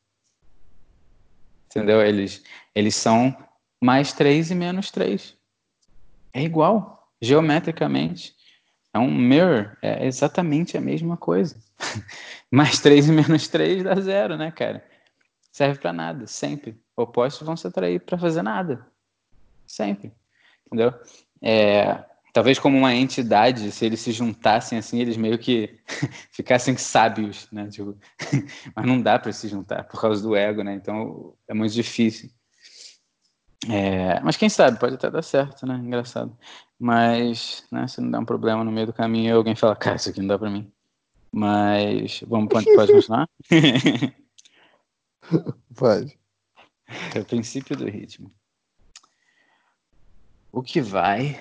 Entendeu? 1.67 2.01
Eles, 2.01 2.43
eles 2.75 2.95
são 2.95 3.37
mais 3.83 4.13
3 4.13 4.51
e 4.51 4.55
menos 4.55 4.91
3. 4.91 5.37
É 6.33 6.43
igual, 6.43 7.11
geometricamente. 7.21 8.36
É 8.97 8.99
um 8.99 9.15
mirror, 9.15 9.77
é 9.83 10.07
exatamente 10.07 10.75
a 10.79 10.81
mesma 10.81 11.19
coisa. 11.19 11.55
mais 12.51 12.81
3 12.81 13.11
e 13.11 13.13
menos 13.13 13.47
3 13.47 13.85
dá 13.85 13.95
zero, 13.97 14.39
né, 14.39 14.51
cara? 14.51 14.83
Serve 15.53 15.79
para 15.79 15.93
nada, 15.93 16.27
sempre. 16.27 16.81
Opostos 16.97 17.47
vão 17.47 17.59
se 17.59 17.67
atrair 17.67 18.01
para 18.01 18.17
fazer 18.17 18.41
nada. 18.41 18.87
Sempre. 19.67 20.15
Entendeu? 20.65 20.95
É, 21.43 22.07
talvez 22.33 22.59
como 22.59 22.79
uma 22.79 22.95
entidade, 22.95 23.71
se 23.71 23.85
eles 23.85 24.01
se 24.01 24.13
juntassem 24.13 24.79
assim, 24.79 24.99
eles 24.99 25.19
meio 25.19 25.39
que 25.39 25.79
ficassem 26.33 26.75
sábios, 26.79 27.49
né? 27.53 27.69
Tipo, 27.69 27.99
mas 28.75 28.87
não 28.87 28.99
dá 29.03 29.19
para 29.19 29.31
se 29.31 29.47
juntar 29.47 29.85
por 29.85 30.01
causa 30.01 30.23
do 30.23 30.35
ego, 30.35 30.63
né? 30.63 30.73
Então 30.73 31.35
é 31.47 31.53
muito 31.53 31.75
difícil. 31.75 32.31
É, 33.69 34.21
mas 34.21 34.39
quem 34.39 34.49
sabe, 34.49 34.79
pode 34.79 34.95
até 34.95 35.11
dar 35.11 35.23
certo, 35.23 35.67
né? 35.67 35.75
Engraçado. 35.75 36.35
Mas, 36.79 37.67
né, 37.71 37.89
se 37.89 38.01
não 38.01 38.11
der 38.11 38.19
um 38.19 38.25
problema 38.25 38.63
no 38.63 38.71
meio 38.71 38.87
do 38.87 38.93
caminho, 38.93 39.37
alguém 39.37 39.57
fala, 39.57 39.75
cara, 39.75 39.97
isso 39.97 40.11
aqui 40.11 40.21
não 40.21 40.29
dá 40.29 40.39
para 40.39 40.51
mim. 40.51 40.71
Mas, 41.33 42.23
vamos, 42.27 42.49
pode, 42.49 42.73
pode 42.75 42.93
continuar? 42.93 43.29
pode. 45.75 46.19
É 47.15 47.19
o 47.19 47.25
princípio 47.25 47.77
do 47.77 47.89
ritmo. 47.89 48.31
O 50.53 50.63
que 50.63 50.81
vai 50.81 51.39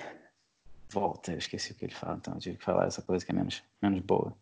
volta. 0.96 1.32
Eu 1.32 1.38
esqueci 1.38 1.72
o 1.72 1.74
que 1.74 1.84
ele 1.84 1.94
fala, 1.94 2.16
então 2.16 2.34
eu 2.34 2.40
tive 2.40 2.56
que 2.56 2.64
falar 2.64 2.86
essa 2.86 3.02
coisa 3.02 3.24
que 3.24 3.30
é 3.30 3.34
menos, 3.34 3.62
menos 3.82 4.00
boa. 4.00 4.32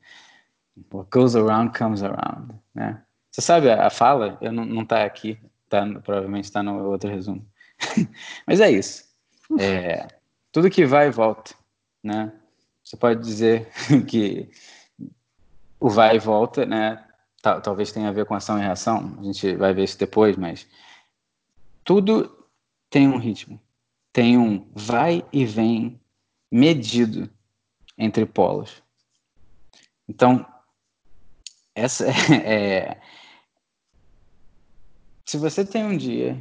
What 0.93 1.11
goes 1.11 1.37
around 1.37 1.77
comes 1.77 2.03
around, 2.03 2.55
né? 2.75 3.03
Você 3.31 3.41
sabe 3.41 3.71
a, 3.71 3.87
a 3.87 3.91
fala? 3.91 4.39
Eu 4.41 4.53
não, 4.53 4.65
não 4.65 4.85
tá 4.85 5.05
aqui, 5.05 5.39
tá, 5.69 5.85
provavelmente 6.01 6.45
está 6.45 6.63
no 6.63 6.89
outro 6.89 7.11
resumo. 7.11 7.45
Mas 8.47 8.61
é 8.61 8.71
isso. 8.71 9.05
É, 9.59 10.07
tudo 10.55 10.71
que 10.71 10.87
vai 10.87 11.11
volta, 11.11 11.53
né? 12.01 12.33
Você 12.85 12.97
pode 12.97 13.21
dizer 13.21 13.69
que 14.07 14.49
o 15.81 15.91
vai 15.91 16.15
e 16.15 16.21
volta, 16.21 16.65
né? 16.65 17.05
Tal, 17.43 17.61
talvez 17.61 17.91
tenha 17.91 18.09
a 18.09 18.13
ver 18.13 18.25
com 18.25 18.37
ação 18.37 18.57
e 18.57 18.63
reação. 18.63 19.17
A 19.19 19.25
gente 19.25 19.57
vai 19.57 19.75
ver 19.75 19.83
isso 19.83 19.99
depois, 19.99 20.37
mas 20.37 20.65
tudo 21.83 22.49
tem 22.89 23.09
um 23.09 23.19
ritmo, 23.19 23.61
tem 24.13 24.39
um 24.39 24.71
vai 24.73 25.27
e 25.33 25.45
vem 25.45 26.01
medido 26.53 27.29
entre 27.99 28.25
polos. 28.25 28.81
Então, 30.09 30.47
essa 31.75 32.07
é, 32.47 33.01
se 35.27 35.37
você 35.37 35.65
tem 35.65 35.85
um 35.85 35.97
dia 35.97 36.41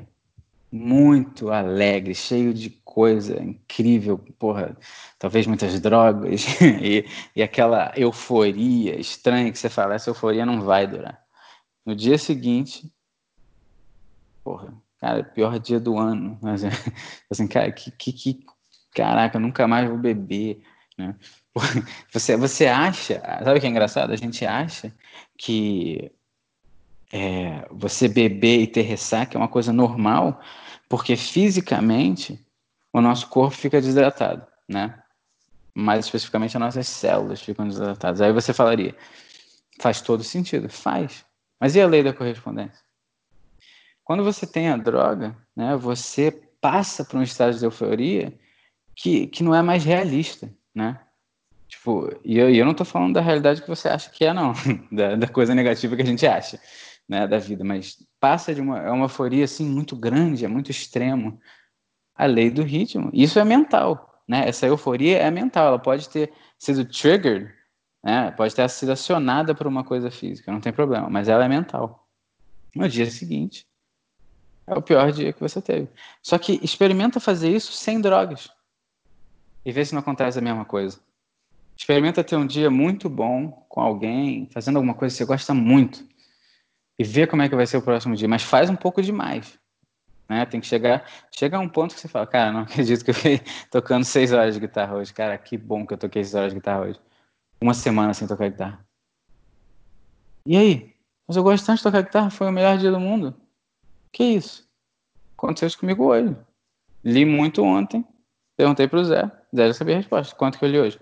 muito 0.73 1.51
alegre, 1.51 2.15
cheio 2.15 2.51
de 2.51 2.71
coisa 2.71 3.39
incrível, 3.39 4.17
porra, 4.39 4.75
talvez 5.19 5.45
muitas 5.45 5.79
drogas 5.79 6.47
e, 6.81 7.05
e 7.35 7.43
aquela 7.43 7.93
euforia 7.95 8.99
estranha 8.99 9.51
que 9.51 9.59
você 9.59 9.69
fala, 9.69 9.93
essa 9.93 10.09
euforia 10.09 10.47
não 10.47 10.61
vai 10.61 10.87
durar. 10.87 11.21
No 11.85 11.95
dia 11.95 12.17
seguinte, 12.17 12.91
porra, 14.43 14.73
cara, 14.99 15.23
pior 15.23 15.59
dia 15.59 15.79
do 15.79 15.95
ano. 15.99 16.37
Mas, 16.41 16.63
assim, 17.29 17.47
cara, 17.47 17.71
que, 17.71 17.91
que, 17.91 18.11
que 18.11 18.45
caraca, 18.95 19.37
nunca 19.37 19.67
mais 19.67 19.87
vou 19.87 19.97
beber, 19.99 20.63
né? 20.97 21.15
Você, 22.11 22.35
você 22.35 22.65
acha, 22.65 23.21
sabe 23.43 23.59
o 23.59 23.61
que 23.61 23.67
é 23.67 23.69
engraçado? 23.69 24.11
A 24.11 24.15
gente 24.15 24.43
acha 24.43 24.91
que 25.37 26.11
é, 27.11 27.67
você 27.69 28.07
beber 28.07 28.61
e 28.61 28.65
ter 28.65 28.81
ressaca 28.81 29.37
é 29.37 29.39
uma 29.39 29.47
coisa 29.47 29.71
normal, 29.71 30.41
porque 30.93 31.15
fisicamente 31.15 32.39
o 32.93 33.01
nosso 33.01 33.27
corpo 33.27 33.57
fica 33.57 33.81
desidratado, 33.81 34.45
né? 34.69 35.01
Mais 35.73 36.05
especificamente 36.05 36.55
as 36.55 36.61
nossas 36.61 36.87
células 36.87 37.41
ficam 37.41 37.67
desidratadas. 37.67 38.21
Aí 38.21 38.31
você 38.31 38.53
falaria, 38.53 38.95
faz 39.81 40.01
todo 40.01 40.23
sentido, 40.23 40.69
faz. 40.69 41.25
Mas 41.59 41.75
e 41.75 41.81
a 41.81 41.87
lei 41.87 42.03
da 42.03 42.13
correspondência? 42.13 42.79
Quando 44.03 44.23
você 44.23 44.45
tem 44.45 44.69
a 44.69 44.77
droga, 44.77 45.35
né, 45.55 45.75
você 45.75 46.29
passa 46.61 47.03
por 47.03 47.17
um 47.17 47.23
estado 47.23 47.57
de 47.57 47.65
euforia 47.65 48.31
que, 48.95 49.25
que 49.25 49.41
não 49.41 49.55
é 49.55 49.63
mais 49.63 49.83
realista, 49.83 50.47
né? 50.75 50.99
Tipo, 51.67 52.15
e 52.23 52.37
eu, 52.37 52.53
eu 52.53 52.65
não 52.67 52.75
tô 52.75 52.85
falando 52.85 53.15
da 53.15 53.21
realidade 53.21 53.63
que 53.63 53.67
você 53.67 53.89
acha 53.89 54.11
que 54.11 54.25
é, 54.25 54.31
não, 54.31 54.53
da, 54.91 55.15
da 55.15 55.27
coisa 55.27 55.55
negativa 55.55 55.95
que 55.95 56.03
a 56.03 56.05
gente 56.05 56.27
acha, 56.27 56.59
né, 57.07 57.27
da 57.27 57.37
vida, 57.37 57.63
mas 57.63 57.97
passa 58.19 58.53
de 58.53 58.61
uma, 58.61 58.79
é 58.79 58.91
uma 58.91 59.05
euforia, 59.05 59.45
assim, 59.45 59.65
muito 59.65 59.95
grande, 59.95 60.45
é 60.45 60.47
muito 60.47 60.71
extremo. 60.71 61.39
A 62.15 62.25
lei 62.25 62.49
do 62.49 62.63
ritmo, 62.63 63.09
isso 63.13 63.39
é 63.39 63.43
mental, 63.43 64.21
né? 64.27 64.47
Essa 64.47 64.67
euforia 64.67 65.17
é 65.17 65.31
mental, 65.31 65.67
ela 65.67 65.79
pode 65.79 66.07
ter 66.09 66.31
sido 66.57 66.85
triggered, 66.85 67.51
né? 68.03 68.31
Pode 68.31 68.53
ter 68.55 68.69
sido 68.69 68.91
acionada 68.91 69.55
por 69.55 69.65
uma 69.65 69.83
coisa 69.83 70.11
física, 70.11 70.51
não 70.51 70.61
tem 70.61 70.71
problema, 70.71 71.09
mas 71.09 71.27
ela 71.27 71.43
é 71.45 71.47
mental. 71.47 72.07
No 72.75 72.87
dia 72.87 73.09
seguinte, 73.09 73.65
é 74.67 74.73
o 74.73 74.81
pior 74.81 75.11
dia 75.11 75.33
que 75.33 75.41
você 75.41 75.61
teve. 75.61 75.89
Só 76.21 76.37
que 76.37 76.59
experimenta 76.63 77.19
fazer 77.19 77.49
isso 77.49 77.73
sem 77.73 77.99
drogas 77.99 78.49
e 79.65 79.71
vê 79.71 79.83
se 79.83 79.93
não 79.93 80.01
acontece 80.01 80.39
a 80.39 80.41
mesma 80.41 80.65
coisa. 80.65 80.99
Experimenta 81.75 82.23
ter 82.23 82.35
um 82.35 82.45
dia 82.45 82.69
muito 82.69 83.09
bom 83.09 83.51
com 83.67 83.81
alguém, 83.81 84.47
fazendo 84.51 84.77
alguma 84.77 84.93
coisa 84.93 85.13
que 85.13 85.17
você 85.17 85.25
gosta 85.25 85.53
muito. 85.53 86.07
E 86.97 87.03
vê 87.03 87.25
como 87.25 87.41
é 87.41 87.49
que 87.49 87.55
vai 87.55 87.65
ser 87.65 87.77
o 87.77 87.81
próximo 87.81 88.15
dia. 88.15 88.27
Mas 88.27 88.43
faz 88.43 88.69
um 88.69 88.75
pouco 88.75 89.01
demais. 89.01 89.59
Né? 90.29 90.45
Tem 90.45 90.59
que 90.59 90.67
chegar, 90.67 91.05
chega 91.31 91.57
a 91.57 91.59
um 91.59 91.69
ponto 91.69 91.93
que 91.93 92.01
você 92.01 92.07
fala, 92.07 92.25
cara, 92.25 92.51
não 92.51 92.61
acredito 92.61 93.03
que 93.03 93.11
eu 93.11 93.15
fiquei 93.15 93.41
tocando 93.69 94.03
seis 94.03 94.31
horas 94.31 94.53
de 94.53 94.59
guitarra 94.59 94.95
hoje. 94.95 95.13
Cara, 95.13 95.37
que 95.37 95.57
bom 95.57 95.85
que 95.85 95.93
eu 95.93 95.97
toquei 95.97 96.23
seis 96.23 96.35
horas 96.35 96.53
de 96.53 96.59
guitarra 96.59 96.81
hoje. 96.81 96.99
Uma 97.61 97.73
semana 97.73 98.13
sem 98.13 98.27
tocar 98.27 98.49
guitarra. 98.49 98.85
E 100.45 100.57
aí? 100.57 100.93
Mas 101.27 101.37
eu 101.37 101.43
gosto 101.43 101.65
tanto 101.65 101.77
de 101.77 101.83
tocar 101.83 102.01
guitarra, 102.01 102.29
foi 102.29 102.47
o 102.47 102.51
melhor 102.51 102.77
dia 102.77 102.91
do 102.91 102.99
mundo. 102.99 103.35
Que 104.11 104.23
isso? 104.23 104.67
Aconteceu 105.37 105.67
isso 105.67 105.79
comigo 105.79 106.05
hoje. 106.05 106.35
Li 107.03 107.25
muito 107.25 107.63
ontem, 107.63 108.05
perguntei 108.55 108.87
pro 108.87 109.03
Zé. 109.03 109.29
Zero 109.55 109.73
sabia 109.73 109.95
a 109.95 109.97
resposta. 109.97 110.35
Quanto 110.35 110.57
que 110.57 110.65
eu 110.65 110.69
li 110.69 110.79
hoje? 110.79 110.99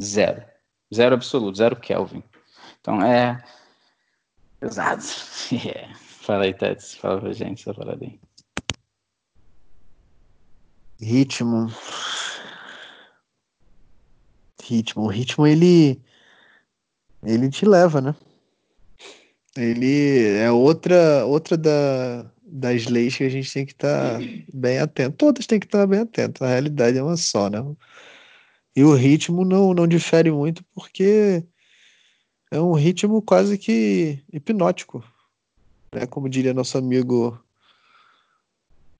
Zero. 0.00 0.44
Zero 0.92 1.14
absoluto, 1.14 1.58
zero 1.58 1.76
Kelvin. 1.76 2.22
Então 2.80 3.00
é 3.02 3.42
pesado. 4.64 5.02
Yeah. 5.52 5.94
Fala 6.24 6.44
aí, 6.44 6.54
Tets. 6.54 6.94
Fala 6.94 7.20
pra 7.20 7.32
gente 7.32 7.60
essa 7.60 7.74
parada 7.74 8.02
aí. 8.02 8.18
Ritmo. 11.00 11.70
Ritmo. 14.62 15.02
O 15.02 15.06
ritmo, 15.08 15.46
ele. 15.46 16.00
Ele 17.22 17.50
te 17.50 17.66
leva, 17.66 18.00
né? 18.00 18.14
Ele 19.56 20.36
é 20.38 20.50
outra, 20.50 21.24
outra 21.26 21.56
da, 21.56 22.30
das 22.42 22.86
leis 22.86 23.16
que 23.16 23.24
a 23.24 23.28
gente 23.28 23.52
tem 23.52 23.64
que 23.64 23.72
estar 23.72 24.18
tá 24.18 24.24
bem 24.52 24.78
atento. 24.78 25.16
Todas 25.16 25.46
têm 25.46 25.60
que 25.60 25.66
estar 25.66 25.80
tá 25.80 25.86
bem 25.86 26.00
atento. 26.00 26.42
A 26.42 26.48
realidade 26.48 26.98
é 26.98 27.02
uma 27.02 27.16
só, 27.16 27.48
né? 27.48 27.58
E 28.74 28.82
o 28.82 28.94
ritmo 28.94 29.44
não, 29.44 29.72
não 29.72 29.86
difere 29.86 30.30
muito 30.30 30.64
porque 30.74 31.44
é 32.50 32.60
um 32.60 32.72
ritmo 32.72 33.20
quase 33.22 33.58
que 33.58 34.22
hipnótico, 34.32 35.04
né? 35.92 36.06
Como 36.06 36.28
diria 36.28 36.54
nosso 36.54 36.78
amigo 36.78 37.38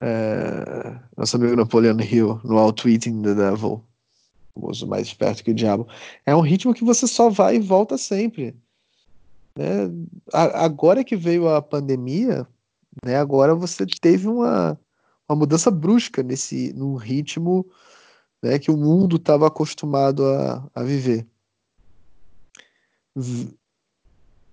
é, 0.00 0.98
nosso 1.16 1.36
amigo 1.36 1.56
Napoleon 1.56 1.98
Hill 2.00 2.40
no 2.44 2.58
Outwitting 2.58 3.22
the 3.22 3.34
Devil, 3.34 3.82
famoso 4.54 4.86
mais 4.86 5.06
esperto 5.06 5.42
que 5.42 5.50
o 5.50 5.54
diabo. 5.54 5.88
É 6.26 6.34
um 6.34 6.40
ritmo 6.40 6.74
que 6.74 6.84
você 6.84 7.06
só 7.06 7.30
vai 7.30 7.56
e 7.56 7.60
volta 7.60 7.96
sempre. 7.96 8.54
Né? 9.56 9.90
Agora 10.32 11.04
que 11.04 11.16
veio 11.16 11.48
a 11.48 11.62
pandemia, 11.62 12.46
né? 13.04 13.16
Agora 13.16 13.54
você 13.54 13.86
teve 13.86 14.28
uma, 14.28 14.78
uma 15.28 15.36
mudança 15.36 15.70
brusca 15.70 16.22
nesse 16.22 16.72
no 16.74 16.96
ritmo 16.96 17.66
né, 18.42 18.58
que 18.58 18.70
o 18.70 18.76
mundo 18.76 19.16
estava 19.16 19.46
acostumado 19.46 20.24
a, 20.26 20.68
a 20.74 20.82
viver. 20.82 21.26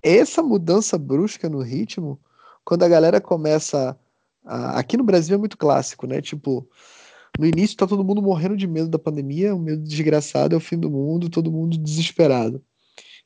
Essa 0.01 0.41
mudança 0.41 0.97
brusca 0.97 1.49
no 1.49 1.61
ritmo, 1.61 2.19
quando 2.63 2.83
a 2.83 2.89
galera 2.89 3.21
começa. 3.21 3.97
A, 4.45 4.79
aqui 4.79 4.97
no 4.97 5.03
Brasil 5.03 5.35
é 5.35 5.37
muito 5.37 5.57
clássico, 5.57 6.07
né? 6.07 6.21
Tipo, 6.21 6.67
no 7.39 7.45
início 7.45 7.77
tá 7.77 7.87
todo 7.87 8.03
mundo 8.03 8.21
morrendo 8.21 8.57
de 8.57 8.67
medo 8.67 8.89
da 8.89 8.99
pandemia, 8.99 9.55
um 9.55 9.59
medo 9.59 9.81
desgraçado, 9.83 10.55
é 10.55 10.57
o 10.57 10.61
fim 10.61 10.77
do 10.77 10.89
mundo, 10.89 11.29
todo 11.29 11.51
mundo 11.51 11.77
desesperado. 11.77 12.63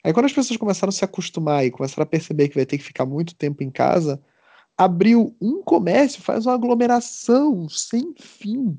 Aí 0.04 0.12
quando 0.12 0.26
as 0.26 0.32
pessoas 0.32 0.56
começaram 0.56 0.90
a 0.90 0.92
se 0.92 1.04
acostumar 1.04 1.64
e 1.66 1.70
começaram 1.70 2.04
a 2.04 2.06
perceber 2.06 2.48
que 2.48 2.54
vai 2.54 2.66
ter 2.66 2.78
que 2.78 2.84
ficar 2.84 3.04
muito 3.04 3.34
tempo 3.34 3.62
em 3.62 3.70
casa, 3.70 4.22
abriu 4.76 5.34
um 5.40 5.62
comércio, 5.62 6.22
faz 6.22 6.46
uma 6.46 6.54
aglomeração 6.54 7.68
sem 7.68 8.14
fim. 8.16 8.78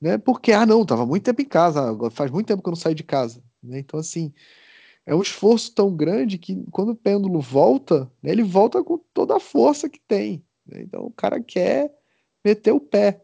Né? 0.00 0.18
Porque, 0.18 0.52
ah, 0.52 0.66
não, 0.66 0.84
tava 0.84 1.06
muito 1.06 1.22
tempo 1.22 1.42
em 1.42 1.48
casa, 1.48 1.96
faz 2.10 2.30
muito 2.30 2.48
tempo 2.48 2.62
que 2.62 2.68
eu 2.68 2.72
não 2.72 2.76
saio 2.76 2.94
de 2.94 3.04
casa. 3.04 3.40
Né? 3.62 3.78
Então, 3.78 4.00
assim, 4.00 4.32
é 5.04 5.14
um 5.14 5.22
esforço 5.22 5.74
tão 5.74 5.94
grande 5.94 6.38
que 6.38 6.62
quando 6.70 6.90
o 6.90 6.96
pêndulo 6.96 7.40
volta, 7.40 8.10
né, 8.22 8.30
ele 8.30 8.42
volta 8.42 8.82
com 8.82 8.98
toda 9.12 9.36
a 9.36 9.40
força 9.40 9.88
que 9.88 10.00
tem. 10.00 10.42
Né? 10.66 10.82
Então, 10.82 11.04
o 11.04 11.10
cara 11.10 11.40
quer 11.40 11.92
meter 12.44 12.72
o 12.72 12.80
pé. 12.80 13.20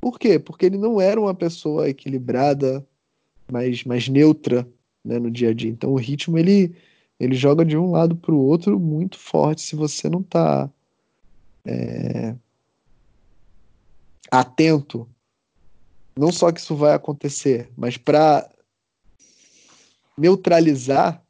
Por 0.00 0.18
quê? 0.18 0.38
Porque 0.38 0.66
ele 0.66 0.76
não 0.76 1.00
era 1.00 1.18
uma 1.18 1.34
pessoa 1.34 1.88
equilibrada, 1.88 2.86
mais, 3.50 3.84
mais 3.84 4.08
neutra 4.08 4.68
né, 5.02 5.18
no 5.18 5.30
dia 5.30 5.50
a 5.50 5.54
dia. 5.54 5.70
Então, 5.70 5.92
o 5.92 5.98
ritmo 5.98 6.38
ele, 6.38 6.74
ele 7.18 7.34
joga 7.34 7.64
de 7.64 7.76
um 7.76 7.90
lado 7.90 8.14
para 8.14 8.34
o 8.34 8.40
outro 8.40 8.78
muito 8.78 9.18
forte 9.18 9.62
se 9.62 9.74
você 9.74 10.08
não 10.08 10.20
está 10.20 10.70
é, 11.64 12.34
atento. 14.30 15.08
Não 16.16 16.30
só 16.30 16.52
que 16.52 16.60
isso 16.60 16.76
vai 16.76 16.92
acontecer, 16.92 17.70
mas 17.76 17.96
para 17.96 18.48
neutralizar, 20.16 21.22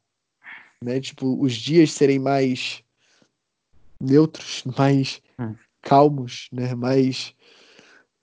né? 0.83 1.01
Tipo, 1.01 1.41
os 1.43 1.55
dias 1.55 1.93
serem 1.93 2.19
mais 2.19 2.83
neutros, 4.01 4.63
mais 4.79 5.23
hum. 5.39 5.55
calmos, 5.83 6.49
né? 6.53 6.75
Mais 6.75 7.35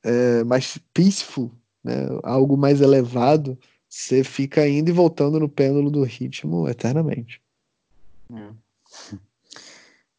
é, 0.03 0.43
mais 0.43 0.77
peaceful, 0.93 1.51
né? 1.83 2.07
Algo 2.23 2.57
mais 2.57 2.81
elevado, 2.81 3.57
você 3.87 4.23
fica 4.23 4.67
indo 4.67 4.89
e 4.89 4.93
voltando 4.93 5.39
no 5.39 5.49
pêndulo 5.49 5.91
do 5.91 6.03
ritmo 6.03 6.67
eternamente. 6.67 7.41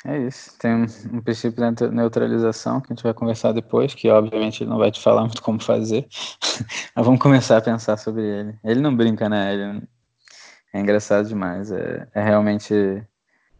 É, 0.04 0.14
é 0.14 0.26
isso. 0.26 0.56
Tem 0.58 0.74
um, 0.74 0.86
um 1.12 1.20
princípio 1.20 1.72
de 1.72 1.88
neutralização 1.90 2.80
que 2.80 2.92
a 2.92 2.94
gente 2.94 3.02
vai 3.02 3.14
conversar 3.14 3.52
depois, 3.52 3.94
que 3.94 4.08
obviamente 4.10 4.62
ele 4.62 4.70
não 4.70 4.78
vai 4.78 4.90
te 4.90 5.00
falar 5.00 5.22
muito 5.22 5.42
como 5.42 5.62
fazer, 5.62 6.06
mas 6.94 7.04
vamos 7.04 7.20
começar 7.20 7.56
a 7.58 7.62
pensar 7.62 7.96
sobre 7.96 8.22
ele. 8.22 8.58
Ele 8.64 8.80
não 8.80 8.94
brinca, 8.94 9.28
né? 9.28 9.54
Ele 9.54 9.82
é 10.72 10.80
engraçado 10.80 11.28
demais. 11.28 11.70
É, 11.70 12.08
é 12.14 12.22
realmente. 12.22 12.74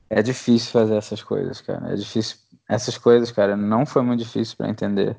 É 0.08 0.22
difícil 0.22 0.70
fazer 0.72 0.96
essas 0.96 1.22
coisas, 1.22 1.60
cara. 1.60 1.92
É 1.92 1.96
difícil. 1.96 2.36
Essas 2.68 2.98
coisas, 2.98 3.30
cara, 3.32 3.56
não 3.56 3.84
foi 3.86 4.02
muito 4.02 4.20
difícil 4.20 4.56
para 4.56 4.68
entender. 4.68 5.16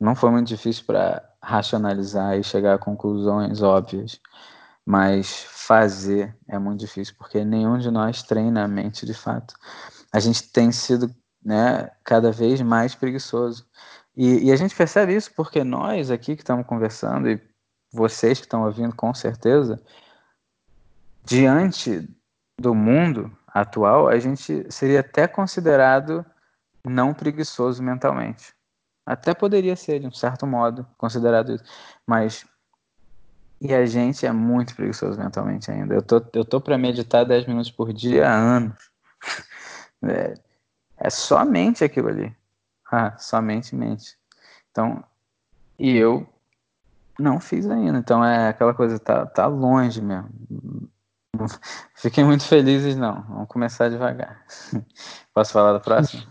Não 0.00 0.14
foi 0.14 0.30
muito 0.30 0.48
difícil 0.48 0.84
para 0.84 1.22
racionalizar 1.42 2.38
e 2.38 2.42
chegar 2.42 2.74
a 2.74 2.78
conclusões 2.78 3.62
óbvias. 3.62 4.20
Mas 4.84 5.44
fazer 5.48 6.36
é 6.48 6.58
muito 6.58 6.80
difícil, 6.80 7.14
porque 7.16 7.44
nenhum 7.44 7.78
de 7.78 7.90
nós 7.90 8.22
treina 8.22 8.64
a 8.64 8.68
mente 8.68 9.06
de 9.06 9.14
fato. 9.14 9.54
A 10.12 10.18
gente 10.18 10.50
tem 10.50 10.72
sido 10.72 11.14
né, 11.44 11.90
cada 12.04 12.32
vez 12.32 12.60
mais 12.60 12.94
preguiçoso. 12.94 13.66
E, 14.16 14.48
e 14.48 14.52
a 14.52 14.56
gente 14.56 14.74
percebe 14.74 15.14
isso 15.14 15.32
porque 15.34 15.64
nós 15.64 16.10
aqui 16.10 16.36
que 16.36 16.42
estamos 16.42 16.66
conversando, 16.66 17.28
e 17.30 17.40
vocês 17.92 18.38
que 18.38 18.46
estão 18.46 18.64
ouvindo 18.64 18.94
com 18.94 19.12
certeza, 19.14 19.82
diante 21.24 22.08
do 22.60 22.74
mundo 22.74 23.36
atual, 23.46 24.08
a 24.08 24.18
gente 24.18 24.66
seria 24.72 25.00
até 25.00 25.26
considerado 25.26 26.24
não 26.84 27.14
preguiçoso 27.14 27.82
mentalmente. 27.82 28.54
Até 29.04 29.34
poderia 29.34 29.76
ser, 29.76 30.00
de 30.00 30.06
um 30.06 30.12
certo 30.12 30.46
modo, 30.46 30.86
considerado 30.96 31.52
isso. 31.52 31.64
Mas. 32.06 32.46
E 33.60 33.72
a 33.72 33.86
gente 33.86 34.26
é 34.26 34.32
muito 34.32 34.74
preguiçoso 34.74 35.18
mentalmente 35.18 35.70
ainda. 35.70 35.94
Eu 35.94 36.02
tô, 36.02 36.20
eu 36.34 36.44
tô 36.44 36.60
para 36.60 36.76
meditar 36.76 37.24
10 37.24 37.46
minutos 37.46 37.70
por 37.70 37.92
dia 37.92 38.28
há 38.28 38.34
anos. 38.34 38.90
É, 40.04 40.34
é 40.96 41.08
somente 41.10 41.84
aquilo 41.84 42.08
ali. 42.08 42.36
Ah, 42.90 43.16
somente 43.18 43.72
mente. 43.72 44.18
Então, 44.68 45.04
e 45.78 45.96
eu 45.96 46.26
não 47.16 47.38
fiz 47.38 47.70
ainda. 47.70 47.98
Então 47.98 48.24
é 48.24 48.48
aquela 48.48 48.74
coisa, 48.74 48.98
tá, 48.98 49.24
tá 49.24 49.46
longe 49.46 50.02
mesmo. 50.02 50.28
Fiquem 51.94 52.24
muito 52.24 52.44
felizes, 52.44 52.96
não. 52.96 53.22
Vamos 53.22 53.48
começar 53.48 53.88
devagar. 53.88 54.44
Posso 55.34 55.52
falar 55.52 55.72
da 55.72 55.80
próxima? 55.80 56.22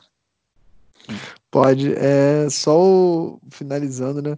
Pode. 1.50 1.94
É 1.96 2.50
só 2.50 2.80
o... 2.80 3.42
finalizando, 3.50 4.22
né? 4.22 4.38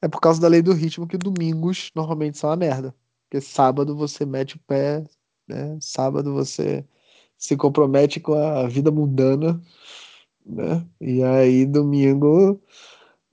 É 0.00 0.08
por 0.08 0.20
causa 0.20 0.40
da 0.40 0.48
lei 0.48 0.62
do 0.62 0.72
ritmo 0.72 1.06
que 1.06 1.16
domingos 1.16 1.90
normalmente 1.94 2.38
são 2.38 2.50
uma 2.50 2.56
merda. 2.56 2.94
Porque 3.24 3.40
sábado 3.40 3.96
você 3.96 4.26
mete 4.26 4.56
o 4.56 4.60
pé, 4.66 5.04
né? 5.48 5.78
Sábado 5.80 6.34
você 6.34 6.84
se 7.38 7.56
compromete 7.56 8.20
com 8.20 8.34
a 8.34 8.66
vida 8.68 8.90
mundana, 8.90 9.60
né? 10.44 10.84
E 11.00 11.22
aí 11.22 11.64
domingo 11.64 12.60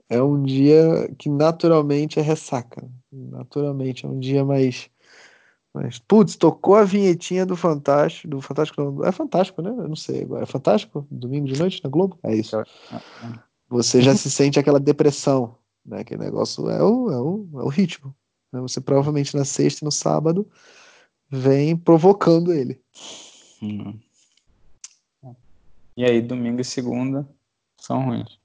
é 0.09 0.21
um 0.21 0.41
dia 0.43 1.13
que 1.17 1.29
naturalmente 1.29 2.19
é 2.19 2.21
ressaca. 2.21 2.87
Naturalmente 3.11 4.05
é 4.05 4.09
um 4.09 4.19
dia 4.19 4.45
mais 4.45 4.89
mas, 5.73 5.99
putz, 5.99 6.35
tocou 6.35 6.75
a 6.75 6.83
vinhetinha 6.83 7.45
do 7.45 7.55
Fantástico. 7.55 8.27
Do 8.27 8.41
Fantástico 8.41 8.81
não, 8.81 9.05
é 9.05 9.11
Fantástico, 9.11 9.61
né? 9.61 9.69
Eu 9.69 9.87
não 9.87 9.95
sei 9.95 10.23
agora. 10.23 10.43
É 10.43 10.45
Fantástico? 10.45 11.07
Domingo 11.11 11.47
de 11.47 11.59
noite 11.59 11.81
na 11.83 11.89
Globo? 11.89 12.17
É 12.23 12.35
isso. 12.35 12.57
Você 13.69 14.01
já 14.01 14.15
se 14.15 14.31
sente 14.31 14.59
aquela 14.59 14.79
depressão, 14.79 15.55
né? 15.85 15.99
Aquele 15.99 16.23
negócio 16.23 16.69
é 16.69 16.83
o, 16.83 17.11
é 17.11 17.19
o, 17.19 17.49
é 17.59 17.63
o 17.63 17.69
ritmo. 17.69 18.15
Né? 18.51 18.59
Você 18.61 18.81
provavelmente 18.81 19.35
na 19.35 19.45
sexta 19.45 19.83
e 19.83 19.85
no 19.85 19.91
sábado 19.91 20.47
vem 21.29 21.77
provocando 21.77 22.51
ele. 22.51 22.81
Hum. 23.61 23.99
E 25.95 26.03
aí, 26.03 26.21
domingo 26.21 26.61
e 26.61 26.65
segunda 26.65 27.27
são 27.77 28.05
ruins. 28.05 28.39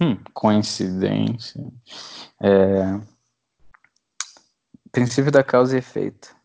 Hum, 0.00 0.16
coincidência. 0.32 1.64
É, 2.40 3.00
Princípio 4.92 5.32
da 5.32 5.42
causa 5.42 5.74
e 5.74 5.78
efeito. 5.78 6.36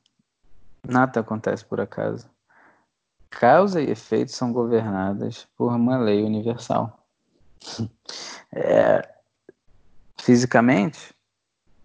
Nada 0.88 1.20
acontece 1.20 1.66
por 1.66 1.82
acaso. 1.82 2.30
Causa 3.30 3.82
e 3.82 3.92
efeito 3.92 4.32
são 4.32 4.54
governadas 4.54 5.46
por 5.58 5.74
uma 5.74 5.98
lei 5.98 6.24
universal. 6.24 7.06
É, 8.50 9.08
fisicamente, 10.18 11.14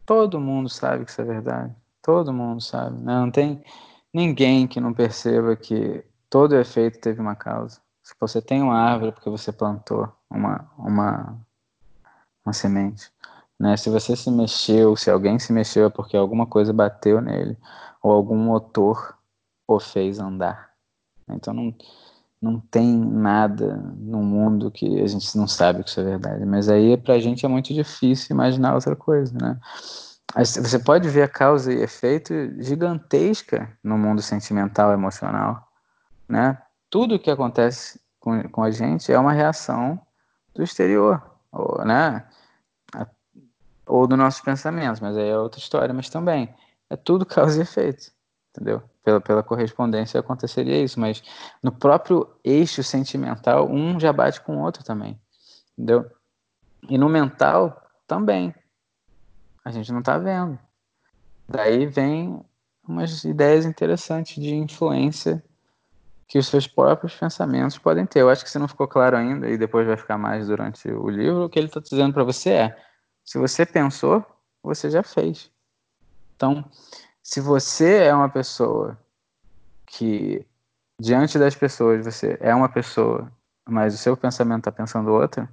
todo 0.07 0.41
mundo 0.41 0.69
sabe 0.69 1.05
que 1.05 1.11
isso 1.11 1.21
é 1.21 1.25
verdade. 1.25 1.75
Todo 2.01 2.33
mundo 2.33 2.63
sabe. 2.63 2.99
Né? 3.03 3.13
Não 3.13 3.31
tem 3.31 3.63
ninguém 4.15 4.67
que 4.69 4.81
não 4.81 4.95
perceba 4.95 5.57
que 5.57 6.05
todo 6.31 6.57
efeito 6.57 7.01
teve 7.01 7.21
uma 7.21 7.35
causa. 7.35 7.81
Se 8.03 8.15
você 8.19 8.41
tem 8.41 8.63
uma 8.63 8.79
árvore 8.79 9.11
é 9.11 9.13
porque 9.13 9.29
você 9.29 9.53
plantou 9.53 10.11
uma, 10.31 10.71
uma, 10.79 11.37
uma 12.45 12.53
semente. 12.53 13.13
Né? 13.59 13.77
Se 13.77 13.89
você 13.91 14.17
se 14.17 14.31
mexeu, 14.31 14.97
se 14.97 15.11
alguém 15.11 15.39
se 15.39 15.53
mexeu 15.53 15.87
é 15.87 15.91
porque 15.91 16.17
alguma 16.17 16.47
coisa 16.47 16.73
bateu 16.73 17.21
nele, 17.21 17.57
ou 18.03 18.13
algum 18.13 18.37
motor 18.37 19.17
o 19.67 19.79
fez 19.79 20.19
andar. 20.19 20.71
Então 21.29 21.55
não, 21.55 21.75
não 22.41 22.61
tem 22.61 22.97
nada 22.97 23.77
no 23.97 24.19
mundo 24.19 24.71
que 24.71 25.01
a 25.01 25.07
gente 25.07 25.37
não 25.39 25.47
sabe 25.47 25.85
que 25.85 25.91
isso 25.91 26.01
é 26.01 26.05
verdade. 26.05 26.45
Mas 26.45 26.69
aí 26.69 26.97
para 26.97 27.15
a 27.15 27.19
gente 27.21 27.47
é 27.47 27.49
muito 27.49 27.73
difícil 27.73 28.35
imaginar 28.35 28.75
outra 28.75 28.97
coisa, 28.97 29.33
né? 29.41 29.59
Você 30.35 30.79
pode 30.79 31.09
ver 31.11 31.23
a 31.23 31.29
causa 31.29 31.73
e 31.73 31.83
efeito 31.83 32.33
gigantesca 32.63 33.71
no 33.85 33.99
mundo 33.99 34.23
sentimental, 34.23 34.93
emocional, 34.93 35.69
né? 36.27 36.59
Tudo 36.89 37.19
que 37.19 37.31
acontece 37.31 38.01
com, 38.19 38.43
com 38.49 38.63
a 38.63 38.71
gente 38.71 39.13
é 39.13 39.19
uma 39.19 39.33
reação 39.33 40.01
do 40.55 40.63
exterior, 40.63 41.23
ou, 41.51 41.85
né? 41.85 42.27
Ou 43.93 44.07
dos 44.07 44.17
nossos 44.17 44.41
pensamentos, 44.41 45.01
mas 45.01 45.19
aí 45.19 45.29
é 45.29 45.39
outra 45.39 45.61
história, 45.61 45.93
mas 45.93 46.09
também 46.09 46.49
é 46.89 46.97
tudo 46.97 47.27
causa 47.27 47.59
e 47.59 47.63
efeito, 47.63 48.11
entendeu? 48.51 48.83
Pela, 49.05 49.21
pela 49.21 49.43
correspondência 49.43 50.19
aconteceria 50.19 50.83
isso, 50.83 50.99
mas 50.99 51.23
no 51.63 51.71
próprio 51.71 52.27
eixo 52.43 52.83
sentimental, 52.83 53.69
um 53.71 54.01
já 54.01 54.11
bate 54.11 54.41
com 54.41 54.57
o 54.57 54.63
outro 54.63 54.83
também, 54.83 55.21
entendeu? 55.77 56.11
E 56.89 56.97
no 56.97 57.09
mental 57.09 57.83
também. 58.07 58.55
A 59.65 59.71
gente 59.71 59.93
não 59.93 60.01
está 60.01 60.17
vendo. 60.17 60.59
Daí 61.47 61.87
vem 61.87 62.43
umas 62.89 63.25
ideias 63.25 63.67
interessantes 63.67 64.43
de 64.43 64.55
influência 64.55 65.45
que 66.27 66.39
os 66.39 66.47
seus 66.47 66.67
próprios 66.67 67.15
pensamentos 67.15 67.77
podem 67.77 68.07
ter. 68.07 68.21
Eu 68.21 68.31
acho 68.31 68.43
que 68.43 68.51
se 68.51 68.59
não 68.59 68.67
ficou 68.67 68.89
claro 68.89 69.19
ainda, 69.19 69.51
e 69.51 69.59
depois 69.59 69.87
vai 69.87 69.99
ficar 69.99 70.17
mais 70.17 70.47
durante 70.47 70.91
o 70.91 71.11
livro, 71.11 71.45
o 71.45 71.49
que 71.51 71.59
ele 71.59 71.67
está 71.67 71.79
dizendo 71.79 72.15
para 72.15 72.25
você 72.25 72.51
é 72.51 72.92
se 73.25 73.39
você 73.39 73.65
pensou, 73.65 74.25
você 74.63 74.91
já 74.91 75.03
fez. 75.03 75.51
Então, 76.37 76.65
se 77.23 77.41
você 77.41 78.05
é 78.05 78.15
uma 78.15 78.29
pessoa 78.29 78.99
que, 79.87 80.47
diante 81.01 81.39
das 81.39 81.55
pessoas, 81.55 82.05
você 82.05 82.37
é 82.41 82.55
uma 82.55 82.69
pessoa, 82.69 83.33
mas 83.69 83.95
o 83.95 83.99
seu 83.99 84.17
pensamento 84.17 84.61
está 84.61 84.73
pensando 84.73 85.13
outra, 85.13 85.49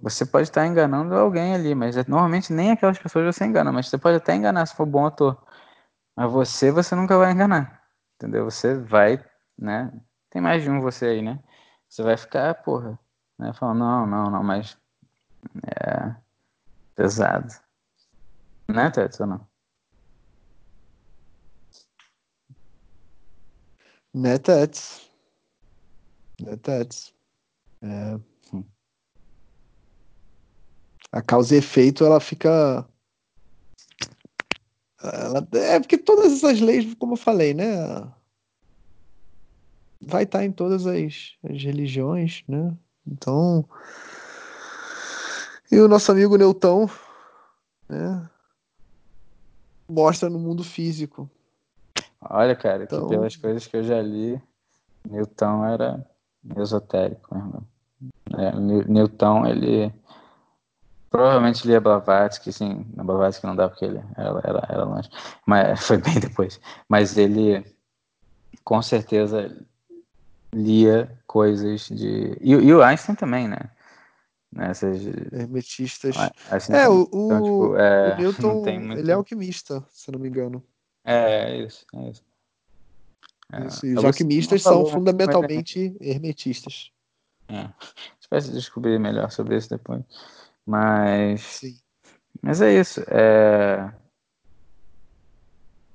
você 0.00 0.26
pode 0.26 0.48
estar 0.48 0.66
enganando 0.66 1.14
alguém 1.14 1.54
ali, 1.54 1.74
mas 1.74 1.96
é, 1.96 2.04
normalmente 2.08 2.52
nem 2.52 2.72
aquelas 2.72 2.98
pessoas 2.98 3.36
você 3.36 3.44
engana, 3.44 3.70
mas 3.70 3.88
você 3.88 3.98
pode 3.98 4.16
até 4.16 4.34
enganar 4.34 4.66
se 4.66 4.74
for 4.74 4.86
bom 4.86 5.06
ator. 5.06 5.40
Mas 6.16 6.30
você, 6.30 6.70
você 6.72 6.94
nunca 6.94 7.16
vai 7.16 7.32
enganar, 7.32 7.82
entendeu? 8.16 8.44
Você 8.44 8.76
vai, 8.76 9.24
né? 9.58 9.92
Tem 10.30 10.42
mais 10.42 10.62
de 10.62 10.70
um 10.70 10.80
você 10.80 11.06
aí, 11.06 11.22
né? 11.22 11.38
você 11.92 12.02
vai 12.02 12.16
ficar, 12.16 12.54
porra, 12.62 12.98
né? 13.38 13.52
Falando, 13.52 13.80
não, 13.80 14.06
não, 14.06 14.30
não, 14.30 14.42
mas 14.42 14.78
é 15.66 16.14
pesado. 16.94 17.52
Né, 18.68 18.90
Teto, 18.90 19.22
ou 19.22 19.26
não? 19.26 19.52
Né, 24.14 24.38
Tats? 24.38 25.10
Né, 26.40 26.56
Tats? 26.56 27.14
É. 27.82 28.14
Hum. 28.52 28.64
A 31.10 31.22
causa 31.22 31.54
e 31.54 31.58
efeito, 31.58 32.04
ela 32.04 32.20
fica. 32.20 32.86
Ela... 35.02 35.48
É 35.54 35.80
porque 35.80 35.98
todas 35.98 36.32
essas 36.32 36.60
leis, 36.60 36.94
como 36.94 37.14
eu 37.14 37.16
falei, 37.16 37.54
né? 37.54 37.64
Vai 40.00 40.24
estar 40.24 40.44
em 40.44 40.52
todas 40.52 40.86
as, 40.86 41.36
as 41.42 41.62
religiões, 41.62 42.44
né? 42.46 42.76
Então. 43.06 43.68
E 45.72 45.80
o 45.80 45.88
nosso 45.88 46.12
amigo 46.12 46.36
Neutão, 46.36 46.88
né? 47.88 48.28
Mostra 49.88 50.28
no 50.28 50.38
mundo 50.38 50.62
físico. 50.62 51.30
Olha, 52.20 52.54
cara, 52.54 52.84
Então- 52.84 53.04
que 53.08 53.08
pelas 53.08 53.36
coisas 53.36 53.66
que 53.66 53.76
eu 53.78 53.82
já 53.82 54.00
li, 54.02 54.40
Newton 55.08 55.64
era 55.64 56.06
esotérico, 56.58 57.34
meu 57.34 57.44
irmão. 57.46 57.64
É, 58.38 58.52
New- 58.54 58.86
Newton, 58.86 59.46
ele 59.46 59.92
provavelmente 61.10 61.66
lia 61.66 61.80
Blavatsky, 61.80 62.52
sim, 62.52 62.86
na 62.94 63.02
Blavatsky 63.02 63.46
não 63.46 63.56
dá 63.56 63.68
porque 63.68 63.84
ele 63.86 63.98
era, 64.16 64.40
era, 64.44 64.66
era 64.68 64.84
longe, 64.84 65.10
mas 65.46 65.80
foi 65.86 65.98
bem 65.98 66.20
depois. 66.20 66.60
Mas 66.88 67.16
ele, 67.16 67.64
com 68.64 68.80
certeza, 68.82 69.56
lia 70.54 71.18
coisas 71.26 71.86
de... 71.88 72.36
E, 72.40 72.52
e 72.52 72.74
o 72.74 72.82
Einstein 72.82 73.14
também, 73.16 73.48
né? 73.48 73.70
Nessas... 74.52 75.06
Hermetistas. 75.32 76.14
Assim, 76.50 76.72
É, 76.74 76.88
o, 76.88 77.02
então, 77.12 77.42
tipo, 77.42 77.76
é, 77.76 78.14
o 78.14 78.16
Newton, 78.20 78.54
muito... 78.80 78.98
ele 78.98 79.10
é 79.10 79.14
alquimista, 79.14 79.82
se 79.88 80.10
não 80.12 80.18
me 80.20 80.28
engano. 80.28 80.62
É, 81.04 81.52
é 81.52 81.64
isso, 81.64 81.86
é 81.94 82.10
isso. 82.10 82.22
É, 83.54 83.66
Isso, 83.66 83.86
os 83.98 84.04
alquimistas 84.04 84.62
falou, 84.62 84.86
são 84.86 84.94
fundamentalmente 84.94 85.94
hermetistas. 86.00 86.90
É. 87.48 87.68
Vai 88.30 88.40
descobrir 88.40 88.98
melhor 88.98 89.30
sobre 89.30 89.56
isso 89.58 89.68
depois. 89.68 90.02
Mas, 90.64 91.42
Sim. 91.42 91.78
mas 92.40 92.62
é 92.62 92.72
isso. 92.80 93.02
É, 93.08 93.92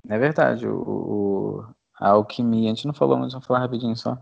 é 0.08 0.18
verdade. 0.20 0.68
O, 0.68 0.78
o- 0.82 1.66
a 2.00 2.10
alquimia, 2.10 2.72
a 2.72 2.76
gente 2.76 2.86
não 2.86 2.94
falou, 2.94 3.18
mas 3.18 3.32
vamos 3.34 3.48
falar 3.48 3.60
rapidinho 3.62 3.96
só. 3.96 4.22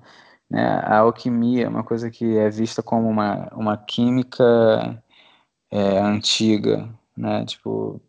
Né? 0.49 0.63
A 0.63 0.99
alquimia 0.99 1.65
é 1.65 1.69
uma 1.69 1.83
coisa 1.83 2.09
que 2.09 2.37
é 2.37 2.49
vista 2.49 2.83
como 2.83 3.09
uma, 3.09 3.47
uma 3.53 3.77
química 3.77 5.03
é, 5.71 5.99
antiga, 5.99 6.89
né? 7.17 7.45
Tipo, 7.45 8.01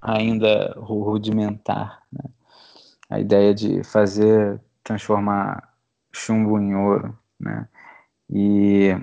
ainda 0.00 0.72
ru- 0.76 1.02
rudimentar. 1.02 2.02
Né? 2.12 2.24
A 3.08 3.20
ideia 3.20 3.54
de 3.54 3.82
fazer, 3.84 4.60
transformar 4.82 5.72
chumbo 6.12 6.58
em 6.58 6.74
ouro, 6.74 7.16
né? 7.38 7.68
E 8.30 8.96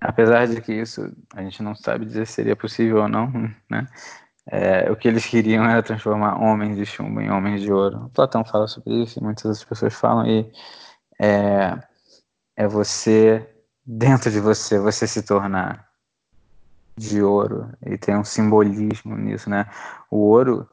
apesar 0.00 0.46
de 0.46 0.60
que 0.60 0.72
isso 0.72 1.12
a 1.34 1.42
gente 1.42 1.62
não 1.62 1.74
sabe 1.74 2.04
dizer 2.06 2.26
se 2.26 2.34
seria 2.34 2.56
possível 2.56 3.02
ou 3.02 3.08
não, 3.08 3.30
né? 3.68 3.86
É, 4.50 4.90
o 4.90 4.96
que 4.96 5.06
eles 5.06 5.26
queriam 5.26 5.64
era 5.64 5.82
transformar 5.82 6.40
homens 6.40 6.76
de 6.76 6.86
chumbo 6.86 7.20
em 7.20 7.30
homens 7.30 7.60
de 7.60 7.70
ouro. 7.70 8.06
O 8.06 8.10
Platão 8.10 8.42
fala 8.44 8.66
sobre 8.66 9.02
isso 9.02 9.22
muitas 9.22 9.44
outras 9.44 9.64
pessoas 9.64 9.94
falam 9.94 10.26
e 10.26 10.50
é, 11.18 11.78
é 12.56 12.68
você 12.68 13.48
dentro 13.84 14.30
de 14.30 14.40
você 14.40 14.78
você 14.78 15.06
se 15.06 15.22
tornar 15.22 15.88
de 16.96 17.22
ouro 17.22 17.70
e 17.86 17.96
tem 17.96 18.16
um 18.16 18.24
simbolismo 18.24 19.16
nisso, 19.16 19.48
né? 19.48 19.70
O 20.10 20.18
ouro 20.18 20.68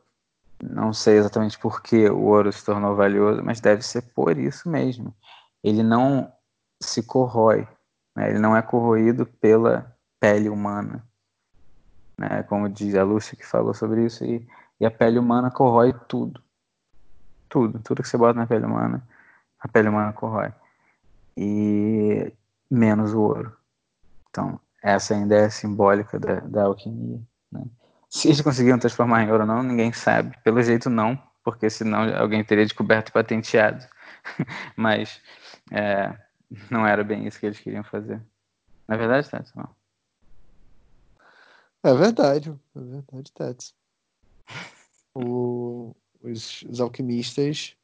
não 0.64 0.94
sei 0.94 1.18
exatamente 1.18 1.60
por 1.60 1.82
que 1.82 2.10
o 2.10 2.24
ouro 2.24 2.52
se 2.52 2.64
tornou 2.66 2.96
valioso, 2.96 3.44
mas 3.44 3.60
deve 3.60 3.82
ser 3.82 4.02
por 4.14 4.38
isso 4.38 4.70
mesmo. 4.70 5.16
Ele 5.64 5.84
não 5.84 6.32
se 6.82 7.04
corrói, 7.04 7.68
né? 8.16 8.30
ele 8.30 8.40
não 8.40 8.56
é 8.56 8.62
corroído 8.62 9.26
pela 9.26 9.96
pele 10.20 10.50
humana, 10.50 11.06
né? 12.18 12.44
como 12.44 12.70
diz 12.70 12.96
a 12.96 13.04
Lúcia 13.04 13.38
que 13.38 13.46
falou 13.46 13.74
sobre 13.74 14.06
isso, 14.06 14.24
e, 14.24 14.48
e 14.80 14.86
a 14.86 14.92
pele 14.92 15.20
humana 15.20 15.52
corrói 15.52 15.94
tudo. 16.08 16.42
Tudo, 17.50 17.80
tudo 17.80 18.02
que 18.02 18.10
você 18.10 18.18
bota 18.18 18.40
na 18.40 18.48
pele 18.48 18.66
humana, 18.66 19.08
a 19.66 19.68
pele 19.68 19.90
humana 19.90 20.14
corrói. 20.14 20.54
E 21.36 22.32
menos 22.70 23.14
o 23.14 23.22
ouro. 23.22 23.58
Então, 24.30 24.60
essa 24.82 25.16
ainda 25.16 25.36
é 25.36 25.50
simbólica 25.50 26.20
da, 26.20 26.40
da 26.42 26.64
alquimia. 26.66 27.20
Né? 27.52 27.66
Se 28.10 28.28
eles 28.28 28.42
conseguiram 28.42 28.78
transformar 28.78 29.24
em 29.24 29.32
ouro 29.32 29.42
ou 29.42 29.48
não, 29.48 29.64
ninguém 29.64 29.92
sabe. 29.92 30.38
Pelo 30.44 30.62
jeito, 30.62 30.90
não, 30.90 31.22
porque 31.44 31.70
senão 31.70 32.16
alguém 32.16 32.44
teria 32.44 32.64
descoberto 32.64 33.10
e 33.10 33.12
patenteado. 33.12 33.84
Mas 34.78 35.20
é, 35.72 36.16
não 36.70 36.86
era 36.86 37.04
bem 37.04 37.26
isso 37.26 37.40
que 37.40 37.48
eles 37.48 37.60
queriam 37.60 37.84
fazer. 37.84 38.22
Na 38.88 38.96
verdade, 38.96 39.30
Tato, 39.30 39.52
não. 39.56 39.70
É 41.84 41.94
verdade, 41.94 42.50
é 42.76 42.80
verdade, 42.80 43.32
Tats. 43.32 43.74
O- 45.14 45.96
os, 46.22 46.64
os 46.64 46.80
alquimistas 46.80 47.76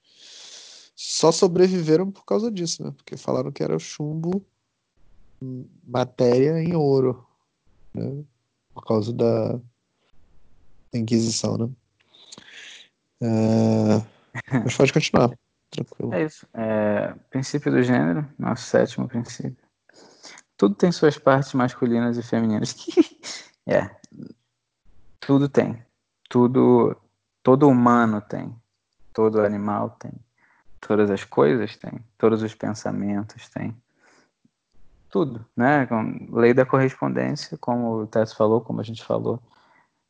só 1.04 1.32
sobreviveram 1.32 2.12
por 2.12 2.24
causa 2.24 2.52
disso, 2.52 2.84
né? 2.84 2.92
Porque 2.92 3.18
falaram 3.18 3.52
que 3.52 3.64
era 3.64 3.80
chumbo, 3.80 4.46
hum, 5.42 5.68
matéria 5.84 6.62
em 6.62 6.76
ouro, 6.76 7.26
né? 7.92 8.24
Por 8.72 8.86
causa 8.86 9.12
da 9.12 9.60
Inquisição, 10.94 11.58
né? 11.58 11.70
É, 13.20 14.06
Mas 14.64 14.78
pode 14.78 14.94
continuar, 14.94 15.32
tranquilo. 15.72 16.14
É 16.14 16.24
isso. 16.24 16.48
É, 16.54 17.16
princípio 17.32 17.72
do 17.72 17.82
gênero, 17.82 18.32
nosso 18.38 18.66
sétimo 18.66 19.08
princípio. 19.08 19.58
Tudo 20.56 20.76
tem 20.76 20.92
suas 20.92 21.18
partes 21.18 21.52
masculinas 21.54 22.16
e 22.16 22.22
femininas. 22.22 22.76
é. 23.66 23.90
Tudo 25.20 25.50
tem. 25.50 25.84
Tudo. 26.30 26.96
Todo 27.42 27.68
humano 27.68 28.22
tem. 28.22 28.56
Todo 29.12 29.42
animal 29.42 29.90
tem. 30.00 30.12
Todas 30.82 31.10
as 31.10 31.24
coisas 31.24 31.78
têm. 31.78 32.04
Todos 32.18 32.42
os 32.44 32.54
pensamentos 32.54 33.48
têm. 33.50 33.76
Tudo, 35.10 35.46
né? 35.56 35.88
Lei 36.32 36.54
da 36.54 36.66
correspondência, 36.66 37.58
como 37.58 38.02
o 38.02 38.08
Tess 38.08 38.34
falou, 38.34 38.62
como 38.62 38.82
a 38.82 38.84
gente 38.84 39.04
falou. 39.04 39.40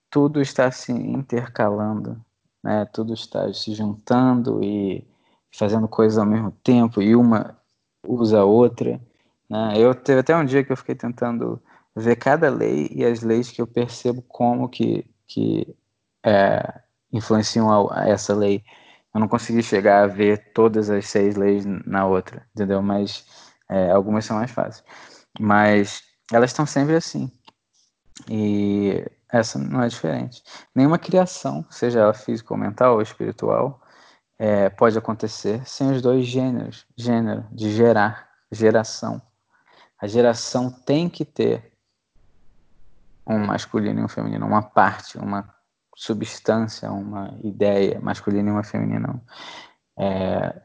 Tudo 0.09 0.41
está 0.41 0.71
se 0.71 0.91
intercalando, 0.91 2.19
né? 2.63 2.85
Tudo 2.85 3.13
está 3.13 3.51
se 3.53 3.73
juntando 3.73 4.63
e 4.63 5.05
fazendo 5.51 5.87
coisas 5.87 6.17
ao 6.17 6.25
mesmo 6.25 6.51
tempo 6.63 7.01
e 7.01 7.15
uma 7.15 7.57
usa 8.07 8.39
a 8.39 8.45
outra. 8.45 8.99
Né? 9.49 9.73
Eu 9.77 9.93
teve 9.93 10.21
até 10.21 10.35
um 10.35 10.45
dia 10.45 10.63
que 10.63 10.71
eu 10.71 10.77
fiquei 10.77 10.95
tentando 10.95 11.61
ver 11.95 12.15
cada 12.15 12.49
lei 12.49 12.89
e 12.91 13.03
as 13.03 13.21
leis 13.21 13.51
que 13.51 13.61
eu 13.61 13.67
percebo 13.67 14.21
como 14.23 14.69
que, 14.69 15.05
que 15.27 15.67
é, 16.23 16.81
influenciam 17.11 17.69
a, 17.69 18.03
a 18.03 18.09
essa 18.09 18.33
lei. 18.33 18.63
Eu 19.13 19.19
não 19.19 19.27
consegui 19.27 19.61
chegar 19.61 20.03
a 20.03 20.07
ver 20.07 20.51
todas 20.53 20.89
as 20.89 21.07
seis 21.07 21.35
leis 21.35 21.65
na 21.65 22.05
outra, 22.05 22.45
entendeu? 22.55 22.81
Mas 22.81 23.25
é, 23.69 23.91
algumas 23.91 24.25
são 24.25 24.37
mais 24.37 24.51
fáceis. 24.51 24.83
Mas 25.39 26.03
elas 26.31 26.51
estão 26.51 26.65
sempre 26.65 26.95
assim. 26.95 27.31
E 28.29 29.05
essa 29.31 29.59
não 29.59 29.81
é 29.81 29.87
diferente. 29.87 30.43
Nenhuma 30.75 30.99
criação, 30.99 31.65
seja 31.69 31.99
ela 31.99 32.13
física 32.13 32.53
ou 32.53 32.59
mental 32.59 32.95
ou 32.95 33.01
espiritual, 33.01 33.81
é, 34.37 34.69
pode 34.69 34.97
acontecer 34.97 35.65
sem 35.67 35.91
os 35.91 36.01
dois 36.01 36.25
gêneros, 36.25 36.85
gênero 36.97 37.45
de 37.51 37.71
gerar, 37.71 38.29
geração. 38.51 39.21
A 39.99 40.07
geração 40.07 40.71
tem 40.71 41.07
que 41.07 41.23
ter 41.23 41.71
um 43.25 43.37
masculino 43.37 43.99
e 43.99 44.03
um 44.03 44.07
feminino, 44.07 44.45
uma 44.45 44.63
parte, 44.63 45.17
uma 45.17 45.53
substância, 45.95 46.91
uma 46.91 47.37
ideia 47.43 47.99
masculina 47.99 48.49
e 48.49 48.51
uma 48.51 48.63
feminina, 48.63 49.21
é, 49.97 50.61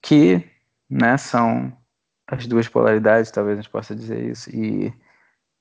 que 0.00 0.50
né, 0.88 1.16
são 1.16 1.76
as 2.26 2.46
duas 2.46 2.68
polaridades, 2.68 3.30
talvez 3.30 3.58
a 3.58 3.62
gente 3.62 3.70
possa 3.70 3.94
dizer 3.94 4.22
isso, 4.30 4.50
e 4.50 4.92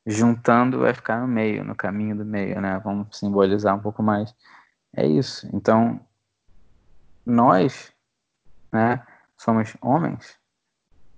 juntando 0.06 0.80
vai 0.80 0.94
ficar 0.94 1.20
no 1.22 1.28
meio, 1.28 1.64
no 1.64 1.76
caminho 1.76 2.16
do 2.16 2.26
meio, 2.26 2.60
né? 2.60 2.80
Vamos 2.84 3.18
simbolizar 3.18 3.76
um 3.76 3.82
pouco 3.82 4.02
mais. 4.02 4.34
É 4.96 5.06
isso. 5.06 5.48
Então, 5.54 6.00
nós, 7.26 7.94
né, 8.72 9.06
somos 9.38 9.76
homens, 9.82 10.38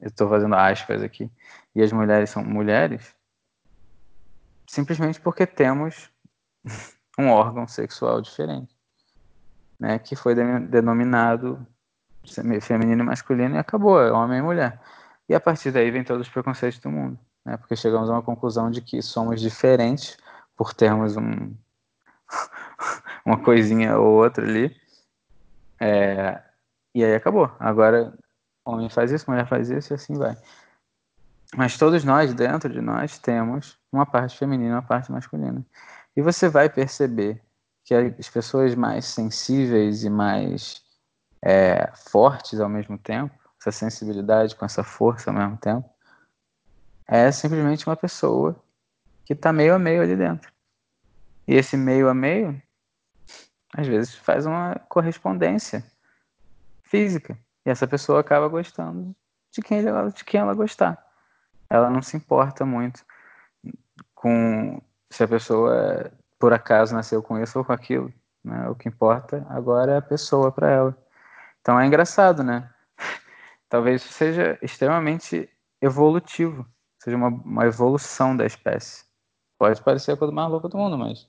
eu 0.02 0.10
estou 0.10 0.30
fazendo 0.30 0.56
aspas 0.56 1.02
aqui, 1.02 1.32
e 1.76 1.82
as 1.82 1.92
mulheres 1.92 2.30
são 2.30 2.44
mulheres, 2.44 3.16
simplesmente 4.68 5.20
porque 5.20 5.46
temos 5.46 6.10
um 7.18 7.30
órgão 7.30 7.68
sexual 7.68 8.22
diferente, 8.22 8.76
né, 9.80 10.00
que 10.00 10.16
foi 10.16 10.36
de- 10.36 10.60
denominado 10.68 11.66
feminino 12.62 13.04
e 13.04 13.06
masculino 13.06 13.56
e 13.56 13.58
acabou, 13.58 14.02
é 14.02 14.12
homem 14.12 14.40
e 14.40 14.42
mulher. 14.42 14.80
E 15.28 15.36
a 15.36 15.40
partir 15.40 15.72
daí 15.72 15.92
vem 15.92 16.04
todos 16.04 16.28
os 16.28 16.34
preconceitos 16.34 16.80
do 16.80 16.90
mundo, 16.90 17.20
né? 17.46 17.58
Porque 17.58 17.76
chegamos 17.76 18.10
a 18.10 18.14
uma 18.14 18.22
conclusão 18.22 18.70
de 18.70 18.82
que 18.82 19.02
somos 19.02 19.42
diferentes 19.42 20.18
por 20.56 20.74
termos 20.74 21.18
um 21.18 21.54
uma 23.26 23.38
coisinha 23.38 23.98
ou 23.98 24.24
outra 24.24 24.46
ali. 24.46 24.76
É, 25.80 26.42
e 26.94 27.04
aí 27.04 27.16
acabou. 27.16 27.52
Agora 27.60 28.14
homem 28.66 28.90
faz 28.90 29.12
isso, 29.12 29.30
mulher 29.30 29.48
faz 29.48 29.70
isso 29.70 29.94
e 29.94 29.96
assim 29.96 30.14
vai. 30.16 30.36
Mas 31.56 31.78
todos 31.78 32.04
nós, 32.04 32.34
dentro 32.34 32.72
de 32.72 32.82
nós, 32.82 33.20
temos 33.20 33.78
uma 33.92 34.06
parte 34.06 34.38
feminina 34.38 34.70
e 34.70 34.74
uma 34.74 34.82
parte 34.82 35.12
masculina. 35.12 35.64
E 36.16 36.22
você 36.22 36.48
vai 36.48 36.70
perceber 36.70 37.42
que 37.84 37.94
as 37.94 38.30
pessoas 38.30 38.76
mais 38.76 39.06
sensíveis 39.06 40.04
e 40.04 40.10
mais 40.10 40.82
é, 41.42 41.92
fortes 41.96 42.60
ao 42.60 42.70
mesmo 42.70 42.98
tempo, 42.98 43.34
essa 43.60 43.72
sensibilidade 43.72 44.56
com 44.56 44.66
essa 44.66 44.84
força 44.84 45.30
ao 45.30 45.36
mesmo 45.36 45.58
tempo, 45.58 45.90
é 47.08 47.32
simplesmente 47.32 47.88
uma 47.88 47.96
pessoa 47.96 48.62
que 49.26 49.34
está 49.34 49.52
meio 49.52 49.74
a 49.74 49.80
meio 49.80 50.02
ali 50.02 50.16
dentro. 50.16 50.52
E 51.48 51.56
esse 51.56 51.76
meio 51.76 52.08
a 52.08 52.14
meio, 52.14 52.62
às 53.76 53.88
vezes, 53.88 54.16
faz 54.16 54.46
uma 54.46 54.76
correspondência 54.88 55.84
física. 56.84 57.38
E 57.66 57.70
essa 57.70 57.88
pessoa 57.88 58.20
acaba 58.20 58.48
gostando 58.48 59.16
de 59.52 59.62
quem 59.62 59.86
ela, 59.86 60.10
de 60.10 60.24
quem 60.24 60.40
ela 60.40 60.54
gostar. 60.54 61.04
Ela 61.70 61.90
não 61.90 62.02
se 62.02 62.16
importa 62.16 62.66
muito 62.66 63.06
com 64.14 64.82
se 65.14 65.24
a 65.24 65.28
pessoa 65.28 66.12
por 66.40 66.54
acaso 66.54 66.96
nasceu 66.96 67.22
com 67.22 67.40
isso 67.40 67.60
ou 67.60 67.64
com 67.64 67.72
aquilo. 67.72 68.12
Né? 68.44 68.68
O 68.68 68.76
que 68.76 68.90
importa 68.90 69.46
agora 69.50 69.94
é 69.94 69.98
a 69.98 70.02
pessoa 70.02 70.52
para 70.52 70.70
ela. 70.70 70.98
Então 71.62 71.80
é 71.80 71.86
engraçado, 71.86 72.44
né? 72.44 72.68
Talvez 73.70 74.02
seja 74.02 74.58
extremamente 74.62 75.48
evolutivo, 75.80 76.66
seja 76.98 77.16
uma, 77.16 77.28
uma 77.28 77.66
evolução 77.66 78.36
da 78.36 78.46
espécie. 78.46 79.06
Pode 79.58 79.82
parecer 79.84 80.14
a 80.14 80.18
coisa 80.18 80.34
mais 80.34 80.50
louca 80.50 80.68
do 80.68 80.78
mundo, 80.78 80.98
mas. 80.98 81.28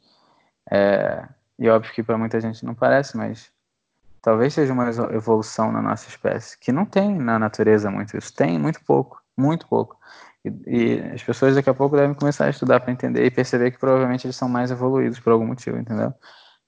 É, 0.71 1.29
e 1.59 1.69
óbvio 1.69 1.93
que 1.93 2.03
para 2.03 2.17
muita 2.17 2.41
gente 2.41 2.65
não 2.65 2.75
parece, 2.75 3.19
mas 3.19 3.53
talvez 4.23 4.55
seja 4.55 4.73
uma 4.73 4.89
evolução 5.13 5.71
na 5.71 5.83
nossa 5.83 6.09
espécie, 6.09 6.59
que 6.59 6.73
não 6.73 6.87
tem 6.87 7.19
na 7.19 7.39
natureza 7.39 7.91
muito 7.91 8.17
isso. 8.17 8.35
Tem 8.35 8.59
muito 8.59 8.83
pouco, 8.83 9.23
muito 9.37 9.69
pouco. 9.69 9.99
E, 10.45 10.51
e 10.67 11.01
as 11.15 11.23
pessoas 11.23 11.55
daqui 11.55 11.71
a 11.71 11.75
pouco 11.75 11.97
devem 11.97 12.15
começar 12.15 12.47
a 12.47 12.51
estudar 12.51 12.81
para 12.81 12.93
entender 12.93 13.25
e 13.25 13.31
perceber 13.31 13.71
que 13.71 13.79
provavelmente 13.79 14.27
eles 14.27 14.37
são 14.37 14.49
mais 14.49 14.71
evoluídos 14.71 15.19
por 15.21 15.33
algum 15.33 15.47
motivo, 15.47 15.79
entendeu? 15.79 16.13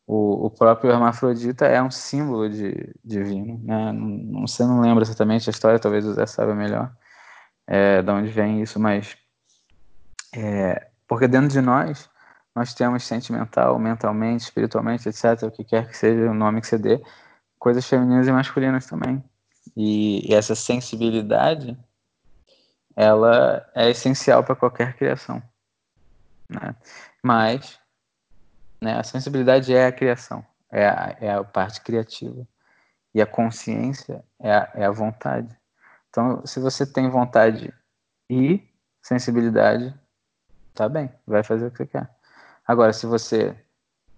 O, 0.06 0.46
o 0.46 0.50
próprio 0.50 0.90
hermafrodita 0.90 1.66
é 1.66 1.82
um 1.82 1.90
símbolo 1.90 2.48
de 2.48 2.94
divino, 3.04 3.60
né? 3.64 3.92
Não, 3.92 4.46
você 4.46 4.64
não 4.64 4.80
lembra 4.80 5.02
exatamente 5.02 5.50
a 5.50 5.52
história, 5.52 5.78
talvez 5.78 6.06
o 6.06 6.14
Zé 6.14 6.26
saiba 6.26 6.54
melhor 6.54 6.92
é, 7.66 8.02
de 8.02 8.10
onde 8.10 8.30
vem 8.30 8.62
isso, 8.62 8.78
mas 8.78 9.16
é, 10.34 10.88
porque 11.08 11.26
dentro 11.26 11.48
de 11.48 11.60
nós 11.60 12.08
nós 12.54 12.72
temos 12.72 13.04
sentimental, 13.04 13.78
mentalmente, 13.78 14.44
espiritualmente, 14.44 15.06
etc., 15.08 15.42
o 15.42 15.50
que 15.50 15.62
quer 15.62 15.88
que 15.88 15.96
seja 15.96 16.30
o 16.30 16.34
nome 16.34 16.62
que 16.62 16.66
você 16.66 16.78
dê, 16.78 17.02
coisas 17.58 17.86
femininas 17.86 18.26
e 18.26 18.32
masculinas 18.32 18.86
também. 18.86 19.22
E, 19.76 20.30
e 20.30 20.34
essa 20.34 20.54
sensibilidade, 20.54 21.76
ela 22.96 23.68
é 23.74 23.90
essencial 23.90 24.42
para 24.42 24.56
qualquer 24.56 24.96
criação. 24.96 25.42
Né? 26.48 26.74
Mas 27.22 27.78
né, 28.80 28.98
a 28.98 29.02
sensibilidade 29.02 29.74
é 29.74 29.86
a 29.86 29.92
criação, 29.92 30.44
é 30.72 30.88
a, 30.88 31.16
é 31.20 31.32
a 31.32 31.44
parte 31.44 31.82
criativa. 31.82 32.46
E 33.14 33.20
a 33.20 33.26
consciência 33.26 34.24
é 34.40 34.52
a, 34.52 34.70
é 34.74 34.84
a 34.86 34.90
vontade. 34.90 35.54
Então, 36.08 36.44
se 36.46 36.58
você 36.60 36.86
tem 36.86 37.08
vontade 37.08 37.72
e 38.28 38.62
sensibilidade, 39.02 39.94
tá 40.74 40.88
bem, 40.88 41.12
vai 41.26 41.42
fazer 41.42 41.66
o 41.66 41.70
que 41.70 41.78
você 41.78 41.86
quer. 41.86 42.10
Agora, 42.66 42.92
se 42.92 43.06
você 43.06 43.56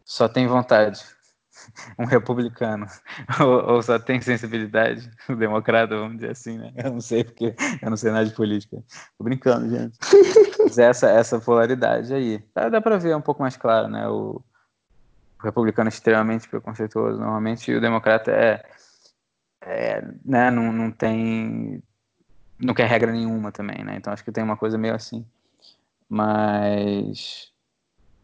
só 0.05 0.29
tem 0.29 0.47
vontade, 0.47 1.05
um 1.99 2.05
republicano, 2.05 2.87
ou, 3.41 3.75
ou, 3.75 3.83
só 3.83 3.99
tem 3.99 4.21
sensibilidade, 4.21 5.11
democrata, 5.37 5.97
vamos 5.97 6.17
dizer 6.17 6.31
assim, 6.31 6.59
né? 6.59 6.73
Eu 6.77 6.93
não 6.93 7.01
sei 7.01 7.25
porque 7.25 7.55
eu 7.83 7.91
não 7.91 7.97
sei 7.97 8.11
nada 8.11 8.27
de 8.27 8.35
política. 8.35 8.83
Tô 9.17 9.25
brincando, 9.25 9.69
gente. 9.69 9.99
Mas 10.59 10.79
essa, 10.79 11.09
essa 11.11 11.41
polaridade 11.41 12.13
aí. 12.13 12.43
Dá, 12.55 12.69
dá 12.69 12.81
pra 12.81 12.99
ver 12.99 13.17
um 13.17 13.21
pouco 13.21 13.43
mais 13.43 13.57
claro, 13.57 13.89
né? 13.89 14.09
O, 14.09 14.43
o 15.41 15.43
republicano 15.43 15.89
é 15.89 15.93
extremamente 15.93 16.49
preconceituoso, 16.49 17.19
normalmente, 17.19 17.71
e 17.71 17.77
o 17.77 17.81
democrata 17.81 18.31
é, 18.31 18.65
é 19.63 20.05
né, 20.25 20.51
não, 20.51 20.73
não 20.73 20.91
tem 20.91 21.83
não 22.61 22.75
quer 22.75 22.89
regra 22.89 23.13
nenhuma 23.13 23.53
também, 23.53 23.85
né? 23.85 23.97
Então 23.97 24.13
acho 24.13 24.25
que 24.25 24.33
tem 24.33 24.43
uma 24.43 24.57
coisa 24.57 24.77
meio 24.77 24.95
assim. 24.95 25.25
Mas 26.09 27.53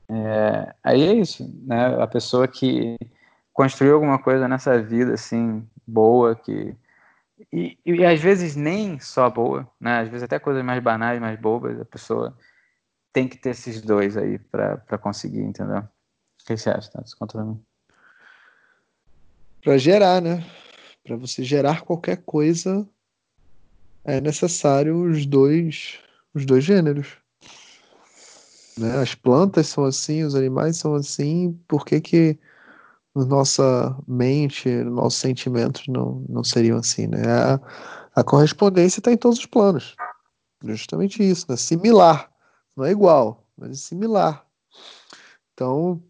é, 0.09 0.75
aí 0.83 1.03
é 1.03 1.13
isso, 1.15 1.49
né? 1.65 2.03
A 2.03 2.07
pessoa 2.07 2.49
que 2.49 2.97
construiu 3.55 3.95
alguma 3.95 4.19
coisa 4.19 4.47
nessa 4.49 4.83
vida 4.83 5.15
assim 5.15 5.67
boa 5.87 6.35
que 6.35 6.77
e, 7.53 7.79
e 7.85 8.05
às 8.05 8.21
vezes 8.21 8.55
nem 8.55 8.99
só 9.01 9.29
boa, 9.31 9.69
né? 9.81 10.01
Às 10.01 10.09
vezes 10.09 10.23
até 10.23 10.39
coisas 10.39 10.65
mais 10.65 10.83
banais, 10.83 11.21
mais 11.21 11.39
bobas, 11.39 11.81
a 11.81 11.85
pessoa 11.85 12.37
tem 13.13 13.29
que 13.29 13.37
ter 13.37 13.51
esses 13.51 13.81
dois 13.81 14.17
aí 14.17 14.39
para 14.39 14.99
conseguir, 14.99 15.43
entendeu? 15.43 15.79
O 15.79 16.45
que 16.47 16.57
você 16.57 16.71
acha, 16.71 16.91
tá? 16.91 17.03
Conta 17.19 17.39
pra 17.39 17.45
mim. 17.45 17.61
Para 19.63 19.79
gerar, 19.79 20.21
né? 20.21 20.45
Para 21.03 21.17
você 21.17 21.43
gerar 21.43 21.83
qualquer 21.83 22.19
coisa, 22.19 22.89
é 24.05 24.21
necessário 24.21 24.97
os 25.11 25.27
dois, 25.27 25.99
os 26.33 26.45
dois 26.45 26.65
gêneros. 26.65 27.17
Né? 28.79 28.97
As 28.99 29.15
plantas 29.15 29.69
são 29.69 29.85
assim, 29.85 30.23
os 30.25 30.35
animais 30.35 30.77
são 30.77 30.95
assim, 30.95 31.59
por 31.67 31.85
que 31.85 32.01
que 32.01 32.39
nossa 33.15 33.97
mente, 34.07 34.69
nossos 34.85 35.21
sentimentos 35.21 35.87
não, 35.89 36.25
não 36.29 36.43
seriam 36.43 36.79
assim, 36.79 37.07
né? 37.07 37.23
A, 37.27 37.61
a 38.17 38.25
correspondência 38.25 39.01
está 39.01 39.13
em 39.13 39.17
todos 39.17 39.39
os 39.39 39.47
planos. 39.47 39.95
Justamente 40.63 41.23
isso, 41.23 41.47
né? 41.49 41.57
Similar. 41.57 42.31
Não 42.77 42.85
é 42.85 42.91
igual, 42.91 43.47
mas 43.57 43.71
é 43.71 43.75
similar. 43.75 44.45
Então, 45.53 46.03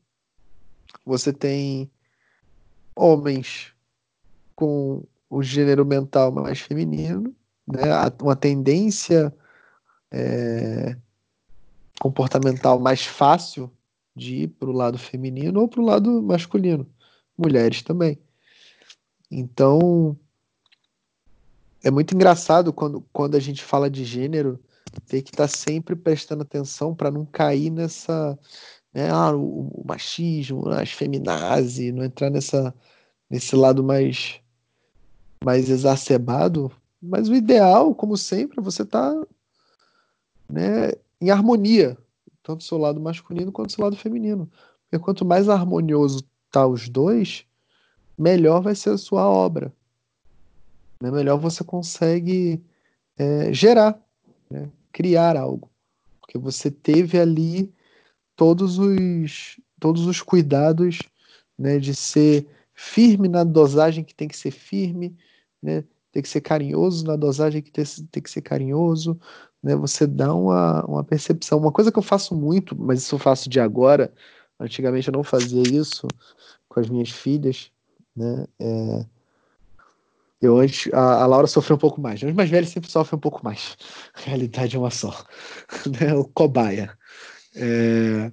você 1.04 1.32
tem 1.32 1.90
homens 2.96 3.72
com 4.54 5.04
o 5.28 5.42
gênero 5.42 5.84
mental 5.84 6.32
mais 6.32 6.60
feminino 6.60 7.34
né, 7.66 7.82
uma 8.20 8.36
tendência 8.36 9.34
é, 10.10 10.96
comportamental 12.00 12.78
mais 12.78 13.04
fácil 13.04 13.70
de 14.14 14.42
ir 14.42 14.48
para 14.48 14.68
o 14.68 14.72
lado 14.72 14.98
feminino 14.98 15.60
ou 15.60 15.68
para 15.68 15.80
o 15.80 15.84
lado 15.84 16.22
masculino. 16.22 16.86
Mulheres 17.36 17.82
também. 17.82 18.18
Então, 19.30 20.16
é 21.82 21.90
muito 21.90 22.14
engraçado 22.14 22.72
quando, 22.72 23.04
quando 23.12 23.36
a 23.36 23.40
gente 23.40 23.62
fala 23.62 23.90
de 23.90 24.04
gênero, 24.04 24.58
ter 25.06 25.22
que 25.22 25.30
estar 25.30 25.48
tá 25.48 25.48
sempre 25.48 25.96
prestando 25.96 26.42
atenção 26.42 26.94
para 26.94 27.10
não 27.10 27.26
cair 27.26 27.70
nessa. 27.70 28.38
Né, 28.92 29.10
ah, 29.10 29.34
o, 29.34 29.68
o 29.68 29.84
machismo, 29.84 30.68
as 30.68 30.92
feminazes, 30.92 31.92
não 31.92 32.04
entrar 32.04 32.30
nessa, 32.30 32.72
nesse 33.28 33.56
lado 33.56 33.82
mais, 33.82 34.40
mais 35.44 35.68
exacerbado, 35.68 36.70
mas 37.02 37.28
o 37.28 37.34
ideal, 37.34 37.94
como 37.94 38.16
sempre, 38.16 38.60
é 38.60 38.62
você 38.62 38.82
estar 38.82 39.12
tá, 39.12 39.26
né, 40.48 40.92
em 41.20 41.30
harmonia, 41.30 41.98
tanto 42.42 42.58
do 42.58 42.64
seu 42.64 42.78
lado 42.78 43.00
masculino 43.00 43.50
quanto 43.50 43.68
do 43.68 43.72
seu 43.72 43.84
lado 43.84 43.96
feminino. 43.96 44.48
Porque 44.84 45.04
quanto 45.04 45.24
mais 45.24 45.48
harmonioso 45.48 46.24
tá 46.54 46.66
os 46.66 46.88
dois, 46.88 47.44
melhor 48.16 48.60
vai 48.62 48.74
ser 48.74 48.90
a 48.90 48.98
sua 48.98 49.28
obra. 49.28 49.72
Né? 51.00 51.10
Melhor 51.10 51.36
você 51.38 51.64
consegue 51.64 52.62
é, 53.18 53.52
gerar, 53.52 54.00
né? 54.50 54.70
criar 54.92 55.36
algo. 55.36 55.70
Porque 56.20 56.38
você 56.38 56.70
teve 56.70 57.18
ali 57.18 57.72
todos 58.36 58.78
os, 58.78 59.60
todos 59.80 60.06
os 60.06 60.22
cuidados 60.22 61.00
né, 61.58 61.78
de 61.78 61.94
ser 61.94 62.46
firme 62.72 63.28
na 63.28 63.44
dosagem 63.44 64.04
que 64.04 64.14
tem 64.14 64.28
que 64.28 64.36
ser 64.36 64.50
firme, 64.50 65.16
né, 65.62 65.84
tem 66.12 66.22
que 66.22 66.28
ser 66.28 66.40
carinhoso 66.40 67.04
na 67.04 67.16
dosagem 67.16 67.60
que 67.60 67.70
tem, 67.70 67.84
tem 68.10 68.22
que 68.22 68.30
ser 68.30 68.42
carinhoso, 68.42 69.18
né? 69.60 69.74
Você 69.74 70.06
dá 70.06 70.32
uma, 70.32 70.84
uma 70.84 71.02
percepção. 71.02 71.58
Uma 71.58 71.72
coisa 71.72 71.90
que 71.90 71.98
eu 71.98 72.02
faço 72.02 72.36
muito, 72.36 72.76
mas 72.78 73.00
isso 73.00 73.14
eu 73.14 73.18
faço 73.18 73.48
de 73.48 73.58
agora, 73.58 74.12
antigamente 74.64 75.08
eu 75.08 75.12
não 75.12 75.22
fazia 75.24 75.62
isso 75.62 76.06
com 76.68 76.80
as 76.80 76.88
minhas 76.88 77.10
filhas, 77.10 77.70
né? 78.16 78.46
É... 78.58 79.06
Eu 80.40 80.58
antes, 80.58 80.92
a, 80.92 81.22
a, 81.22 81.26
Laura 81.26 81.46
sofreu 81.46 81.76
um 81.76 81.80
pouco 81.80 82.00
mais. 82.00 82.22
Os 82.22 82.32
mais 82.34 82.50
velhos 82.50 82.68
sempre 82.68 82.90
sofrem 82.90 83.16
um 83.16 83.20
pouco 83.20 83.42
mais. 83.42 83.78
A 84.14 84.20
realidade 84.20 84.76
é 84.76 84.78
uma 84.78 84.90
só. 84.90 85.24
né? 86.00 86.14
O 86.14 86.24
cobaia. 86.24 86.96
É... 87.54 88.30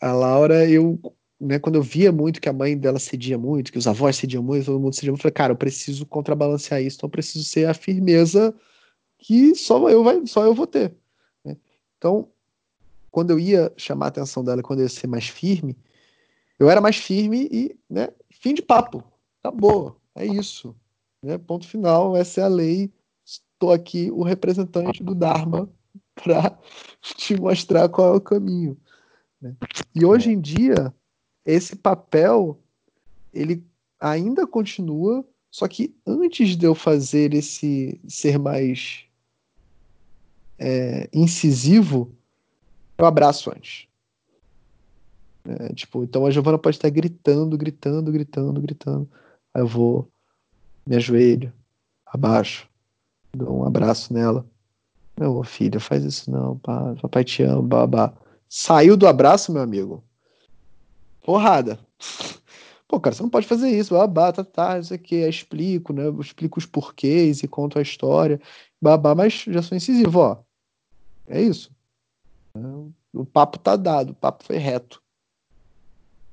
A 0.00 0.12
Laura, 0.12 0.68
eu 0.68 0.98
né, 1.40 1.58
quando 1.58 1.76
eu 1.76 1.82
via 1.82 2.10
muito 2.10 2.40
que 2.40 2.48
a 2.48 2.52
mãe 2.52 2.76
dela 2.76 2.98
cedia 2.98 3.36
muito, 3.36 3.70
que 3.70 3.78
os 3.78 3.86
avós 3.86 4.16
cediam 4.16 4.42
muito, 4.42 4.66
todo 4.66 4.80
mundo 4.80 4.94
cedia 4.94 5.10
muito, 5.10 5.20
eu 5.20 5.22
falei, 5.22 5.34
cara, 5.34 5.52
eu 5.52 5.56
preciso 5.56 6.06
contrabalancear 6.06 6.80
isso, 6.82 6.96
então 6.96 7.06
eu 7.06 7.10
preciso 7.10 7.44
ser 7.44 7.68
a 7.68 7.74
firmeza 7.74 8.54
que 9.18 9.54
só 9.54 9.88
eu, 9.88 10.02
vai, 10.02 10.26
só 10.26 10.44
eu 10.44 10.54
vou 10.54 10.66
ter. 10.66 10.94
Né? 11.44 11.56
Então, 11.98 12.28
quando 13.14 13.30
eu 13.30 13.38
ia 13.38 13.72
chamar 13.76 14.06
a 14.06 14.08
atenção 14.08 14.42
dela, 14.42 14.60
quando 14.60 14.80
eu 14.80 14.86
ia 14.86 14.88
ser 14.88 15.06
mais 15.06 15.28
firme, 15.28 15.78
eu 16.58 16.68
era 16.68 16.80
mais 16.80 16.96
firme 16.96 17.48
e, 17.48 17.78
né, 17.88 18.08
fim 18.28 18.52
de 18.52 18.60
papo, 18.60 19.04
acabou, 19.40 20.00
é 20.16 20.26
isso. 20.26 20.74
Né? 21.22 21.38
Ponto 21.38 21.64
final, 21.64 22.16
essa 22.16 22.40
é 22.40 22.44
a 22.44 22.48
lei, 22.48 22.92
estou 23.24 23.70
aqui 23.70 24.10
o 24.10 24.24
representante 24.24 25.00
do 25.00 25.14
Dharma 25.14 25.70
para 26.24 26.58
te 27.00 27.40
mostrar 27.40 27.88
qual 27.88 28.14
é 28.14 28.16
o 28.16 28.20
caminho. 28.20 28.76
Né? 29.40 29.54
E 29.94 30.04
hoje 30.04 30.32
em 30.32 30.40
dia, 30.40 30.92
esse 31.46 31.76
papel 31.76 32.60
ele 33.32 33.64
ainda 34.00 34.44
continua, 34.44 35.24
só 35.52 35.68
que 35.68 35.94
antes 36.04 36.56
de 36.56 36.66
eu 36.66 36.74
fazer 36.74 37.32
esse 37.32 38.00
ser 38.08 38.40
mais 38.40 39.04
é, 40.58 41.08
incisivo, 41.12 42.12
eu 42.98 43.06
abraço 43.06 43.50
antes. 43.50 43.86
É, 45.46 45.74
tipo, 45.74 46.02
então 46.02 46.24
a 46.24 46.30
Giovana 46.30 46.58
pode 46.58 46.76
estar 46.76 46.88
gritando, 46.90 47.56
gritando, 47.56 48.10
gritando, 48.10 48.60
gritando. 48.60 49.10
Aí 49.52 49.62
eu 49.62 49.66
vou, 49.66 50.10
me 50.86 50.96
ajoelho, 50.96 51.52
abaixo, 52.06 52.68
dou 53.36 53.60
um 53.60 53.64
abraço 53.64 54.12
nela. 54.12 54.46
Meu 55.18 55.42
filho, 55.44 55.78
faz 55.78 56.02
isso 56.04 56.30
não, 56.30 56.58
pá, 56.58 56.94
papai 57.00 57.24
te 57.24 57.42
ama, 57.42 57.62
babá. 57.62 58.14
Saiu 58.48 58.96
do 58.96 59.06
abraço, 59.06 59.52
meu 59.52 59.62
amigo 59.62 60.02
porrada. 61.24 61.80
Pô, 62.86 63.00
cara, 63.00 63.16
você 63.16 63.22
não 63.22 63.30
pode 63.30 63.46
fazer 63.46 63.70
isso, 63.70 63.94
babá, 63.94 64.30
tá, 64.30 64.44
tá, 64.44 64.78
isso 64.78 64.94
aqui, 64.94 65.16
explico, 65.16 65.92
né? 65.92 66.04
Eu 66.04 66.20
explico 66.20 66.58
os 66.58 66.66
porquês 66.66 67.42
e 67.42 67.48
conto 67.48 67.78
a 67.78 67.82
história, 67.82 68.40
babá, 68.80 69.14
mas 69.14 69.44
já 69.48 69.62
sou 69.62 69.76
incisivo, 69.76 70.20
ó. 70.20 70.42
É 71.26 71.40
isso. 71.40 71.73
O 73.12 73.24
papo 73.24 73.58
tá 73.58 73.76
dado, 73.76 74.10
o 74.10 74.14
papo 74.14 74.44
foi 74.44 74.56
reto. 74.56 75.02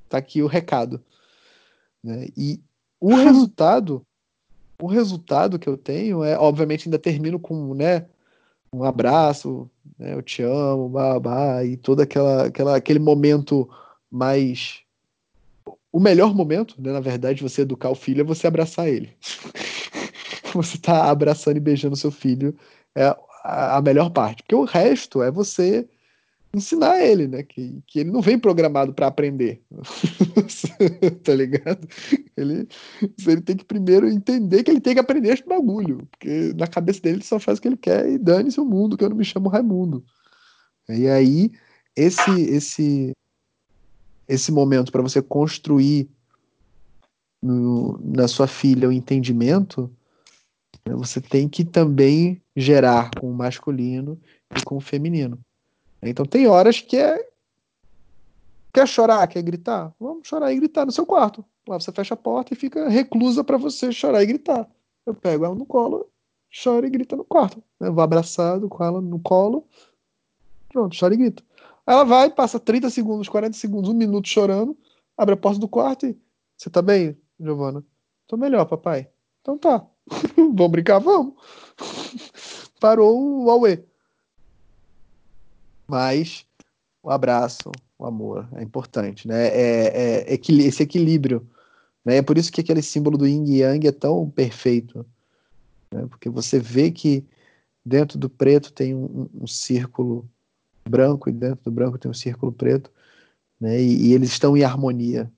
Tá 0.09 0.17
aqui 0.17 0.41
o 0.41 0.47
recado. 0.47 1.03
Né? 2.03 2.27
E 2.37 2.59
o 2.99 3.13
resultado, 3.15 4.05
o 4.81 4.87
resultado 4.87 5.57
que 5.57 5.69
eu 5.69 5.77
tenho 5.77 6.23
é, 6.23 6.37
obviamente, 6.37 6.87
ainda 6.87 6.99
termino 6.99 7.39
com, 7.39 7.73
né, 7.73 8.07
um 8.73 8.83
abraço, 8.83 9.69
né, 9.97 10.13
eu 10.13 10.21
te 10.21 10.43
amo, 10.43 10.89
babá, 10.89 11.63
e 11.63 11.75
todo 11.77 12.01
aquela, 12.01 12.45
aquela, 12.45 12.75
aquele 12.75 12.99
momento 12.99 13.69
mas 14.11 14.81
o 15.91 15.99
melhor 15.99 16.35
momento, 16.35 16.75
né, 16.81 16.91
na 16.91 16.99
verdade, 16.99 17.41
você 17.41 17.61
educar 17.61 17.89
o 17.89 17.95
filho 17.95 18.21
é 18.21 18.23
você 18.25 18.45
abraçar 18.45 18.89
ele. 18.89 19.15
você 20.53 20.77
tá 20.77 21.09
abraçando 21.09 21.57
e 21.57 21.61
beijando 21.61 21.95
seu 21.95 22.11
filho 22.11 22.57
é 22.93 23.15
a 23.43 23.81
melhor 23.81 24.11
parte, 24.11 24.43
porque 24.43 24.53
o 24.53 24.65
resto 24.65 25.23
é 25.23 25.31
você 25.31 25.87
ensinar 26.53 27.01
ele, 27.01 27.27
né, 27.27 27.43
que, 27.43 27.81
que 27.87 27.99
ele 27.99 28.11
não 28.11 28.21
vem 28.21 28.37
programado 28.37 28.93
para 28.93 29.07
aprender, 29.07 29.61
tá 31.23 31.33
ligado? 31.33 31.87
Ele, 32.35 32.67
ele 33.25 33.41
tem 33.41 33.55
que 33.55 33.63
primeiro 33.63 34.09
entender 34.09 34.63
que 34.63 34.71
ele 34.71 34.81
tem 34.81 34.93
que 34.93 34.99
aprender 34.99 35.29
esse 35.29 35.45
bagulho, 35.45 36.07
porque 36.11 36.53
na 36.53 36.67
cabeça 36.67 37.01
dele 37.01 37.17
ele 37.17 37.23
só 37.23 37.39
faz 37.39 37.57
o 37.57 37.61
que 37.61 37.67
ele 37.69 37.77
quer 37.77 38.09
e 38.09 38.17
dane-se 38.17 38.59
o 38.59 38.65
mundo, 38.65 38.97
que 38.97 39.03
eu 39.03 39.09
não 39.09 39.15
me 39.15 39.23
chamo 39.23 39.49
Raimundo. 39.49 40.03
E 40.89 41.07
aí, 41.07 41.51
esse, 41.95 42.31
esse, 42.41 43.11
esse 44.27 44.51
momento 44.51 44.91
para 44.91 45.01
você 45.01 45.21
construir 45.21 46.09
no, 47.41 47.97
na 48.03 48.27
sua 48.27 48.47
filha 48.47 48.89
o 48.89 48.91
entendimento, 48.91 49.89
né, 50.85 50.93
você 50.95 51.21
tem 51.21 51.47
que 51.47 51.63
também 51.63 52.41
gerar 52.55 53.11
com 53.17 53.31
o 53.31 53.33
masculino 53.33 54.19
e 54.55 54.61
com 54.63 54.75
o 54.75 54.81
feminino. 54.81 55.39
Então 56.01 56.25
tem 56.25 56.47
horas 56.47 56.81
que 56.81 56.97
é 56.97 57.29
quer 58.73 58.87
chorar, 58.87 59.27
quer 59.27 59.41
gritar, 59.41 59.93
vamos 59.99 60.27
chorar 60.27 60.51
e 60.51 60.55
gritar 60.57 60.85
no 60.85 60.91
seu 60.91 61.05
quarto. 61.05 61.45
Lá 61.67 61.79
você 61.79 61.91
fecha 61.91 62.13
a 62.13 62.17
porta 62.17 62.53
e 62.53 62.57
fica 62.57 62.89
reclusa 62.89 63.43
para 63.43 63.57
você 63.57 63.91
chorar 63.91 64.23
e 64.23 64.25
gritar. 64.25 64.67
Eu 65.05 65.13
pego 65.13 65.45
ela 65.45 65.55
no 65.55 65.65
colo, 65.65 66.09
choro 66.49 66.85
e 66.85 66.89
grita 66.89 67.15
no 67.15 67.23
quarto. 67.23 67.61
Eu 67.79 67.93
vou 67.93 68.03
abraçado 68.03 68.67
com 68.67 68.83
ela 68.83 69.01
no 69.01 69.19
colo, 69.19 69.67
pronto, 70.69 70.97
chora 70.97 71.13
e 71.13 71.17
grita. 71.17 71.43
Ela 71.85 72.03
vai, 72.03 72.29
passa 72.29 72.59
30 72.59 72.89
segundos, 72.89 73.27
40 73.27 73.57
segundos, 73.57 73.89
um 73.89 73.93
minuto 73.93 74.27
chorando, 74.27 74.77
abre 75.17 75.33
a 75.33 75.37
porta 75.37 75.59
do 75.59 75.67
quarto 75.67 76.05
e. 76.05 76.17
Você 76.57 76.69
tá 76.69 76.81
bem, 76.81 77.17
Giovana? 77.39 77.83
Tô 78.27 78.37
melhor, 78.37 78.65
papai. 78.65 79.09
Então 79.41 79.57
tá. 79.57 79.85
vamos 80.37 80.71
brincar? 80.71 80.99
Vamos. 80.99 81.33
Parou 82.79 83.43
o 83.43 83.49
Aue. 83.49 83.83
Mas 85.87 86.45
o 87.03 87.09
abraço, 87.09 87.71
o 87.97 88.05
amor 88.05 88.47
é 88.53 88.63
importante, 88.63 89.27
né? 89.27 89.47
É, 89.47 90.25
é, 90.29 90.33
é 90.33 90.39
esse 90.63 90.83
equilíbrio. 90.83 91.47
Né? 92.05 92.17
É 92.17 92.21
por 92.21 92.37
isso 92.37 92.51
que 92.51 92.61
aquele 92.61 92.81
símbolo 92.81 93.17
do 93.17 93.27
yin 93.27 93.45
e 93.45 93.61
yang 93.61 93.87
é 93.87 93.91
tão 93.91 94.29
perfeito. 94.29 95.05
Né? 95.91 96.05
Porque 96.09 96.29
você 96.29 96.59
vê 96.59 96.91
que 96.91 97.25
dentro 97.85 98.17
do 98.17 98.29
preto 98.29 98.71
tem 98.71 98.95
um, 98.95 99.27
um 99.33 99.47
círculo 99.47 100.27
branco 100.87 101.29
e 101.29 101.31
dentro 101.31 101.63
do 101.65 101.71
branco 101.71 101.97
tem 101.97 102.09
um 102.09 102.13
círculo 102.13 102.51
preto, 102.51 102.91
né? 103.59 103.79
E, 103.81 104.07
e 104.07 104.13
eles 104.13 104.29
estão 104.29 104.57
em 104.57 104.63
harmonia. 104.63 105.31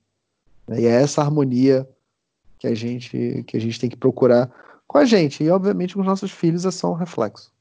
Né? 0.66 0.82
E 0.82 0.86
é 0.86 1.02
essa 1.02 1.22
harmonia 1.22 1.88
que 2.58 2.66
a 2.66 2.74
gente 2.74 3.44
que 3.46 3.56
a 3.56 3.60
gente 3.60 3.78
tem 3.78 3.90
que 3.90 3.96
procurar 3.96 4.50
com 4.86 4.98
a 4.98 5.04
gente 5.04 5.42
e 5.42 5.50
obviamente 5.50 5.94
com 5.94 6.00
os 6.00 6.06
nossos 6.06 6.30
filhos 6.30 6.64
é 6.64 6.70
só 6.70 6.90
um 6.90 6.94
reflexo. 6.94 7.53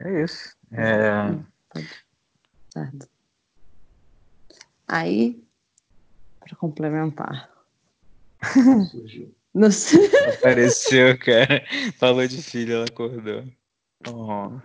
É, 0.00 0.08
é 0.08 0.24
isso. 0.24 0.56
É... 0.72 1.38
Aí, 4.86 5.42
para 6.40 6.56
complementar. 6.56 7.50
Surgiu. 8.90 9.34
Apareceu, 10.38 11.18
cara. 11.18 11.64
Falou 11.98 12.26
de 12.26 12.42
filho, 12.42 12.74
ela 12.74 12.84
acordou. 12.84 13.44
Oh. 14.06 14.60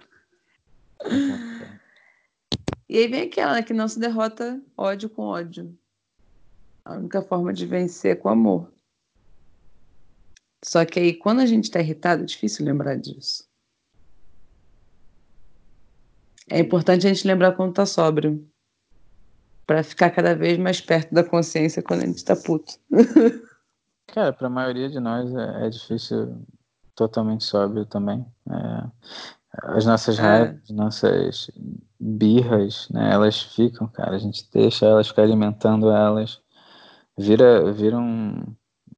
E 2.87 2.97
aí 2.97 3.07
vem 3.07 3.23
aquela 3.23 3.53
né, 3.53 3.63
que 3.63 3.73
não 3.73 3.87
se 3.87 3.99
derrota 3.99 4.61
ódio 4.77 5.09
com 5.09 5.23
ódio. 5.23 5.75
A 6.85 6.93
única 6.95 7.21
forma 7.21 7.51
de 7.53 7.65
vencer 7.65 8.11
é 8.11 8.15
com 8.15 8.29
amor. 8.29 8.71
Só 10.63 10.85
que 10.85 10.99
aí, 10.99 11.13
quando 11.13 11.39
a 11.39 11.45
gente 11.45 11.65
está 11.65 11.79
irritado, 11.79 12.23
é 12.23 12.25
difícil 12.25 12.65
lembrar 12.65 12.95
disso. 12.95 13.49
É 16.49 16.59
importante 16.59 17.07
a 17.07 17.13
gente 17.13 17.27
lembrar 17.27 17.53
quando 17.53 17.73
tá 17.73 17.85
sóbrio. 17.85 18.45
para 19.65 19.83
ficar 19.83 20.09
cada 20.09 20.35
vez 20.35 20.57
mais 20.57 20.81
perto 20.81 21.13
da 21.13 21.23
consciência 21.23 21.81
quando 21.81 22.03
a 22.03 22.05
gente 22.05 22.23
tá 22.23 22.35
puto. 22.35 22.73
Cara, 24.07 24.33
pra 24.33 24.49
maioria 24.49 24.89
de 24.89 24.99
nós 24.99 25.33
é, 25.33 25.67
é 25.67 25.69
difícil 25.69 26.45
totalmente 26.95 27.43
sóbrio 27.43 27.85
também. 27.85 28.25
É, 28.49 28.83
as 29.63 29.85
nossas 29.85 30.19
é. 30.19 30.21
raivas, 30.21 30.69
nossas 30.69 31.51
birras, 31.99 32.89
né, 32.89 33.13
elas 33.13 33.41
ficam, 33.41 33.87
cara, 33.87 34.15
a 34.15 34.19
gente 34.19 34.49
deixa 34.51 34.85
elas 34.85 35.07
ficar 35.07 35.23
alimentando 35.23 35.89
elas. 35.89 36.41
Vira, 37.17 37.71
vira 37.71 37.97
um, 37.97 38.43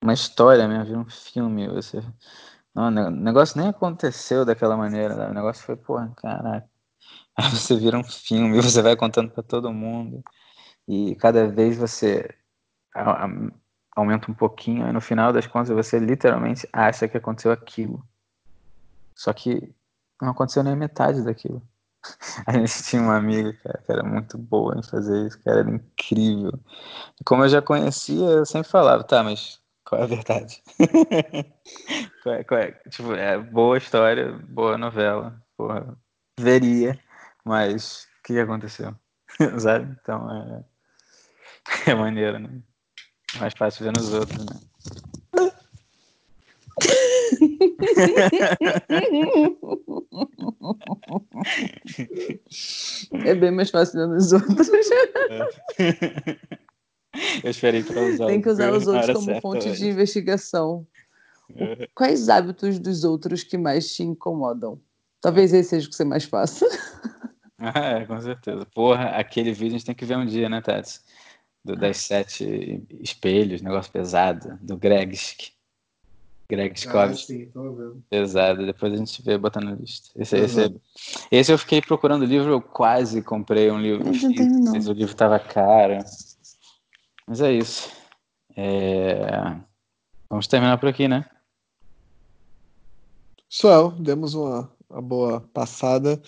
uma 0.01 0.13
história 0.13 0.67
mesmo, 0.67 0.85
vira 0.85 0.99
um 0.99 1.09
filme. 1.09 1.67
Você, 1.69 2.01
não, 2.73 2.88
o 2.88 3.11
negócio 3.11 3.59
nem 3.59 3.69
aconteceu 3.69 4.45
daquela 4.45 4.77
maneira, 4.77 5.15
né? 5.15 5.27
o 5.30 5.34
negócio 5.34 5.63
foi, 5.63 5.76
porra, 5.76 6.11
caraca. 6.15 6.74
Aí 7.38 7.49
você 7.49 7.76
vira 7.76 7.98
um 7.98 8.03
filme, 8.03 8.62
você 8.62 8.82
vai 8.82 8.95
contando 8.95 9.30
para 9.32 9.44
todo 9.44 9.74
mundo. 9.74 10.24
E 10.88 11.16
cada 11.16 11.48
vez 11.48 11.78
você 11.78 12.30
aumenta 13.95 14.32
um 14.32 14.34
pouquinho, 14.34 14.88
e 14.88 14.91
no 14.94 15.02
final 15.02 15.34
das 15.34 15.48
contas 15.48 15.70
você 15.70 15.99
literalmente 15.99 16.68
acha 16.72 17.07
que 17.07 17.18
aconteceu 17.18 17.52
aquilo. 17.52 18.02
Só 19.16 19.34
que 19.34 19.74
não 20.22 20.30
aconteceu 20.30 20.64
nem 20.64 20.76
metade 20.76 21.24
daquilo. 21.24 21.62
A 22.45 22.53
gente 22.53 22.84
tinha 22.84 23.02
uma 23.02 23.18
amiga 23.18 23.53
cara, 23.64 23.82
que 23.84 23.91
era 23.91 24.03
muito 24.03 24.38
boa 24.38 24.78
em 24.78 24.84
fazer 24.84 25.28
isso, 25.28 25.41
que 25.41 25.49
era 25.49 25.62
incrível. 25.70 26.57
E 27.20 27.24
como 27.24 27.44
eu 27.44 27.49
já 27.49 27.62
conhecia, 27.62 28.26
eu 28.26 28.45
sempre 28.45 28.70
falava, 28.70 29.03
tá, 29.03 29.24
mas 29.24 29.60
qual 29.84 30.02
é 30.02 30.03
a 30.03 30.07
verdade? 30.07 30.62
qual 32.24 32.36
é, 32.36 32.44
qual 32.44 32.60
é? 32.60 32.72
Tipo, 32.90 33.14
é 33.14 33.38
boa 33.38 33.78
história, 33.78 34.32
boa 34.48 34.78
novela, 34.78 35.41
porra, 35.57 35.98
veria, 36.40 36.99
mas 37.45 38.07
o 38.19 38.23
que 38.23 38.39
aconteceu? 38.39 38.95
Sabe? 39.59 39.95
Então 40.01 40.65
é, 41.85 41.85
é 41.91 41.95
maneiro, 41.95 42.39
né? 42.39 42.61
Mais 43.39 43.53
fácil 43.57 43.85
ver 43.85 43.93
nos 43.95 44.11
outros, 44.13 44.45
né? 44.45 44.59
É 53.26 53.35
bem 53.35 53.51
mais 53.51 53.69
fácil 53.69 53.99
dando 53.99 54.15
os 54.15 54.31
outros. 54.31 54.69
Eu 57.43 57.49
esperei 57.49 57.84
para 57.84 58.01
usar 58.01 58.26
Tem 58.27 58.41
que 58.41 58.49
usar 58.49 58.73
os 58.73 58.88
outros 58.88 59.13
como 59.13 59.26
certa, 59.26 59.41
fonte 59.41 59.67
mas- 59.69 59.77
de 59.77 59.88
investigação. 59.88 60.85
É. 61.55 61.88
Quais 61.93 62.27
hábitos 62.27 62.80
dos 62.80 63.03
outros 63.03 63.43
que 63.43 63.57
mais 63.57 63.93
te 63.93 64.03
incomodam? 64.03 64.80
Talvez 65.22 65.53
esse 65.53 65.69
seja 65.69 65.88
o 65.88 65.89
que 65.89 65.95
você 65.95 66.03
mais 66.03 66.23
faça. 66.23 66.65
Ah, 67.57 67.80
é, 68.02 68.06
com 68.06 68.19
certeza. 68.19 68.65
Porra, 68.73 69.10
aquele 69.10 69.52
vídeo 69.52 69.76
a 69.76 69.77
gente 69.77 69.86
tem 69.86 69.95
que 69.95 70.06
ver 70.06 70.18
um 70.18 70.26
dia, 70.26 70.49
né, 70.49 70.61
Tati? 70.61 70.99
Do, 71.64 71.76
das 71.76 71.98
sete 71.98 72.84
espelhos, 73.02 73.61
negócio 73.61 73.91
pesado, 73.91 74.57
do 74.61 74.77
Greg. 74.77 75.18
Greg 76.48 76.73
Ah, 76.73 76.77
Scott, 76.77 77.52
pesado. 78.07 78.65
Depois 78.65 78.94
a 78.94 78.98
gente 78.98 79.22
vê 79.23 79.36
botando 79.38 79.65
na 79.65 79.76
lista. 79.76 80.10
Esse, 80.15 80.36
Uhum. 80.36 80.44
esse, 80.44 80.82
esse 81.32 81.52
eu 81.52 81.57
fiquei 81.57 81.82
procurando 81.82 82.22
o 82.22 82.26
livro, 82.26 82.52
eu 82.52 82.61
quase 82.61 83.22
comprei 83.23 83.72
um 83.72 83.82
livro. 83.82 84.06
Mas 84.72 84.88
o 84.88 84.94
livro 84.94 85.15
tava 85.15 85.40
caro. 85.40 85.98
Mas 87.27 87.41
é 87.41 87.52
isso. 87.52 87.91
É, 88.56 89.57
Vamos 90.30 90.48
terminar 90.48 90.77
por 90.77 90.90
aqui, 90.90 91.07
né? 91.07 91.26
Pessoal, 93.49 93.91
demos 93.91 94.34
uma, 94.34 94.72
uma 94.90 95.02
boa 95.02 95.41
passada. 95.53 96.22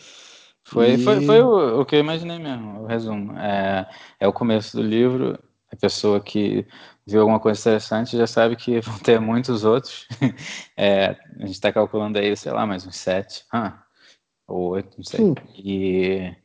Foi, 0.68 0.94
E- 0.96 0.98
foi, 0.98 1.22
foi 1.22 1.42
o, 1.42 1.82
o 1.82 1.86
que 1.86 1.96
eu 1.96 2.00
imaginei 2.00 2.38
mesmo, 2.40 2.82
o 2.84 2.86
resumo. 2.86 3.38
É, 3.38 3.90
é 4.20 4.28
o 4.28 4.34
começo 4.34 4.76
do 4.76 4.84
livro, 4.84 5.40
a 5.72 5.76
pessoa 5.78 6.20
que 6.20 6.66
viu 7.06 7.22
alguma 7.22 7.40
coisa 7.40 7.60
interessante 7.60 8.18
já 8.18 8.28
sabe 8.28 8.56
que 8.58 8.80
vão 8.82 8.98
ter 9.00 9.20
muitos 9.20 9.64
outros. 9.64 10.08
É, 10.80 11.18
a 11.40 11.46
gente 11.46 11.54
está 11.54 11.74
calculando 11.74 12.20
aí, 12.20 12.36
sei 12.38 12.52
lá, 12.52 12.64
mais 12.66 12.86
uns 12.86 12.98
sete, 12.98 13.44
ah, 13.52 13.82
ou 14.48 14.72
oito, 14.74 14.96
não 14.96 15.04
sei. 15.04 15.22
Sim. 15.22 15.36
E, 15.58 16.36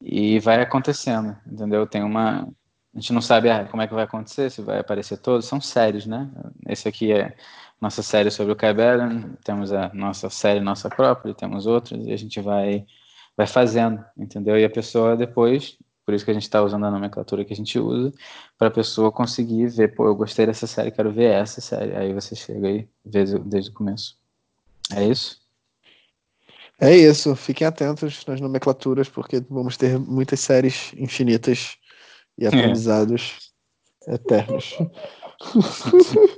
e 0.00 0.40
vai 0.40 0.60
acontecendo, 0.60 1.36
entendeu? 1.46 1.86
Tem 1.86 2.02
uma. 2.02 2.48
A 2.94 2.98
gente 3.00 3.12
não 3.12 3.20
sabe 3.20 3.48
ah, 3.50 3.64
como 3.66 3.82
é 3.82 3.86
que 3.86 3.94
vai 3.94 4.04
acontecer, 4.04 4.50
se 4.50 4.60
vai 4.62 4.80
aparecer 4.80 5.18
todos. 5.18 5.46
São 5.46 5.60
séries, 5.60 6.06
né? 6.06 6.28
Esse 6.66 6.88
aqui 6.88 7.12
é 7.12 7.36
nossa 7.80 8.02
série 8.02 8.30
sobre 8.30 8.52
o 8.52 8.74
Bellin, 8.74 9.34
temos 9.44 9.72
a 9.72 9.92
nossa 9.94 10.28
série 10.30 10.58
nossa 10.60 10.88
própria, 10.88 11.32
temos 11.34 11.66
outras, 11.66 12.04
e 12.04 12.12
a 12.12 12.16
gente 12.16 12.40
vai 12.40 12.84
vai 13.38 13.46
fazendo, 13.46 14.04
entendeu? 14.16 14.58
E 14.58 14.64
a 14.64 14.70
pessoa 14.70 15.16
depois, 15.16 15.78
por 16.04 16.12
isso 16.12 16.24
que 16.24 16.30
a 16.32 16.34
gente 16.34 16.42
está 16.42 16.60
usando 16.60 16.84
a 16.86 16.90
nomenclatura 16.90 17.44
que 17.44 17.52
a 17.52 17.56
gente 17.56 17.78
usa, 17.78 18.12
para 18.58 18.66
a 18.66 18.70
pessoa 18.70 19.12
conseguir 19.12 19.68
ver, 19.68 19.94
pô, 19.94 20.06
eu 20.06 20.16
gostei 20.16 20.44
dessa 20.44 20.66
série, 20.66 20.90
quero 20.90 21.12
ver 21.12 21.30
essa 21.30 21.60
série. 21.60 21.94
Aí 21.94 22.12
você 22.12 22.34
chega 22.34 22.66
aí, 22.66 22.88
vê 23.04 23.24
desde 23.38 23.70
o 23.70 23.74
começo. 23.74 24.18
É 24.92 25.04
isso? 25.04 25.40
É 26.80 26.96
isso, 26.96 27.36
fiquem 27.36 27.64
atentos 27.64 28.26
nas 28.26 28.40
nomenclaturas, 28.40 29.08
porque 29.08 29.40
vamos 29.48 29.76
ter 29.76 29.98
muitas 30.00 30.40
séries 30.40 30.92
infinitas 30.96 31.76
e 32.36 32.44
aprendizados 32.44 33.52
eternos. 34.08 34.78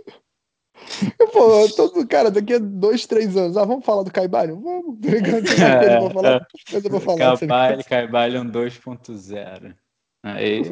Pô, 1.32 1.68
todo 1.76 2.06
cara, 2.06 2.30
daqui 2.30 2.54
a 2.54 2.58
dois, 2.58 3.06
três 3.06 3.36
anos, 3.36 3.56
ah, 3.56 3.64
vamos 3.64 3.84
falar 3.84 4.02
do 4.02 4.10
Caibalion? 4.12 4.60
Vamos, 4.60 4.98
tá 5.00 5.08
ligado? 5.10 5.44
Tem 5.44 5.56
coisa 5.56 5.98
pra 5.98 6.10
falar, 6.10 6.46
coisa 6.70 6.90
pra 6.90 7.00
falar. 7.00 7.16
tá 7.16 7.24
ligado? 7.24 7.38
Cabalho, 7.40 7.84
Caibalion 7.84 8.44
2.0. 8.46 9.74
Aí, 10.22 10.62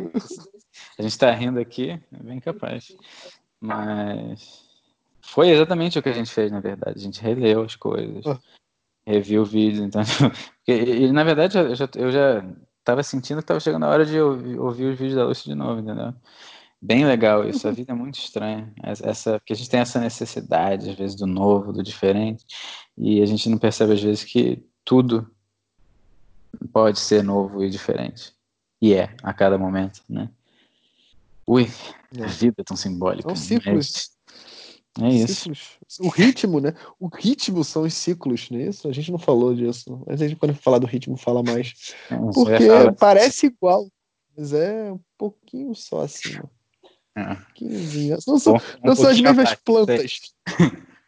a 0.99 1.03
gente 1.03 1.19
tá 1.19 1.31
rindo 1.31 1.59
aqui, 1.59 1.91
é 1.91 2.23
bem 2.23 2.39
capaz. 2.41 2.95
Mas 3.61 4.65
foi 5.21 5.51
exatamente 5.51 5.99
o 5.99 6.03
que 6.03 6.09
a 6.09 6.13
gente 6.13 6.31
fez, 6.31 6.51
na 6.51 6.61
verdade. 6.61 6.99
A 6.99 7.03
gente 7.03 7.21
releu 7.21 7.63
as 7.63 7.75
coisas, 7.77 8.27
Ah. 8.27 8.39
reviu 9.07 9.43
o 9.43 9.47
vídeo, 9.47 9.85
então. 9.85 10.03
Porque, 10.67 10.73
e, 10.73 11.13
na 11.13 11.25
verdade, 11.25 11.57
eu 11.59 11.75
já, 11.75 11.89
eu 11.97 12.13
já 12.13 12.45
tava 12.85 13.03
sentindo 13.03 13.41
que 13.41 13.47
tava 13.47 13.61
chegando 13.61 13.85
a 13.85 13.89
hora 13.89 14.05
de 14.05 14.21
ouvir, 14.21 14.59
ouvir 14.59 14.87
os 14.87 14.99
vídeos 14.99 15.17
da 15.17 15.25
Lúcia 15.25 15.51
de 15.51 15.59
novo, 15.59 15.81
entendeu? 15.81 16.13
Bem 16.81 17.05
legal 17.05 17.49
isso, 17.49 17.67
a 17.67 17.73
vida 17.73 17.93
é 17.93 17.95
muito 17.95 18.19
estranha. 18.19 18.73
Essa, 18.83 19.39
porque 19.41 19.53
a 19.53 19.57
gente 19.57 19.69
tem 19.69 19.81
essa 19.81 19.99
necessidade, 20.01 20.91
às 20.91 20.97
vezes, 20.97 21.17
do 21.17 21.27
novo, 21.27 21.73
do 21.73 21.83
diferente, 21.83 22.45
e 22.97 23.21
a 23.21 23.27
gente 23.27 23.49
não 23.49 23.59
percebe, 23.59 23.95
às 23.95 24.03
vezes, 24.03 24.23
que 24.23 24.65
tudo 24.85 25.29
pode 26.73 27.01
ser 27.01 27.23
novo 27.25 27.65
e 27.65 27.71
diferente. 27.71 28.33
E 28.81 28.95
é, 28.95 29.15
a 29.23 29.33
cada 29.35 29.59
momento, 29.59 30.03
né? 30.09 30.31
Ui, 31.47 31.69
É. 32.17 32.25
a 32.25 32.27
vida 32.27 32.57
é 32.59 32.65
tão 32.65 32.77
simbólica. 32.77 33.29
São 33.29 33.37
ciclos. 33.37 34.11
mas 34.99 35.15
É 35.15 35.17
isso. 35.17 35.35
Ciclos. 35.35 35.79
O 36.01 36.09
ritmo, 36.09 36.61
né? 36.61 36.75
O 37.01 37.09
ritmo 37.09 37.65
são 37.65 37.83
os 37.83 37.95
ciclos, 37.95 38.51
né? 38.51 38.69
Isso, 38.69 38.89
a 38.89 38.93
gente 38.93 39.11
não 39.11 39.19
falou 39.19 39.55
disso. 39.55 40.03
Mas 40.07 40.23
a 40.23 40.29
gente, 40.29 40.39
quando 40.39 40.55
falar 40.55 40.79
do 40.79 40.87
ritmo, 40.87 41.17
fala 41.17 41.43
mais. 41.43 41.75
Você 42.09 42.45
vai 42.45 42.59
Porque 42.59 42.97
parece 42.99 43.47
igual, 43.47 43.89
mas 44.37 44.53
é 44.53 44.93
um 44.93 45.01
pouquinho 45.17 45.75
só 45.75 46.03
acima. 46.03 46.49
É. 47.19 47.37
Não 48.27 48.39
são, 48.39 48.55
um 48.55 48.59
não 48.87 48.95
são 48.95 49.09
as 49.11 49.21
mesmas 49.21 49.55
plantas. 49.55 50.21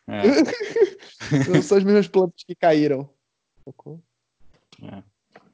É. 0.09 0.23
Não 1.49 1.63
são 1.63 1.79
as 1.79 1.85
mesmas 1.85 2.09
plantas 2.09 2.43
que 2.45 2.55
caíram. 2.57 3.09
É. 4.83 5.03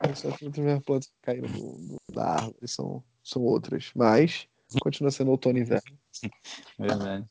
Não 0.08 0.14
são 0.14 0.30
as 0.32 0.40
mesmas 0.40 0.82
plantas 0.84 1.08
que 1.08 1.14
caíram 1.20 1.48
do, 1.48 1.72
do- 1.78 1.96
da 2.14 2.24
árvore, 2.36 2.66
são, 2.66 3.04
são 3.22 3.42
outras. 3.42 3.90
Mas 3.94 4.46
continua 4.80 5.10
sendo 5.10 5.30
outono 5.32 5.58
e 5.58 5.60
inverno. 5.60 5.98
Verdade. 6.78 7.26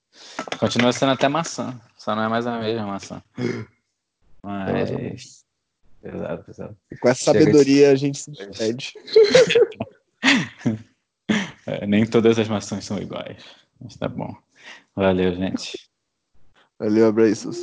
Continua 0.60 0.94
sendo 0.94 1.14
até 1.14 1.28
maçã, 1.28 1.82
só 1.98 2.16
não 2.16 2.22
é 2.24 2.28
mais 2.28 2.46
a 2.46 2.60
mesma 2.60 2.86
maçã. 2.86 3.24
Mas. 4.44 5.44
Pesado, 6.02 6.44
pesado. 6.44 6.78
E 6.92 6.98
com 6.98 7.10
essa 7.10 7.24
Chega 7.34 7.40
de- 7.40 7.46
sabedoria 7.46 7.90
a 7.92 7.96
gente 7.96 8.20
se 8.20 8.30
despede. 8.32 8.94
É, 11.68 11.86
nem 11.88 12.06
todas 12.06 12.38
as 12.40 12.48
maçãs 12.48 12.86
são 12.86 12.98
iguais. 13.00 13.44
Mas 13.80 13.96
tá 13.96 14.08
bom. 14.08 14.36
Valeu, 14.96 15.34
gente. 15.36 15.90
Valeu, 16.80 17.08
abraços. 17.08 17.58